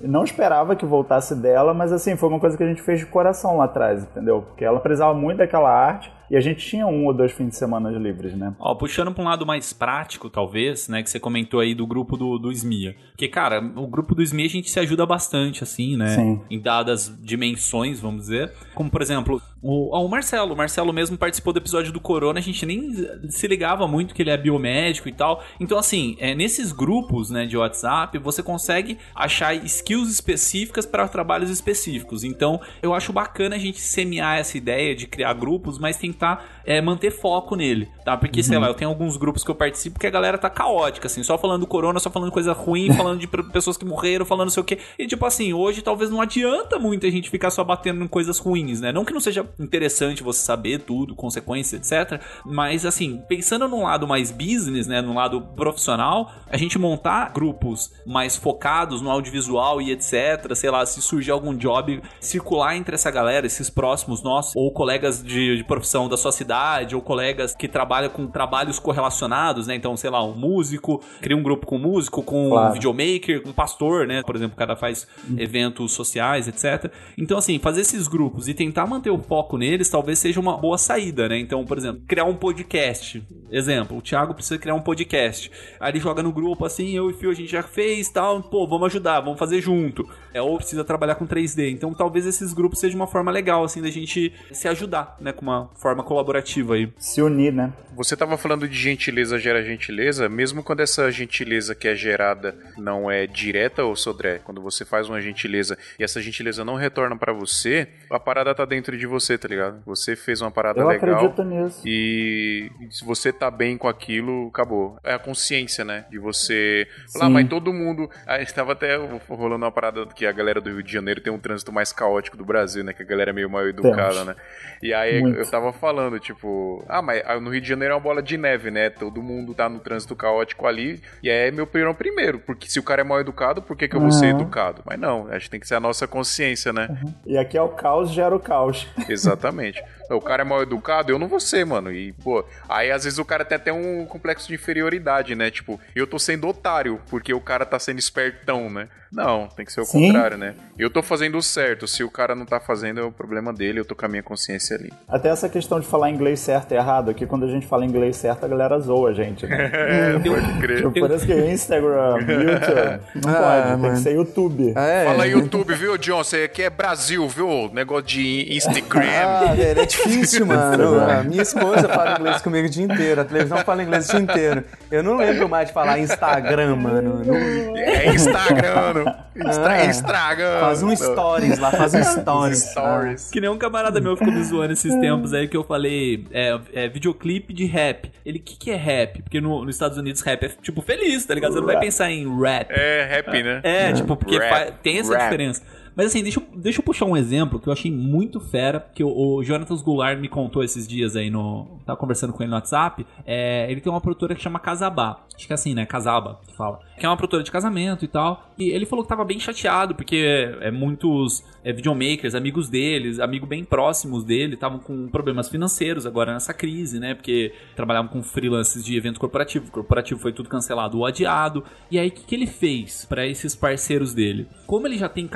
Não 0.00 0.24
esperava 0.24 0.74
que 0.74 0.86
voltasse 0.86 1.34
dela, 1.34 1.74
mas 1.74 1.92
assim, 1.92 2.16
foi 2.16 2.28
uma 2.28 2.40
coisa 2.40 2.56
que 2.56 2.62
a 2.62 2.66
gente 2.66 2.82
fez 2.82 3.00
de 3.00 3.06
coração 3.06 3.58
lá 3.58 3.64
atrás, 3.64 4.02
entendeu? 4.02 4.42
Porque 4.42 4.64
ela 4.64 4.80
precisava 4.80 5.14
muito 5.14 5.38
daquela 5.38 5.70
arte 5.70 6.15
e 6.30 6.36
a 6.36 6.40
gente 6.40 6.66
tinha 6.66 6.86
um 6.86 7.06
ou 7.06 7.14
dois 7.14 7.32
fins 7.32 7.48
de 7.50 7.56
semana 7.56 7.90
livres, 7.90 8.34
né? 8.34 8.54
Ó, 8.58 8.74
puxando 8.74 9.12
pra 9.12 9.22
um 9.22 9.26
lado 9.26 9.46
mais 9.46 9.72
prático, 9.72 10.28
talvez, 10.28 10.88
né, 10.88 11.02
que 11.02 11.10
você 11.10 11.20
comentou 11.20 11.60
aí 11.60 11.74
do 11.74 11.86
grupo 11.86 12.16
do, 12.16 12.38
do 12.38 12.52
SMIA. 12.52 12.96
Porque, 13.10 13.28
cara, 13.28 13.60
o 13.76 13.86
grupo 13.86 14.14
do 14.14 14.22
SMIA 14.22 14.46
a 14.46 14.50
gente 14.50 14.70
se 14.70 14.78
ajuda 14.78 15.06
bastante, 15.06 15.62
assim, 15.62 15.96
né? 15.96 16.08
Sim. 16.08 16.40
Em 16.50 16.60
dadas 16.60 17.12
dimensões, 17.22 18.00
vamos 18.00 18.22
dizer. 18.22 18.52
Como, 18.74 18.90
por 18.90 19.00
exemplo, 19.00 19.40
o, 19.62 19.96
ó, 19.96 20.04
o 20.04 20.08
Marcelo. 20.08 20.54
O 20.54 20.56
Marcelo 20.56 20.92
mesmo 20.92 21.18
participou 21.18 21.52
do 21.52 21.58
episódio 21.58 21.92
do 21.92 22.00
Corona, 22.00 22.38
a 22.38 22.42
gente 22.42 22.64
nem 22.64 22.92
se 23.28 23.48
ligava 23.48 23.88
muito 23.88 24.14
que 24.14 24.22
ele 24.22 24.30
é 24.30 24.36
biomédico 24.36 25.08
e 25.08 25.12
tal. 25.12 25.42
Então, 25.58 25.78
assim, 25.78 26.16
é, 26.20 26.34
nesses 26.34 26.72
grupos, 26.72 27.30
né, 27.30 27.46
de 27.46 27.56
WhatsApp, 27.56 28.16
você 28.18 28.42
consegue 28.42 28.98
achar 29.14 29.54
skills 29.64 30.10
específicas 30.10 30.86
para 30.86 31.08
trabalhos 31.08 31.50
específicos. 31.50 32.22
Então, 32.22 32.60
eu 32.82 32.94
acho 32.94 33.12
bacana 33.12 33.56
a 33.56 33.58
gente 33.58 33.80
semear 33.80 34.38
essa 34.38 34.56
ideia 34.56 34.94
de 34.94 35.06
criar 35.06 35.32
grupos, 35.32 35.78
mas 35.78 35.96
tentar 36.16 36.44
é, 36.64 36.80
manter 36.80 37.10
foco 37.10 37.54
nele, 37.54 37.88
tá? 38.04 38.16
Porque, 38.16 38.42
sei 38.42 38.58
lá, 38.58 38.66
eu 38.66 38.74
tenho 38.74 38.90
alguns 38.90 39.16
grupos 39.16 39.44
que 39.44 39.50
eu 39.50 39.54
participo 39.54 40.00
que 40.00 40.06
a 40.06 40.10
galera 40.10 40.38
tá 40.38 40.50
caótica, 40.50 41.06
assim, 41.06 41.22
só 41.22 41.36
falando 41.36 41.60
do 41.60 41.66
corona, 41.66 42.00
só 42.00 42.10
falando 42.10 42.32
coisa 42.32 42.52
ruim, 42.52 42.92
falando 42.96 43.20
de 43.20 43.26
pessoas 43.26 43.76
que 43.76 43.84
morreram, 43.84 44.24
falando 44.24 44.46
não 44.46 44.52
sei 44.52 44.62
o 44.62 44.64
quê. 44.64 44.78
E, 44.98 45.06
tipo 45.06 45.24
assim, 45.24 45.52
hoje 45.52 45.82
talvez 45.82 46.10
não 46.10 46.20
adianta 46.20 46.78
muito 46.78 47.06
a 47.06 47.10
gente 47.10 47.30
ficar 47.30 47.50
só 47.50 47.62
batendo 47.62 48.02
em 48.02 48.08
coisas 48.08 48.38
ruins, 48.38 48.80
né? 48.80 48.90
Não 48.90 49.04
que 49.04 49.12
não 49.12 49.20
seja 49.20 49.46
interessante 49.60 50.22
você 50.22 50.42
saber 50.42 50.80
tudo, 50.80 51.14
consequências, 51.14 51.92
etc. 51.92 52.20
Mas, 52.44 52.84
assim, 52.86 53.22
pensando 53.28 53.68
num 53.68 53.84
lado 53.84 54.08
mais 54.08 54.30
business, 54.32 54.86
né? 54.86 55.00
No 55.00 55.14
lado 55.14 55.40
profissional, 55.40 56.32
a 56.48 56.56
gente 56.56 56.78
montar 56.78 57.30
grupos 57.32 57.92
mais 58.06 58.36
focados 58.36 59.02
no 59.02 59.10
audiovisual 59.10 59.80
e 59.80 59.92
etc. 59.92 60.54
Sei 60.54 60.70
lá, 60.70 60.84
se 60.86 61.00
surgir 61.02 61.30
algum 61.30 61.54
job, 61.54 62.02
circular 62.20 62.76
entre 62.76 62.94
essa 62.94 63.10
galera, 63.10 63.46
esses 63.46 63.68
próximos 63.68 64.22
nossos, 64.22 64.54
ou 64.56 64.72
colegas 64.72 65.22
de, 65.22 65.56
de 65.56 65.64
profissão 65.64 66.05
da 66.08 66.16
sua 66.16 66.32
cidade, 66.32 66.94
ou 66.94 67.02
colegas 67.02 67.54
que 67.54 67.68
trabalham 67.68 68.10
com 68.10 68.26
trabalhos 68.26 68.78
correlacionados, 68.78 69.66
né? 69.66 69.74
Então, 69.74 69.96
sei 69.96 70.10
lá, 70.10 70.22
um 70.24 70.34
músico, 70.34 71.02
cria 71.20 71.36
um 71.36 71.42
grupo 71.42 71.66
com 71.66 71.76
um 71.76 71.80
músico, 71.80 72.22
com 72.22 72.46
um 72.46 72.50
Claro. 72.50 72.72
videomaker, 72.74 73.42
com 73.42 73.50
um 73.50 73.52
pastor, 73.52 74.06
né? 74.06 74.22
Por 74.22 74.36
exemplo, 74.36 74.54
o 74.54 74.58
cara 74.58 74.76
faz 74.76 75.06
eventos 75.36 75.92
sociais, 75.92 76.48
etc. 76.48 76.90
Então, 77.16 77.38
assim, 77.38 77.58
fazer 77.58 77.80
esses 77.82 78.08
grupos 78.08 78.48
e 78.48 78.54
tentar 78.54 78.86
manter 78.86 79.10
o 79.10 79.18
foco 79.18 79.56
neles 79.56 79.88
talvez 79.88 80.18
seja 80.18 80.40
uma 80.40 80.56
boa 80.56 80.78
saída, 80.78 81.28
né? 81.28 81.38
Então, 81.38 81.64
por 81.64 81.76
exemplo, 81.78 82.02
criar 82.06 82.24
um 82.24 82.34
podcast. 82.34 83.22
Exemplo, 83.50 83.96
o 83.98 84.02
Thiago 84.02 84.34
precisa 84.34 84.58
criar 84.58 84.74
um 84.74 84.80
podcast. 84.80 85.50
Aí 85.80 85.92
ele 85.92 86.00
joga 86.00 86.22
no 86.22 86.32
grupo 86.32 86.64
assim, 86.64 86.90
eu 86.96 87.10
e 87.10 87.12
o 87.12 87.16
Fio 87.16 87.30
a 87.30 87.34
gente 87.34 87.50
já 87.50 87.62
fez 87.62 88.08
tal, 88.08 88.42
pô, 88.42 88.66
vamos 88.66 88.86
ajudar, 88.86 89.20
vamos 89.20 89.38
fazer 89.38 89.60
junto. 89.60 90.08
É, 90.34 90.42
ou 90.42 90.56
precisa 90.56 90.84
trabalhar 90.84 91.14
com 91.14 91.26
3D. 91.26 91.70
Então, 91.70 91.92
talvez 91.94 92.26
esses 92.26 92.52
grupos 92.52 92.78
sejam 92.80 93.00
uma 93.00 93.06
forma 93.06 93.30
legal, 93.30 93.64
assim, 93.64 93.80
da 93.80 93.90
gente 93.90 94.32
se 94.52 94.68
ajudar, 94.68 95.16
né? 95.20 95.32
Com 95.32 95.42
uma 95.42 95.70
forma 95.76 95.95
colaborativa 96.02 96.74
aí. 96.74 96.92
Se 96.98 97.20
unir, 97.22 97.52
né? 97.52 97.72
Você 97.94 98.14
tava 98.16 98.36
falando 98.36 98.68
de 98.68 98.76
gentileza 98.76 99.38
gera 99.38 99.62
gentileza, 99.62 100.28
mesmo 100.28 100.62
quando 100.62 100.80
essa 100.80 101.10
gentileza 101.10 101.74
que 101.74 101.88
é 101.88 101.94
gerada 101.94 102.54
não 102.76 103.10
é 103.10 103.26
direta, 103.26 103.84
ô 103.84 103.96
Sodré, 103.96 104.38
quando 104.44 104.60
você 104.60 104.84
faz 104.84 105.08
uma 105.08 105.20
gentileza 105.20 105.78
e 105.98 106.04
essa 106.04 106.20
gentileza 106.20 106.62
não 106.64 106.74
retorna 106.74 107.16
pra 107.16 107.32
você, 107.32 107.88
a 108.10 108.20
parada 108.20 108.54
tá 108.54 108.64
dentro 108.66 108.96
de 108.98 109.06
você, 109.06 109.38
tá 109.38 109.48
ligado? 109.48 109.82
Você 109.86 110.14
fez 110.14 110.42
uma 110.42 110.50
parada 110.50 110.80
Eu 110.80 110.88
legal. 110.88 111.14
acredito 111.16 111.42
nisso. 111.42 111.80
E 111.86 112.70
se 112.90 113.04
você 113.04 113.32
tá 113.32 113.50
bem 113.50 113.78
com 113.78 113.88
aquilo, 113.88 114.48
acabou. 114.48 114.98
É 115.02 115.14
a 115.14 115.18
consciência, 115.18 115.84
né? 115.84 116.04
De 116.10 116.18
você. 116.18 116.86
Falar, 117.12 117.26
Sim. 117.26 117.32
mas 117.32 117.48
todo 117.48 117.72
mundo. 117.72 118.10
Aí 118.26 118.42
estava 118.42 118.72
até 118.72 118.96
rolando 119.28 119.64
uma 119.64 119.72
parada 119.72 120.04
que 120.06 120.26
a 120.26 120.32
galera 120.32 120.60
do 120.60 120.68
Rio 120.70 120.82
de 120.82 120.92
Janeiro 120.92 121.20
tem 121.22 121.32
um 121.32 121.38
trânsito 121.38 121.72
mais 121.72 121.92
caótico 121.92 122.36
do 122.36 122.44
Brasil, 122.44 122.84
né? 122.84 122.92
Que 122.92 123.02
a 123.02 123.06
galera 123.06 123.30
é 123.30 123.32
meio 123.32 123.48
mal 123.48 123.66
educada, 123.66 124.12
Temos. 124.12 124.26
né? 124.26 124.36
E 124.82 124.92
aí 124.92 125.20
Muito. 125.22 125.38
eu 125.38 125.50
tava 125.50 125.72
falando, 125.72 125.85
tipo, 126.20 126.84
ah, 126.88 127.00
mas 127.02 127.22
ah, 127.26 127.38
no 127.40 127.50
Rio 127.50 127.60
de 127.60 127.68
Janeiro 127.68 127.92
é 127.92 127.96
uma 127.96 128.00
bola 128.02 128.22
de 128.22 128.36
neve, 128.36 128.70
né? 128.70 128.90
Todo 128.90 129.22
mundo 129.22 129.54
tá 129.54 129.68
no 129.68 129.78
trânsito 129.78 130.14
caótico 130.16 130.66
ali. 130.66 131.00
E 131.22 131.28
é 131.30 131.50
meu 131.50 131.66
pirão 131.66 131.94
primeiro. 131.94 132.38
Porque 132.38 132.68
se 132.68 132.78
o 132.78 132.82
cara 132.82 133.00
é 133.00 133.04
mal 133.04 133.20
educado, 133.20 133.62
por 133.62 133.76
que, 133.76 133.88
que 133.88 133.96
eu 133.96 134.00
vou 134.00 134.10
ser 134.10 134.26
Uhum. 134.34 134.40
educado? 134.40 134.82
Mas 134.84 134.98
não, 134.98 135.28
acho 135.30 135.44
que 135.46 135.50
tem 135.50 135.60
que 135.60 135.68
ser 135.68 135.74
a 135.76 135.80
nossa 135.80 136.06
consciência, 136.06 136.72
né? 136.72 136.88
E 137.26 137.36
aqui 137.38 137.56
é 137.56 137.62
o 137.62 137.68
caos 137.68 138.10
gera 138.10 138.34
o 138.34 138.40
caos. 138.40 138.86
Exatamente. 139.08 139.82
O 140.10 140.20
cara 140.20 140.42
é 140.42 140.44
mal 140.44 140.62
educado, 140.62 141.10
eu 141.12 141.18
não 141.18 141.28
vou 141.28 141.40
ser, 141.40 141.64
mano. 141.66 141.92
E, 141.92 142.12
pô, 142.12 142.44
aí 142.68 142.90
às 142.90 143.04
vezes 143.04 143.18
o 143.18 143.24
cara 143.24 143.44
tem 143.44 143.56
até 143.56 143.72
um 143.72 144.04
complexo 144.06 144.48
de 144.48 144.54
inferioridade, 144.54 145.34
né? 145.34 145.50
Tipo, 145.50 145.80
eu 145.94 146.06
tô 146.06 146.18
sendo 146.18 146.46
otário 146.48 147.00
porque 147.10 147.32
o 147.34 147.40
cara 147.40 147.64
tá 147.66 147.78
sendo 147.78 147.98
espertão, 147.98 148.70
né? 148.70 148.88
Não, 149.12 149.46
tem 149.48 149.64
que 149.64 149.72
ser 149.72 149.80
o 149.80 149.84
Sim. 149.84 150.08
contrário, 150.08 150.36
né? 150.36 150.54
Eu 150.78 150.90
tô 150.90 151.00
fazendo 151.02 151.38
o 151.38 151.42
certo. 151.42 151.86
Se 151.86 152.02
o 152.04 152.10
cara 152.10 152.34
não 152.34 152.44
tá 152.44 152.58
fazendo, 152.60 153.00
é 153.00 153.04
o 153.04 153.10
problema 153.12 153.52
dele, 153.52 153.80
eu 153.80 153.84
tô 153.84 153.94
com 153.94 154.04
a 154.04 154.08
minha 154.08 154.22
consciência 154.22 154.76
ali. 154.76 154.92
Até 155.08 155.28
essa 155.28 155.48
questão 155.48 155.80
de 155.80 155.86
falar 155.86 156.10
inglês 156.10 156.40
certo 156.40 156.72
e 156.72 156.74
errado, 156.76 157.10
aqui 157.10 157.24
quando 157.24 157.46
a 157.46 157.48
gente 157.48 157.66
fala 157.66 157.84
inglês 157.86 158.16
certo, 158.16 158.44
a 158.44 158.48
galera 158.48 158.78
zoa 158.78 159.10
a 159.10 159.14
gente, 159.14 159.46
né? 159.46 159.70
É, 159.96 160.18
pode 160.18 160.58
crer. 160.60 160.76
Tipo, 160.78 160.92
por 160.92 161.10
isso 161.12 161.24
que 161.26 161.32
Instagram, 161.34 162.16
YouTube, 162.26 163.00
não 163.24 163.32
Ah, 163.32 163.38
pode, 163.40 163.68
tem 163.68 163.76
mano. 163.78 163.94
que 163.94 164.00
ser 164.00 164.14
YouTube. 164.14 164.72
É. 164.76 165.04
Fala 165.06 165.26
YouTube, 165.26 165.74
viu, 165.74 165.96
John? 165.96 166.22
Você 166.24 166.42
aqui 166.44 166.62
é 166.62 166.70
Brasil, 166.70 167.26
viu? 167.28 167.70
Negócio 167.72 168.02
de 168.06 168.54
Instagram. 168.56 169.00
Ah, 169.06 169.54
é 169.56 169.74
difícil, 170.04 170.44
mano. 170.46 171.00
A 171.00 171.22
minha 171.22 171.42
esposa 171.42 171.88
fala 171.88 172.18
inglês 172.18 172.42
comigo 172.42 172.66
o 172.66 172.70
dia 172.70 172.84
inteiro. 172.84 173.20
A 173.20 173.24
televisão 173.24 173.58
fala 173.58 173.82
inglês 173.82 174.08
o 174.08 174.10
dia 174.12 174.20
inteiro. 174.20 174.64
Eu 174.90 175.02
não 175.02 175.16
lembro 175.16 175.48
mais 175.48 175.68
de 175.68 175.74
falar 175.74 175.98
Instagram, 175.98 176.76
mano. 176.76 177.22
Não- 177.24 177.76
É 177.76 178.06
Instagram. 178.14 179.04
Instra 179.36 179.68
Ah, 179.74 179.84
Instagram. 179.84 180.60
Faz 180.60 180.82
um 180.82 180.96
stories 180.96 181.58
lá, 181.58 181.70
faz 181.70 181.92
um 181.92 182.02
stories. 182.02 182.62
Stories. 182.70 183.30
Que 183.30 183.38
nem 183.40 183.50
um 183.50 183.58
camarada 183.58 184.00
meu 184.00 184.16
ficou 184.16 184.32
me 184.32 184.42
zoando 184.42 184.72
esses 184.72 184.94
tempos 184.94 185.34
aí 185.34 185.46
que 185.46 185.56
eu 185.56 185.62
falei, 185.62 186.24
é, 186.32 186.58
é 186.72 186.88
videoclipe 186.88 187.52
de 187.52 187.66
rap. 187.66 188.10
Ele, 188.24 188.38
o 188.38 188.42
que, 188.42 188.56
que 188.56 188.70
é 188.70 188.76
rap? 188.76 189.20
Porque 189.22 189.38
no- 189.40 189.62
nos 189.64 189.74
Estados 189.74 189.98
Unidos 189.98 190.22
rap 190.22 190.42
é 190.44 190.48
tipo 190.62 190.80
feliz, 190.80 191.26
tá 191.26 191.34
ligado? 191.34 191.52
Você 191.52 191.58
não 191.60 191.66
vai 191.66 191.78
pensar 191.78 192.10
em 192.10 192.26
rap. 192.40 192.70
É, 192.70 193.04
rap, 193.10 193.42
né? 193.42 193.60
É, 193.62 193.92
tipo, 193.92 194.16
porque 194.16 194.38
Rap, 194.38 194.72
tem 194.82 194.98
essa 195.00 195.12
rap. 195.14 195.24
diferença. 195.24 195.62
Mas 195.96 196.06
assim, 196.06 196.22
deixa 196.22 196.38
eu, 196.38 196.46
deixa 196.54 196.80
eu 196.80 196.84
puxar 196.84 197.06
um 197.06 197.16
exemplo 197.16 197.58
que 197.58 197.68
eu 197.68 197.72
achei 197.72 197.90
muito 197.90 198.38
fera, 198.38 198.86
que 198.94 199.02
o, 199.02 199.08
o 199.08 199.42
Jonathan 199.42 199.74
Goulart 199.76 200.20
me 200.20 200.28
contou 200.28 200.62
esses 200.62 200.86
dias 200.86 201.16
aí 201.16 201.30
no. 201.30 201.80
Tava 201.86 201.98
conversando 201.98 202.34
com 202.34 202.42
ele 202.42 202.50
no 202.50 202.56
WhatsApp. 202.56 203.06
É, 203.24 203.70
ele 203.70 203.80
tem 203.80 203.90
uma 203.90 204.00
produtora 204.00 204.34
que 204.34 204.42
chama 204.42 204.58
Casabá. 204.58 205.24
Acho 205.34 205.46
que 205.46 205.52
é 205.52 205.54
assim, 205.54 205.74
né? 205.74 205.86
Casaba, 205.86 206.40
que 206.46 206.54
fala. 206.54 206.80
Que 206.98 207.04
é 207.04 207.08
uma 207.08 207.16
produtora 207.16 207.42
de 207.42 207.50
casamento 207.50 208.04
e 208.04 208.08
tal. 208.08 208.50
E 208.58 208.70
ele 208.70 208.86
falou 208.86 209.04
que 209.04 209.08
tava 209.08 209.24
bem 209.24 209.38
chateado, 209.38 209.94
porque 209.94 210.50
é, 210.60 210.70
muitos 210.70 211.44
é, 211.62 211.72
videomakers, 211.72 212.34
amigos 212.34 212.68
deles, 212.68 213.18
amigos 213.18 213.48
bem 213.48 213.64
próximos 213.64 214.24
dele, 214.24 214.54
estavam 214.54 214.78
com 214.78 215.08
problemas 215.08 215.48
financeiros 215.48 216.06
agora 216.06 216.32
nessa 216.32 216.54
crise, 216.54 216.98
né? 216.98 217.14
Porque 217.14 217.52
trabalhavam 217.74 218.10
com 218.10 218.22
freelances 218.22 218.84
de 218.84 218.96
evento 218.96 219.20
corporativo. 219.20 219.68
O 219.68 219.70
corporativo 219.70 220.20
foi 220.20 220.32
tudo 220.32 220.48
cancelado 220.48 220.98
ou 220.98 221.06
adiado. 221.06 221.64
E 221.90 221.98
aí, 221.98 222.08
o 222.08 222.12
que, 222.12 222.24
que 222.24 222.34
ele 222.34 222.46
fez 222.46 223.04
pra 223.04 223.26
esses 223.26 223.54
parceiros 223.54 224.14
dele? 224.14 224.46
Como 224.66 224.86
ele 224.86 224.96
já 224.96 225.08
tem 225.08 225.28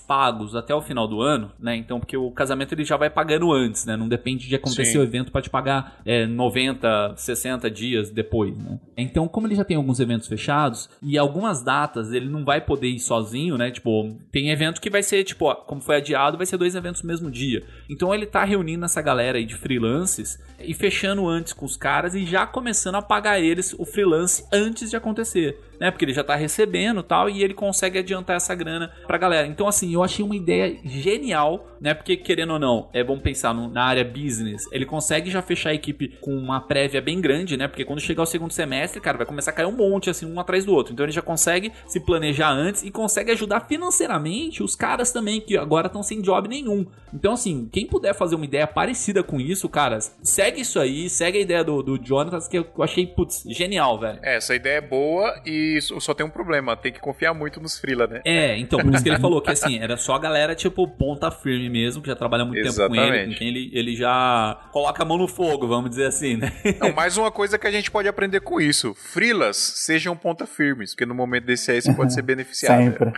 pagos 0.00 0.54
até 0.54 0.74
o 0.74 0.80
final 0.80 1.06
do 1.06 1.20
ano, 1.20 1.50
né? 1.58 1.76
Então, 1.76 1.98
porque 1.98 2.16
o 2.16 2.30
casamento 2.30 2.72
ele 2.72 2.84
já 2.84 2.96
vai 2.96 3.10
pagando 3.10 3.52
antes, 3.52 3.84
né? 3.84 3.96
Não 3.96 4.08
depende 4.08 4.48
de 4.48 4.54
acontecer 4.54 4.92
Sim. 4.92 4.98
o 4.98 5.02
evento 5.02 5.32
pra 5.32 5.42
te 5.42 5.50
pagar 5.50 6.00
é, 6.04 6.26
90, 6.26 7.14
60 7.16 7.70
dias 7.70 8.10
depois, 8.10 8.56
né? 8.56 8.78
Então, 8.96 9.28
como 9.28 9.46
ele 9.46 9.54
já 9.54 9.64
tem 9.64 9.76
alguns 9.76 10.00
eventos 10.00 10.28
fechados 10.28 10.88
e 11.02 11.18
algumas 11.18 11.62
datas 11.62 12.12
ele 12.12 12.28
não 12.28 12.44
vai 12.44 12.60
poder 12.60 12.88
ir 12.88 13.00
sozinho, 13.00 13.56
né? 13.56 13.70
Tipo, 13.70 14.16
tem 14.30 14.50
evento 14.50 14.80
que 14.80 14.90
vai 14.90 15.02
ser, 15.02 15.24
tipo, 15.24 15.46
ó, 15.46 15.54
como 15.54 15.80
foi 15.80 15.96
adiado, 15.96 16.36
vai 16.36 16.46
ser 16.46 16.56
dois 16.56 16.74
eventos 16.74 17.02
no 17.02 17.08
mesmo 17.08 17.30
dia. 17.30 17.62
Então, 17.90 18.14
ele 18.14 18.26
tá 18.26 18.44
reunindo 18.44 18.84
essa 18.84 19.02
galera 19.02 19.38
aí 19.38 19.44
de 19.44 19.54
freelances 19.54 20.38
e 20.60 20.74
fechando 20.74 21.28
antes 21.28 21.52
com 21.52 21.64
os 21.64 21.76
caras 21.76 22.14
e 22.14 22.24
já 22.24 22.46
começando 22.46 22.96
a 22.96 23.02
pagar 23.02 23.40
eles 23.40 23.74
o 23.78 23.84
freelance 23.84 24.44
antes 24.52 24.90
de 24.90 24.96
acontecer, 24.96 25.58
né? 25.82 25.90
Porque 25.90 26.04
ele 26.04 26.12
já 26.14 26.22
tá 26.22 26.36
recebendo 26.36 27.02
tal 27.02 27.28
e 27.28 27.42
ele 27.42 27.52
consegue 27.54 27.98
adiantar 27.98 28.36
essa 28.36 28.54
grana 28.54 28.92
pra 29.06 29.18
galera. 29.18 29.48
Então, 29.48 29.66
assim, 29.66 29.92
eu 29.92 30.02
achei 30.02 30.24
uma 30.24 30.36
ideia 30.36 30.78
genial, 30.84 31.66
né? 31.80 31.92
Porque, 31.92 32.16
querendo 32.16 32.52
ou 32.52 32.58
não, 32.60 32.88
é 32.92 33.02
bom 33.02 33.18
pensar 33.18 33.52
no- 33.52 33.68
na 33.68 33.82
área 33.84 34.04
business, 34.04 34.62
ele 34.70 34.86
consegue 34.86 35.28
já 35.28 35.42
fechar 35.42 35.70
a 35.70 35.74
equipe 35.74 36.16
com 36.20 36.32
uma 36.36 36.60
prévia 36.60 37.02
bem 37.02 37.20
grande, 37.20 37.56
né? 37.56 37.66
Porque 37.66 37.84
quando 37.84 38.00
chegar 38.00 38.22
o 38.22 38.26
segundo 38.26 38.52
semestre, 38.52 39.00
cara, 39.00 39.16
vai 39.18 39.26
começar 39.26 39.50
a 39.50 39.54
cair 39.54 39.66
um 39.66 39.76
monte, 39.76 40.08
assim, 40.08 40.24
um 40.24 40.38
atrás 40.38 40.64
do 40.64 40.72
outro. 40.72 40.92
Então, 40.92 41.04
ele 41.04 41.12
já 41.12 41.20
consegue 41.22 41.72
se 41.86 41.98
planejar 41.98 42.50
antes 42.52 42.84
e 42.84 42.90
consegue 42.90 43.32
ajudar 43.32 43.66
financeiramente 43.68 44.62
os 44.62 44.76
caras 44.76 45.12
também, 45.12 45.40
que 45.40 45.56
agora 45.56 45.88
estão 45.88 46.02
sem 46.02 46.20
job 46.22 46.48
nenhum. 46.48 46.86
Então, 47.12 47.32
assim, 47.34 47.68
quem 47.72 47.86
puder 47.86 48.14
fazer 48.14 48.36
uma 48.36 48.44
ideia 48.44 48.66
parecida 48.66 49.22
com 49.22 49.40
isso, 49.40 49.68
caras, 49.68 50.16
segue 50.22 50.60
isso 50.60 50.78
aí, 50.78 51.10
segue 51.10 51.38
a 51.38 51.40
ideia 51.40 51.64
do, 51.64 51.82
do 51.82 51.98
Jonathan, 51.98 52.38
que 52.48 52.58
eu 52.58 52.66
achei, 52.80 53.06
putz, 53.06 53.42
genial, 53.48 53.98
velho. 53.98 54.18
É, 54.22 54.36
essa 54.36 54.54
ideia 54.54 54.78
é 54.78 54.80
boa 54.80 55.40
e 55.44 55.71
que 55.72 56.00
só 56.00 56.14
tem 56.14 56.24
um 56.24 56.30
problema, 56.30 56.76
tem 56.76 56.92
que 56.92 57.00
confiar 57.00 57.34
muito 57.34 57.60
nos 57.60 57.78
freela, 57.78 58.06
né? 58.06 58.20
É, 58.24 58.56
então, 58.58 58.78
por 58.80 58.92
isso 58.92 59.02
que 59.02 59.08
ele 59.08 59.18
falou 59.20 59.40
que 59.40 59.50
assim, 59.50 59.78
era 59.78 59.96
só 59.96 60.14
a 60.14 60.18
galera, 60.18 60.54
tipo, 60.54 60.86
ponta 60.86 61.30
firme 61.30 61.68
mesmo, 61.68 62.02
que 62.02 62.08
já 62.08 62.16
trabalha 62.16 62.44
muito 62.44 62.62
tempo 62.62 62.88
com 62.88 62.94
ele, 62.94 63.02
Exatamente. 63.02 63.32
com 63.32 63.38
quem 63.38 63.48
ele, 63.48 63.70
ele 63.72 63.96
já 63.96 64.60
coloca 64.72 65.02
a 65.02 65.06
mão 65.06 65.18
no 65.18 65.28
fogo, 65.28 65.66
vamos 65.66 65.90
dizer 65.90 66.06
assim, 66.06 66.36
né? 66.36 66.52
Não, 66.80 66.92
mais 66.92 67.16
uma 67.16 67.30
coisa 67.30 67.58
que 67.58 67.66
a 67.66 67.70
gente 67.70 67.90
pode 67.90 68.08
aprender 68.08 68.40
com 68.40 68.60
isso. 68.60 68.94
Freelas 68.94 69.56
sejam 69.56 70.16
ponta 70.16 70.46
firmes, 70.46 70.94
porque 70.94 71.06
no 71.06 71.14
momento 71.14 71.44
desse 71.44 71.70
aí 71.70 71.80
você 71.80 71.92
pode 71.92 72.12
ser 72.12 72.22
beneficiado. 72.22 72.82
Sempre. 72.82 73.12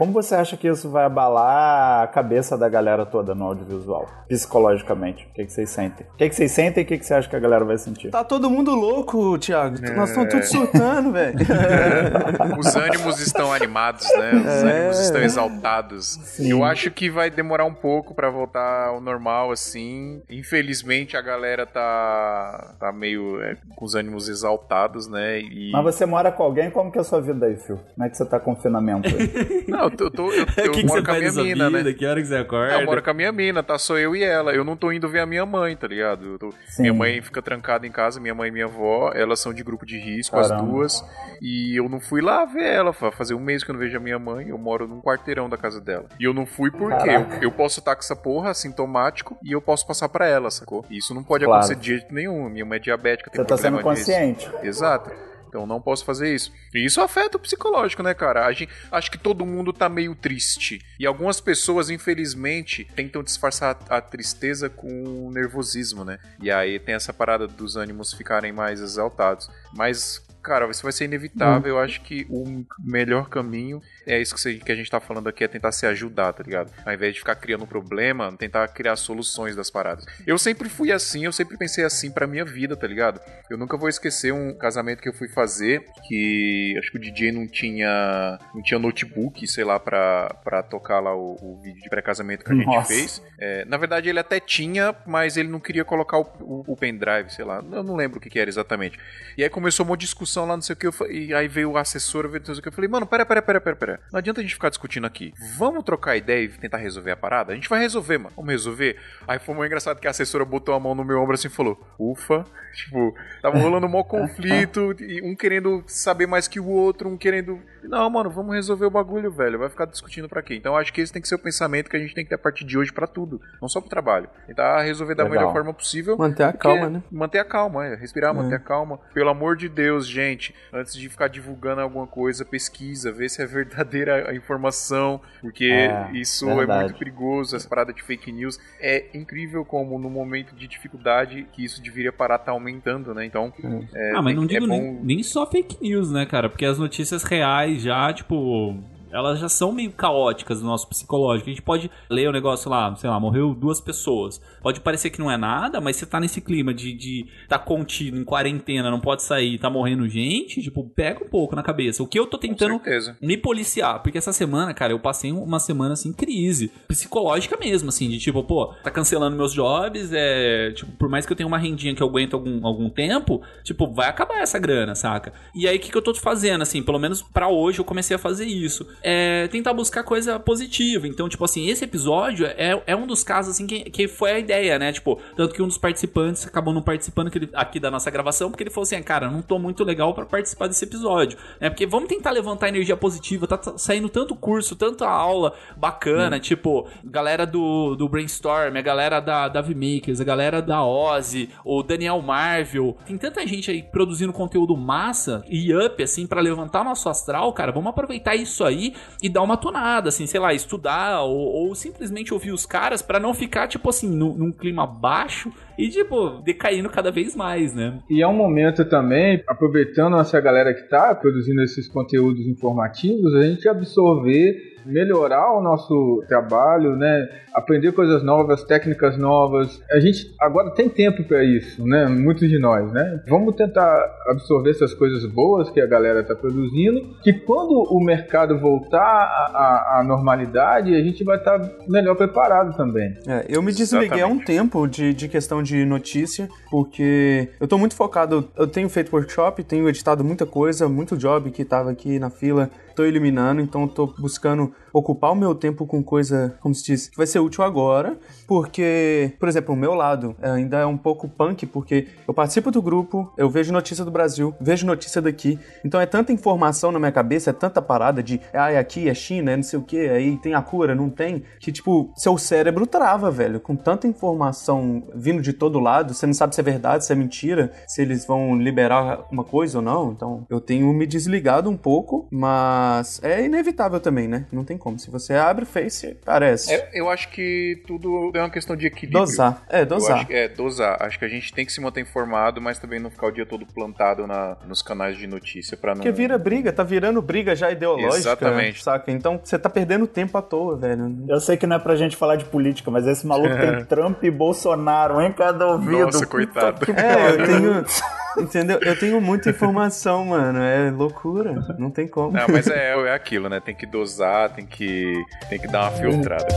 Como 0.00 0.14
você 0.14 0.34
acha 0.34 0.56
que 0.56 0.66
isso 0.66 0.88
vai 0.88 1.04
abalar 1.04 2.04
a 2.04 2.06
cabeça 2.06 2.56
da 2.56 2.70
galera 2.70 3.04
toda 3.04 3.34
no 3.34 3.44
audiovisual? 3.44 4.08
Psicologicamente. 4.26 5.26
O 5.30 5.34
que, 5.34 5.44
que 5.44 5.52
vocês 5.52 5.68
sentem? 5.68 6.06
O 6.14 6.16
que, 6.16 6.26
que 6.26 6.34
vocês 6.34 6.50
sentem 6.52 6.80
e 6.82 6.84
o 6.86 6.88
que, 6.88 6.96
que 6.96 7.04
você 7.04 7.12
acha 7.12 7.28
que 7.28 7.36
a 7.36 7.38
galera 7.38 7.66
vai 7.66 7.76
sentir? 7.76 8.10
Tá 8.10 8.24
todo 8.24 8.48
mundo 8.48 8.74
louco, 8.74 9.36
Thiago. 9.38 9.76
Nós 9.94 10.08
estamos 10.08 10.30
todos 10.30 10.48
surtando, 10.48 11.12
velho. 11.12 11.36
Os 12.58 12.74
ânimos 12.76 13.20
estão 13.20 13.52
animados, 13.52 14.06
né? 14.16 14.32
Os 14.36 14.46
É. 14.46 14.70
ânimos 14.78 15.00
estão 15.00 15.20
exaltados. 15.20 16.38
Eu 16.40 16.64
acho 16.64 16.90
que 16.90 17.10
vai 17.10 17.28
demorar 17.28 17.66
um 17.66 17.74
pouco 17.74 18.14
pra 18.14 18.30
voltar 18.30 18.86
ao 18.86 19.02
normal, 19.02 19.50
assim. 19.50 20.22
Infelizmente 20.30 21.14
a 21.14 21.20
galera 21.20 21.66
tá, 21.66 22.74
tá 22.80 22.90
meio 22.90 23.42
é, 23.42 23.54
com 23.76 23.84
os 23.84 23.94
ânimos 23.94 24.30
exaltados, 24.30 25.06
né? 25.08 25.40
E... 25.40 25.70
Mas 25.72 25.84
você 25.84 26.06
mora 26.06 26.32
com 26.32 26.42
alguém, 26.42 26.70
como 26.70 26.90
que 26.90 26.96
é 26.96 27.02
a 27.02 27.04
sua 27.04 27.20
vida 27.20 27.44
aí, 27.44 27.56
Phil? 27.58 27.78
Como 27.94 28.06
é 28.06 28.08
que 28.08 28.16
você 28.16 28.24
tá 28.24 28.40
confinamento 28.40 29.06
aí? 29.06 29.66
Não, 29.68 29.89
eu, 29.98 30.10
tô, 30.10 30.32
eu, 30.32 30.46
tô- 30.46 30.60
eu, 30.62 30.72
que, 30.72 30.80
que 30.80 30.86
moro 30.86 31.00
você 31.00 31.06
com 31.06 31.12
a 31.12 31.18
minha 31.18 31.32
mina, 31.32 31.70
vida? 31.70 31.82
né? 31.84 31.92
Que 31.92 32.06
hora 32.06 32.20
que 32.20 32.26
você 32.28 32.36
acorda? 32.36 32.80
Eu 32.80 32.86
moro 32.86 33.02
com 33.02 33.10
a 33.10 33.14
minha 33.14 33.32
mina, 33.32 33.62
tá? 33.62 33.78
Sou 33.78 33.98
eu 33.98 34.14
e 34.16 34.22
ela. 34.22 34.52
Eu 34.52 34.64
não 34.64 34.76
tô 34.76 34.92
indo 34.92 35.08
ver 35.08 35.20
a 35.20 35.26
minha 35.26 35.44
mãe, 35.46 35.76
tá 35.76 35.86
ligado? 35.86 36.24
Eu 36.32 36.38
tô-. 36.38 36.54
Minha 36.78 36.92
mãe 36.94 37.20
fica 37.22 37.40
trancada 37.42 37.86
em 37.86 37.90
casa, 37.92 38.20
minha 38.20 38.34
mãe 38.34 38.48
e 38.48 38.52
minha 38.52 38.64
avó, 38.66 39.12
elas 39.14 39.40
são 39.40 39.52
de 39.52 39.62
grupo 39.62 39.84
de 39.86 39.98
risco, 39.98 40.36
as 40.38 40.48
Caramba. 40.48 40.66
duas. 40.70 41.04
E 41.40 41.74
eu 41.78 41.88
não 41.88 42.00
fui 42.00 42.20
lá 42.20 42.44
ver 42.44 42.64
ela, 42.64 42.92
fa- 42.92 43.10
fazer 43.10 43.34
um 43.34 43.40
mês 43.40 43.62
que 43.64 43.70
eu 43.70 43.72
não 43.74 43.80
vejo 43.80 43.96
a 43.96 44.00
minha 44.00 44.18
mãe, 44.18 44.48
eu 44.48 44.58
moro 44.58 44.86
num 44.86 45.00
quarteirão 45.00 45.48
da 45.48 45.56
casa 45.56 45.80
dela. 45.80 46.06
E 46.18 46.24
eu 46.24 46.34
não 46.34 46.46
fui 46.46 46.70
porque 46.70 47.08
eu, 47.08 47.26
eu 47.42 47.50
posso 47.52 47.78
estar 47.80 47.94
com 47.94 48.00
essa 48.00 48.16
porra 48.16 48.50
assintomático 48.50 49.36
e 49.42 49.52
eu 49.52 49.60
posso 49.60 49.86
passar 49.86 50.08
pra 50.08 50.26
ela, 50.26 50.50
sacou? 50.50 50.84
E 50.90 50.98
isso 50.98 51.14
não 51.14 51.22
pode 51.24 51.44
Claro. 51.44 51.60
acontecer 51.64 51.80
de 51.80 51.86
jeito 51.98 52.14
nenhum. 52.14 52.48
Minha 52.48 52.64
mãe 52.66 52.76
é 52.76 52.80
diabética, 52.80 53.30
tem 53.30 53.40
Você 53.40 53.46
tá 53.48 53.56
sendo 53.56 53.74
disso. 53.76 53.84
consciente. 53.88 54.50
Exato. 54.62 55.10
Então 55.50 55.66
não 55.66 55.80
posso 55.80 56.04
fazer 56.04 56.32
isso. 56.32 56.52
E 56.72 56.84
isso 56.84 57.00
afeta 57.00 57.36
o 57.36 57.40
psicológico, 57.40 58.04
né, 58.04 58.14
cara? 58.14 58.46
A 58.46 58.52
gente, 58.52 58.70
acho 58.90 59.10
que 59.10 59.18
todo 59.18 59.44
mundo 59.44 59.72
tá 59.72 59.88
meio 59.88 60.14
triste. 60.14 60.80
E 60.98 61.04
algumas 61.04 61.40
pessoas, 61.40 61.90
infelizmente, 61.90 62.86
tentam 62.94 63.22
disfarçar 63.22 63.76
a, 63.88 64.00
tristeza 64.00 64.70
com 64.70 65.26
o 65.26 65.30
nervosismo, 65.32 66.04
né? 66.04 66.18
E 66.40 66.50
aí 66.50 66.78
tem 66.78 66.94
essa 66.94 67.12
parada 67.12 67.48
dos 67.48 67.76
ânimos 67.76 68.14
ficarem 68.14 68.52
mais 68.52 68.80
exaltados. 68.80 69.50
Mas, 69.74 70.24
cara, 70.40 70.70
isso 70.70 70.84
vai 70.84 70.92
ser 70.92 71.06
inevitável. 71.06 71.70
Eu 71.70 71.78
acho 71.80 72.00
que 72.02 72.26
o 72.30 72.64
melhor 72.78 73.28
caminho 73.28 73.82
é 74.10 74.20
isso 74.20 74.34
que, 74.34 74.40
você- 74.40 74.54
que 74.54 74.72
a 74.72 74.74
gente 74.74 74.90
tá 74.90 75.00
falando 75.00 75.28
aqui, 75.28 75.44
é 75.44 75.48
tentar 75.48 75.72
se 75.72 75.86
ajudar, 75.86 76.32
tá 76.32 76.42
ligado? 76.42 76.72
Ao 76.84 76.92
invés 76.92 77.14
de 77.14 77.20
ficar 77.20 77.34
criando 77.34 77.64
um 77.64 77.66
problema, 77.66 78.32
tentar 78.36 78.66
criar 78.68 78.96
soluções 78.96 79.54
das 79.56 79.70
paradas. 79.70 80.04
Eu 80.26 80.36
sempre 80.38 80.68
fui 80.68 80.92
assim, 80.92 81.24
eu 81.24 81.32
sempre 81.32 81.56
pensei 81.56 81.84
assim 81.84 82.10
pra 82.10 82.26
minha 82.26 82.44
vida, 82.44 82.76
tá 82.76 82.86
ligado? 82.86 83.20
Eu 83.48 83.56
nunca 83.56 83.76
vou 83.76 83.88
esquecer 83.88 84.32
um 84.32 84.56
casamento 84.56 85.00
que 85.02 85.08
eu 85.08 85.12
fui 85.14 85.28
fazer, 85.28 85.84
que 86.08 86.74
acho 86.78 86.90
que 86.90 86.96
o 86.98 87.00
DJ 87.00 87.32
não 87.32 87.46
tinha 87.46 88.38
não 88.54 88.62
tinha 88.62 88.78
notebook, 88.78 89.46
sei 89.46 89.64
lá, 89.64 89.78
pra, 89.78 90.28
pra 90.44 90.62
tocar 90.62 91.00
lá 91.00 91.14
o, 91.14 91.36
o 91.40 91.60
vídeo 91.62 91.80
de 91.82 91.88
pré-casamento 91.88 92.44
que 92.44 92.52
a 92.52 92.54
gente 92.54 92.66
Nossa. 92.66 92.88
fez. 92.88 93.22
É, 93.38 93.64
na 93.64 93.76
verdade, 93.76 94.08
ele 94.08 94.18
até 94.18 94.38
tinha, 94.40 94.94
mas 95.06 95.36
ele 95.36 95.48
não 95.48 95.60
queria 95.60 95.84
colocar 95.84 96.18
o, 96.18 96.22
o, 96.40 96.64
o 96.72 96.76
pendrive, 96.76 97.30
sei 97.30 97.44
lá. 97.44 97.56
Eu 97.72 97.82
não 97.82 97.96
lembro 97.96 98.18
o 98.18 98.20
que, 98.20 98.28
que 98.30 98.38
era 98.38 98.48
exatamente. 98.50 98.98
E 99.36 99.42
aí 99.42 99.50
começou 99.50 99.84
uma 99.86 99.96
discussão 99.96 100.46
lá, 100.46 100.56
não 100.56 100.62
sei 100.62 100.74
o 100.74 100.76
que, 100.76 100.86
eu, 100.86 100.94
e 101.10 101.32
aí 101.34 101.48
veio 101.48 101.70
o 101.72 101.76
assessor, 101.78 102.28
veio 102.28 102.40
não 102.46 102.54
sei 102.54 102.58
o 102.58 102.62
que, 102.62 102.68
eu 102.68 102.72
falei, 102.72 102.88
mano, 102.88 103.06
pera, 103.06 103.24
pera, 103.24 103.42
pera, 103.42 103.60
pera, 103.60 103.76
pera. 103.76 103.99
Não 104.12 104.18
adianta 104.18 104.40
a 104.40 104.42
gente 104.42 104.54
ficar 104.54 104.68
discutindo 104.68 105.06
aqui. 105.06 105.32
Vamos 105.56 105.84
trocar 105.84 106.16
ideia 106.16 106.44
e 106.44 106.48
tentar 106.48 106.78
resolver 106.78 107.12
a 107.12 107.16
parada? 107.16 107.52
A 107.52 107.54
gente 107.54 107.68
vai 107.68 107.80
resolver, 107.80 108.18
mano. 108.18 108.32
Vamos 108.36 108.50
resolver. 108.50 108.96
Aí 109.26 109.38
foi 109.38 109.54
muito 109.54 109.66
engraçado 109.66 110.00
que 110.00 110.06
a 110.06 110.10
assessora 110.10 110.44
botou 110.44 110.74
a 110.74 110.80
mão 110.80 110.94
no 110.94 111.04
meu 111.04 111.20
ombro 111.20 111.34
assim 111.34 111.48
e 111.48 111.50
falou, 111.50 111.80
ufa. 111.98 112.44
Tipo, 112.72 113.12
tava 113.42 113.58
rolando 113.58 113.86
um 113.86 113.90
maior 113.90 114.04
conflito, 114.04 114.94
e 115.00 115.20
um 115.22 115.34
querendo 115.34 115.82
saber 115.88 116.26
mais 116.26 116.46
que 116.46 116.60
o 116.60 116.68
outro, 116.68 117.08
um 117.08 117.16
querendo... 117.16 117.60
Não, 117.82 118.08
mano, 118.08 118.30
vamos 118.30 118.54
resolver 118.54 118.86
o 118.86 118.90
bagulho, 118.90 119.30
velho. 119.30 119.58
Vai 119.58 119.68
ficar 119.68 119.86
discutindo 119.86 120.28
pra 120.28 120.40
quê? 120.40 120.54
Então 120.54 120.76
acho 120.76 120.92
que 120.92 121.00
esse 121.00 121.12
tem 121.12 121.20
que 121.20 121.26
ser 121.26 121.34
o 121.34 121.38
pensamento 121.38 121.90
que 121.90 121.96
a 121.96 121.98
gente 121.98 122.14
tem 122.14 122.22
que 122.22 122.28
ter 122.28 122.36
a 122.36 122.38
partir 122.38 122.64
de 122.64 122.78
hoje 122.78 122.92
pra 122.92 123.08
tudo. 123.08 123.40
Não 123.60 123.68
só 123.68 123.80
pro 123.80 123.90
trabalho. 123.90 124.28
Tentar 124.46 124.82
resolver 124.82 125.16
da 125.16 125.24
Legal. 125.24 125.38
melhor 125.38 125.52
forma 125.52 125.74
possível. 125.74 126.16
Manter 126.16 126.44
a 126.44 126.52
calma, 126.52 126.88
né? 126.88 127.02
Manter 127.10 127.40
a 127.40 127.44
calma, 127.44 127.86
é. 127.86 127.96
Respirar, 127.96 128.32
manter 128.32 128.54
a 128.54 128.60
calma. 128.60 129.00
Pelo 129.12 129.30
amor 129.30 129.56
de 129.56 129.68
Deus, 129.68 130.06
gente. 130.06 130.54
Antes 130.72 130.94
de 130.94 131.08
ficar 131.08 131.28
divulgando 131.28 131.80
alguma 131.80 132.06
coisa, 132.06 132.44
pesquisa, 132.44 133.10
vê 133.10 133.28
se 133.28 133.42
é 133.42 133.46
verdadeira 133.84 134.30
a 134.30 134.34
informação. 134.34 135.20
Porque 135.40 135.64
É, 135.64 136.10
isso 136.12 136.48
é 136.48 136.54
verdade. 136.54 136.84
muito 136.84 136.98
perigoso. 136.98 137.56
Essa 137.56 137.68
parada 137.68 137.92
de 137.92 138.02
fake 138.02 138.30
news. 138.32 138.58
É 138.80 139.06
incrível 139.14 139.64
como 139.64 139.98
no 139.98 140.10
momento 140.10 140.54
de 140.54 140.66
dificuldade 140.66 141.46
que 141.52 141.64
isso 141.64 141.82
deveria 141.82 142.12
parar 142.12 142.38
tá 142.38 142.52
aumentando, 142.52 143.14
né? 143.14 143.24
Então. 143.24 143.52
é, 143.94 144.12
ah, 144.14 144.22
mas 144.22 144.36
não 144.36 144.44
é 144.44 144.46
digo 144.46 144.66
bom- 144.66 144.72
nem, 144.80 144.92
nem 145.02 145.22
só 145.22 145.46
fake 145.50 145.78
news, 145.80 146.10
né, 146.10 146.26
cara? 146.26 146.48
Porque 146.48 146.64
as 146.64 146.78
notícias 146.78 147.22
reais 147.24 147.82
já, 147.82 148.12
tipo. 148.12 148.78
Elas 149.12 149.38
já 149.38 149.48
são 149.48 149.72
meio 149.72 149.92
caóticas 149.92 150.60
no 150.60 150.68
nosso 150.68 150.88
psicológico. 150.88 151.48
A 151.48 151.52
gente 151.52 151.62
pode 151.62 151.90
ler 152.08 152.28
o 152.28 152.32
negócio 152.32 152.70
lá, 152.70 152.94
sei 152.96 153.08
lá, 153.10 153.18
morreu 153.18 153.54
duas 153.54 153.80
pessoas. 153.80 154.40
Pode 154.62 154.80
parecer 154.80 155.10
que 155.10 155.18
não 155.18 155.30
é 155.30 155.36
nada, 155.36 155.80
mas 155.80 155.96
você 155.96 156.06
tá 156.06 156.20
nesse 156.20 156.40
clima 156.40 156.72
de, 156.72 156.92
de 156.92 157.26
tá 157.48 157.58
contido, 157.58 158.16
em 158.16 158.24
quarentena, 158.24 158.90
não 158.90 159.00
pode 159.00 159.22
sair, 159.22 159.58
tá 159.58 159.70
morrendo 159.70 160.08
gente, 160.08 160.62
tipo, 160.62 160.84
pega 160.90 161.24
um 161.24 161.28
pouco 161.28 161.56
na 161.56 161.62
cabeça. 161.62 162.02
O 162.02 162.06
que 162.06 162.18
eu 162.18 162.26
tô 162.26 162.38
tentando 162.38 162.80
me 163.20 163.36
policiar, 163.36 164.02
porque 164.02 164.18
essa 164.18 164.32
semana, 164.32 164.74
cara, 164.74 164.92
eu 164.92 164.98
passei 164.98 165.32
uma 165.32 165.58
semana 165.58 165.94
assim, 165.94 166.12
crise, 166.12 166.70
psicológica 166.88 167.56
mesmo, 167.56 167.88
assim, 167.88 168.08
de 168.08 168.18
tipo, 168.18 168.42
pô, 168.42 168.74
tá 168.82 168.90
cancelando 168.90 169.36
meus 169.36 169.52
jobs, 169.52 170.10
é, 170.12 170.72
tipo, 170.72 170.92
por 170.92 171.08
mais 171.08 171.26
que 171.26 171.32
eu 171.32 171.36
tenha 171.36 171.46
uma 171.46 171.58
rendinha 171.58 171.94
que 171.94 172.02
eu 172.02 172.06
aguento 172.06 172.34
algum, 172.34 172.66
algum 172.66 172.88
tempo, 172.88 173.42
tipo, 173.64 173.92
vai 173.92 174.08
acabar 174.08 174.40
essa 174.40 174.58
grana, 174.58 174.94
saca? 174.94 175.32
E 175.54 175.66
aí, 175.66 175.76
o 175.76 175.80
que, 175.80 175.90
que 175.90 175.96
eu 175.96 176.02
tô 176.02 176.14
fazendo, 176.14 176.62
assim, 176.62 176.82
pelo 176.82 176.98
menos 176.98 177.22
pra 177.22 177.48
hoje 177.48 177.78
eu 177.78 177.84
comecei 177.84 178.14
a 178.14 178.18
fazer 178.18 178.46
isso, 178.46 178.86
é 179.02 179.48
tentar 179.48 179.72
buscar 179.72 180.02
coisa 180.02 180.38
positiva, 180.38 181.06
então, 181.06 181.28
tipo 181.28 181.44
assim, 181.44 181.68
esse 181.68 181.84
episódio 181.84 182.46
é, 182.46 182.82
é 182.86 182.96
um 182.96 183.06
dos 183.06 183.22
casos, 183.22 183.54
assim, 183.54 183.66
que, 183.66 183.88
que 183.90 184.08
foi 184.08 184.32
a 184.32 184.38
ideia, 184.38 184.78
né, 184.78 184.92
tipo, 184.92 185.18
tanto 185.36 185.54
que 185.54 185.62
um 185.62 185.66
dos 185.66 185.78
participantes 185.78 186.46
acabou 186.46 186.72
não 186.74 186.82
participando 186.82 187.30
aqui 187.54 187.80
da 187.80 187.90
nossa 187.90 188.10
gravação, 188.10 188.50
porque 188.50 188.62
ele 188.62 188.70
falou 188.70 188.82
assim, 188.82 189.02
cara, 189.02 189.26
eu 189.26 189.30
não 189.30 189.42
tô 189.42 189.58
muito 189.58 189.84
legal 189.84 190.12
pra 190.14 190.24
participar 190.24 190.66
desse 190.66 190.84
episódio, 190.84 191.38
né, 191.60 191.70
porque 191.70 191.86
vamos 191.86 192.08
tentar 192.08 192.30
levantar 192.30 192.68
energia 192.68 192.96
positiva, 192.96 193.46
tá 193.46 193.56
t- 193.56 193.72
saindo 193.78 194.08
tanto 194.08 194.34
curso, 194.34 194.76
tanta 194.76 195.08
aula 195.08 195.54
bacana, 195.76 196.38
tipo, 196.38 196.86
galera 197.04 197.46
do, 197.46 197.94
do 197.96 198.08
Brainstorm, 198.08 198.76
a 198.76 198.82
galera 198.82 199.20
da, 199.20 199.48
da 199.48 199.60
VMakers, 199.60 200.20
a 200.20 200.24
galera 200.24 200.60
da 200.60 200.84
Ozzy, 200.84 201.48
o 201.64 201.82
Daniel 201.82 202.20
Marvel, 202.20 202.96
tem 203.06 203.16
tanta 203.16 203.46
gente 203.46 203.70
aí 203.70 203.82
produzindo 203.82 204.32
conteúdo 204.32 204.76
massa 204.76 205.44
e 205.48 205.74
up, 205.74 206.02
assim, 206.02 206.26
pra 206.26 206.40
levantar 206.40 206.84
nosso 206.84 207.08
astral, 207.08 207.52
cara, 207.52 207.72
vamos 207.72 207.90
aproveitar 207.90 208.34
isso 208.34 208.64
aí 208.64 208.89
e 209.22 209.28
dar 209.28 209.42
uma 209.42 209.56
tonada, 209.56 210.08
assim, 210.08 210.26
sei 210.26 210.40
lá, 210.40 210.52
estudar 210.54 211.22
ou, 211.22 211.36
ou 211.36 211.74
simplesmente 211.74 212.32
ouvir 212.32 212.52
os 212.52 212.64
caras 212.66 213.02
pra 213.02 213.20
não 213.20 213.32
ficar, 213.34 213.68
tipo 213.68 213.88
assim, 213.88 214.08
nu- 214.08 214.36
num 214.36 214.52
clima 214.52 214.86
baixo 214.86 215.52
e, 215.78 215.88
tipo, 215.88 216.42
decaindo 216.44 216.88
cada 216.90 217.10
vez 217.10 217.34
mais, 217.34 217.74
né? 217.74 217.98
E 218.10 218.22
é 218.22 218.26
um 218.28 218.34
momento 218.34 218.84
também, 218.84 219.42
aproveitando 219.48 220.18
essa 220.18 220.40
galera 220.40 220.74
que 220.74 220.80
está 220.80 221.14
produzindo 221.14 221.62
esses 221.62 221.88
conteúdos 221.88 222.46
informativos, 222.46 223.34
a 223.34 223.42
gente 223.42 223.68
absorver, 223.68 224.54
melhorar 224.84 225.52
o 225.52 225.60
nosso 225.60 226.24
trabalho, 226.28 226.96
né? 226.96 227.28
Aprender 227.52 227.92
coisas 227.92 228.22
novas, 228.22 228.62
técnicas 228.64 229.16
novas. 229.18 229.82
A 229.90 230.00
gente 230.00 230.34
agora 230.40 230.70
tem 230.70 230.88
tempo 230.88 231.24
para 231.24 231.42
isso, 231.42 231.84
né? 231.86 232.06
Muitos 232.06 232.48
de 232.48 232.58
nós, 232.58 232.90
né? 232.92 233.22
Vamos 233.28 233.56
tentar 233.56 234.04
absorver 234.28 234.70
essas 234.70 234.94
coisas 234.94 235.24
boas 235.26 235.70
que 235.70 235.80
a 235.80 235.86
galera 235.86 236.20
está 236.20 236.34
produzindo, 236.34 237.16
que 237.22 237.32
quando 237.32 237.82
o 237.90 238.00
mercado 238.04 238.58
voltar 238.58 239.00
à, 239.00 240.02
normalidade, 240.04 240.94
a 240.94 241.02
gente 241.02 241.24
vai 241.24 241.36
estar 241.36 241.60
melhor 241.88 242.14
preparado 242.14 242.76
também. 242.76 243.16
É, 243.26 243.46
eu 243.48 243.62
me 243.62 243.72
desliguei 243.72 244.22
há 244.22 244.26
um 244.26 244.36
Exatamente. 244.36 244.46
tempo 244.46 244.86
de, 244.86 245.12
de 245.14 245.28
questão 245.28 245.62
de 245.62 245.84
notícia, 245.84 246.48
porque 246.70 247.48
eu 247.60 247.66
tô 247.66 247.76
muito 247.76 247.94
focado. 247.94 248.48
Eu 248.56 248.66
tenho 248.66 248.88
feito 248.88 249.14
workshop, 249.14 249.62
tenho 249.64 249.88
editado 249.88 250.24
muita 250.24 250.46
coisa, 250.46 250.88
muito 250.88 251.16
job 251.16 251.50
que 251.50 251.64
tava 251.64 251.90
aqui 251.90 252.18
na 252.18 252.30
fila, 252.30 252.70
tô 252.94 253.04
eliminando, 253.04 253.60
então 253.60 253.86
tô 253.88 254.06
buscando 254.06 254.72
ocupar 254.92 255.32
o 255.32 255.36
meu 255.36 255.54
tempo 255.54 255.86
com 255.86 256.02
coisa, 256.02 256.56
como 256.60 256.74
se 256.74 256.84
diz, 256.84 257.08
que 257.08 257.16
vai 257.16 257.26
ser 257.26 257.38
útil 257.38 257.64
agora, 257.64 258.18
porque, 258.46 259.32
por 259.38 259.48
exemplo, 259.48 259.74
o 259.74 259.78
meu 259.78 259.94
lado 259.94 260.34
ainda 260.42 260.78
é 260.78 260.86
um 260.86 260.96
pouco 260.96 261.28
punk, 261.28 261.66
porque 261.66 262.08
eu 262.26 262.34
participo 262.34 262.70
do 262.70 262.82
grupo, 262.82 263.32
eu 263.36 263.48
vejo 263.48 263.72
notícia 263.72 264.04
do 264.04 264.10
Brasil, 264.10 264.54
vejo 264.60 264.86
notícia 264.86 265.22
daqui, 265.22 265.58
então 265.84 266.00
é 266.00 266.06
tanta 266.06 266.32
informação 266.32 266.90
na 266.92 266.98
minha 266.98 267.12
cabeça, 267.12 267.50
é 267.50 267.52
tanta 267.52 267.80
parada 267.80 268.22
de, 268.22 268.40
ah, 268.52 268.70
é 268.72 268.78
aqui, 268.78 269.08
é 269.08 269.14
China, 269.14 269.52
é 269.52 269.56
não 269.56 269.62
sei 269.62 269.78
o 269.78 269.82
que, 269.82 269.98
aí 270.08 270.36
tem 270.38 270.54
a 270.54 270.62
cura, 270.62 270.94
não 270.94 271.08
tem, 271.08 271.42
que 271.58 271.70
tipo, 271.70 272.10
seu 272.16 272.36
cérebro 272.36 272.86
trava, 272.86 273.30
velho, 273.30 273.60
com 273.60 273.76
tanta 273.76 274.06
informação 274.06 275.02
vindo 275.14 275.42
de 275.42 275.52
todo 275.52 275.78
lado, 275.78 276.14
você 276.14 276.26
não 276.26 276.34
sabe 276.34 276.54
se 276.54 276.60
é 276.60 276.64
verdade, 276.64 277.04
se 277.04 277.12
é 277.12 277.16
mentira, 277.16 277.72
se 277.86 278.02
eles 278.02 278.26
vão 278.26 278.56
liberar 278.56 279.26
uma 279.30 279.44
coisa 279.44 279.78
ou 279.78 279.84
não, 279.84 280.12
então 280.12 280.46
eu 280.48 280.60
tenho 280.60 280.92
me 280.92 281.06
desligado 281.06 281.70
um 281.70 281.76
pouco, 281.76 282.26
mas 282.30 283.20
é 283.22 283.44
inevitável 283.44 284.00
também, 284.00 284.26
né? 284.26 284.46
Não 284.52 284.64
tem 284.64 284.76
como. 284.80 284.98
Se 284.98 285.10
você 285.10 285.34
abre 285.34 285.64
o 285.64 285.66
Face, 285.66 286.16
parece. 286.24 286.72
É, 286.72 286.90
eu 286.94 287.08
acho 287.08 287.28
que 287.30 287.82
tudo 287.86 288.32
é 288.34 288.40
uma 288.40 288.50
questão 288.50 288.74
de 288.74 288.86
equilíbrio. 288.86 289.20
Dosar. 289.20 289.62
É, 289.68 289.84
dosar. 289.84 290.20
Acho, 290.20 290.32
é, 290.32 290.48
dosar. 290.48 290.96
Acho 291.00 291.18
que 291.18 291.24
a 291.24 291.28
gente 291.28 291.52
tem 291.52 291.64
que 291.64 291.72
se 291.72 291.80
manter 291.80 292.00
informado, 292.00 292.60
mas 292.60 292.78
também 292.78 292.98
não 292.98 293.10
ficar 293.10 293.28
o 293.28 293.30
dia 293.30 293.46
todo 293.46 293.64
plantado 293.66 294.26
na, 294.26 294.56
nos 294.66 294.82
canais 294.82 295.16
de 295.16 295.26
notícia 295.26 295.76
para 295.76 295.94
não. 295.94 296.02
Porque 296.02 296.12
vira 296.12 296.36
briga, 296.38 296.72
tá 296.72 296.82
virando 296.82 297.20
briga 297.22 297.54
já 297.54 297.70
ideológica. 297.70 298.16
Exatamente. 298.16 298.82
Saca? 298.82 299.10
Então 299.12 299.40
você 299.42 299.58
tá 299.58 299.70
perdendo 299.70 300.06
tempo 300.06 300.36
à 300.36 300.42
toa, 300.42 300.76
velho. 300.76 301.24
Eu 301.28 301.40
sei 301.40 301.56
que 301.56 301.66
não 301.66 301.76
é 301.76 301.78
pra 301.78 301.94
gente 301.94 302.16
falar 302.16 302.36
de 302.36 302.44
política, 302.44 302.90
mas 302.90 303.06
esse 303.06 303.26
maluco 303.26 303.54
tem 303.56 303.84
Trump 303.86 304.22
e 304.24 304.30
Bolsonaro 304.30 305.20
em 305.20 305.32
cada 305.32 305.66
ouvido. 305.66 306.06
Nossa, 306.06 306.26
coitado. 306.26 306.84
É, 306.92 307.30
eu 307.30 307.46
tenho. 307.46 307.84
Entendeu? 308.38 308.78
Eu 308.80 308.98
tenho 308.98 309.20
muita 309.20 309.50
informação, 309.50 310.26
mano. 310.26 310.60
É 310.60 310.90
loucura. 310.90 311.54
Não 311.78 311.90
tem 311.90 312.08
como. 312.08 312.32
Não, 312.32 312.46
mas 312.48 312.66
é, 312.68 312.94
é 312.94 313.14
aquilo, 313.14 313.48
né? 313.48 313.60
Tem 313.60 313.74
que 313.74 313.86
dosar, 313.86 314.50
tem 314.50 314.66
que, 314.66 315.12
tem 315.48 315.58
que 315.58 315.68
dar 315.68 315.90
uma 315.90 315.90
filtrada. 315.92 316.48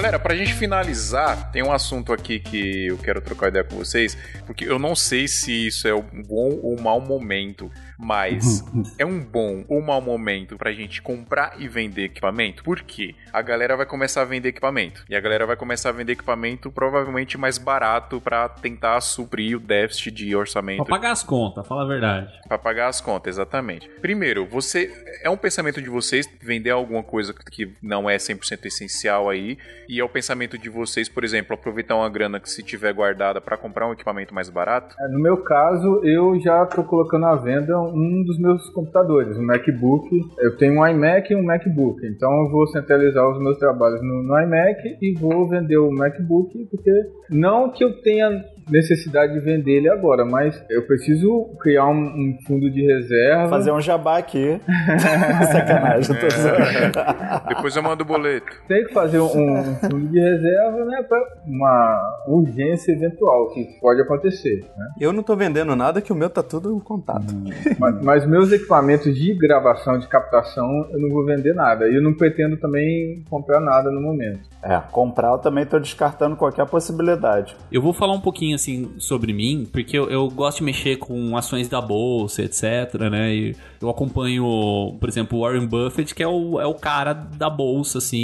Galera, 0.00 0.18
pra 0.18 0.34
gente 0.34 0.54
finalizar, 0.54 1.52
tem 1.52 1.62
um 1.62 1.70
assunto 1.70 2.10
aqui 2.10 2.40
que 2.40 2.86
eu 2.86 2.96
quero 2.96 3.20
trocar 3.20 3.48
ideia 3.48 3.62
com 3.62 3.76
vocês, 3.76 4.16
porque 4.46 4.64
eu 4.64 4.78
não 4.78 4.96
sei 4.96 5.28
se 5.28 5.66
isso 5.66 5.86
é 5.86 5.94
um 5.94 6.22
bom 6.26 6.58
ou 6.62 6.80
mau 6.80 6.98
momento 7.02 7.70
mas 8.00 8.64
é 8.98 9.04
um 9.04 9.20
bom 9.20 9.62
ou 9.68 9.82
mau 9.82 10.00
momento 10.00 10.56
pra 10.56 10.72
gente 10.72 11.02
comprar 11.02 11.60
e 11.60 11.68
vender 11.68 12.04
equipamento? 12.04 12.64
Por 12.64 12.80
quê? 12.80 13.14
A 13.30 13.42
galera 13.42 13.76
vai 13.76 13.84
começar 13.84 14.22
a 14.22 14.24
vender 14.24 14.48
equipamento. 14.48 15.04
E 15.08 15.14
a 15.14 15.20
galera 15.20 15.46
vai 15.46 15.54
começar 15.54 15.90
a 15.90 15.92
vender 15.92 16.12
equipamento 16.12 16.72
provavelmente 16.72 17.36
mais 17.36 17.58
barato 17.58 18.20
para 18.20 18.48
tentar 18.48 19.00
suprir 19.02 19.58
o 19.58 19.60
déficit 19.60 20.10
de 20.10 20.34
orçamento. 20.34 20.84
Pra 20.84 20.96
pagar 20.96 21.12
as 21.12 21.22
contas, 21.22 21.66
fala 21.66 21.82
a 21.82 21.86
verdade. 21.86 22.32
Pra 22.48 22.56
pagar 22.56 22.88
as 22.88 23.00
contas, 23.00 23.36
exatamente. 23.36 23.88
Primeiro, 24.00 24.46
você 24.46 24.90
é 25.22 25.28
um 25.28 25.36
pensamento 25.36 25.82
de 25.82 25.90
vocês 25.90 26.26
vender 26.40 26.70
alguma 26.70 27.02
coisa 27.02 27.34
que 27.34 27.76
não 27.82 28.08
é 28.08 28.16
100% 28.16 28.64
essencial 28.64 29.28
aí, 29.28 29.58
e 29.90 29.98
é 29.98 30.04
o 30.04 30.08
pensamento 30.08 30.56
de 30.56 30.70
vocês, 30.70 31.08
por 31.08 31.24
exemplo, 31.24 31.52
aproveitar 31.52 31.96
uma 31.96 32.08
grana 32.08 32.38
que 32.38 32.48
se 32.48 32.62
tiver 32.62 32.92
guardada 32.92 33.40
para 33.40 33.56
comprar 33.56 33.88
um 33.88 33.92
equipamento 33.92 34.32
mais 34.32 34.48
barato? 34.48 34.94
É, 35.00 35.08
no 35.08 35.18
meu 35.18 35.38
caso, 35.38 36.00
eu 36.04 36.38
já 36.38 36.64
tô 36.64 36.84
colocando 36.84 37.26
à 37.26 37.34
venda 37.34 37.76
um 37.80 38.22
dos 38.24 38.38
meus 38.38 38.70
computadores, 38.70 39.36
um 39.36 39.42
MacBook. 39.42 40.08
Eu 40.38 40.56
tenho 40.56 40.80
um 40.80 40.86
iMac 40.86 41.32
e 41.32 41.36
um 41.36 41.42
MacBook, 41.42 42.06
então 42.06 42.30
eu 42.44 42.50
vou 42.50 42.68
centralizar 42.68 43.28
os 43.28 43.42
meus 43.42 43.58
trabalhos 43.58 44.00
no, 44.00 44.22
no 44.22 44.40
iMac 44.40 44.96
e 45.02 45.18
vou 45.18 45.48
vender 45.48 45.78
o 45.78 45.90
MacBook, 45.90 46.56
porque 46.70 46.92
não 47.28 47.72
que 47.72 47.82
eu 47.82 48.00
tenha 48.00 48.30
necessidade 48.70 49.32
de 49.32 49.40
vender 49.40 49.72
ele 49.72 49.88
agora, 49.88 50.24
mas 50.24 50.62
eu 50.68 50.86
preciso 50.86 51.50
criar 51.60 51.86
um, 51.86 52.04
um 52.04 52.38
fundo 52.46 52.70
de 52.70 52.82
reserva. 52.84 53.48
Fazer 53.48 53.72
um 53.72 53.80
jabá 53.80 54.18
aqui. 54.18 54.60
Sacanagem, 55.50 56.16
tô 56.16 56.26
é. 56.26 57.48
Depois 57.48 57.74
eu 57.76 57.82
mando 57.82 58.02
o 58.02 58.06
boleto. 58.06 58.46
Tem 58.68 58.84
que 58.84 58.92
fazer 58.92 59.20
um, 59.20 59.58
um 59.58 59.74
fundo 59.76 60.08
de 60.08 60.20
reserva, 60.20 60.84
né, 60.84 61.02
para 61.02 61.20
uma 61.46 62.24
urgência 62.26 62.92
eventual 62.92 63.50
que 63.50 63.64
pode 63.80 64.00
acontecer. 64.00 64.64
Né? 64.76 64.88
Eu 65.00 65.12
não 65.12 65.22
tô 65.22 65.36
vendendo 65.36 65.74
nada 65.74 66.00
que 66.00 66.12
o 66.12 66.16
meu 66.16 66.30
tá 66.30 66.42
tudo 66.42 66.74
em 66.74 66.80
contato. 66.80 67.32
Hum. 67.32 67.44
Mas, 67.78 68.02
mas, 68.02 68.26
meus 68.26 68.52
equipamentos 68.52 69.14
de 69.14 69.34
gravação, 69.34 69.98
de 69.98 70.06
captação, 70.06 70.66
eu 70.90 71.00
não 71.00 71.10
vou 71.10 71.24
vender 71.24 71.54
nada. 71.54 71.88
E 71.88 71.94
eu 71.94 72.02
não 72.02 72.14
pretendo 72.14 72.56
também 72.56 73.24
comprar 73.28 73.60
nada 73.60 73.90
no 73.90 74.00
momento. 74.00 74.48
É, 74.62 74.78
comprar 74.90 75.32
eu 75.32 75.38
também 75.38 75.64
tô 75.64 75.78
descartando 75.78 76.36
qualquer 76.36 76.66
possibilidade. 76.66 77.56
Eu 77.72 77.80
vou 77.80 77.92
falar 77.92 78.12
um 78.12 78.20
pouquinho 78.20 78.58
assim 78.60 78.90
sobre 78.98 79.32
mim, 79.32 79.66
porque 79.70 79.98
eu, 79.98 80.08
eu 80.10 80.28
gosto 80.28 80.58
de 80.58 80.64
mexer 80.64 80.96
com 80.96 81.36
ações 81.36 81.68
da 81.68 81.80
bolsa, 81.80 82.42
etc, 82.42 82.94
né? 83.10 83.34
E 83.34 83.56
eu 83.80 83.88
acompanho, 83.88 84.96
por 85.00 85.08
exemplo, 85.08 85.38
o 85.38 85.42
Warren 85.42 85.66
Buffett, 85.66 86.14
que 86.14 86.22
é 86.22 86.28
o, 86.28 86.60
é 86.60 86.66
o 86.66 86.74
cara 86.74 87.12
da 87.12 87.48
bolsa, 87.48 87.98
assim, 87.98 88.18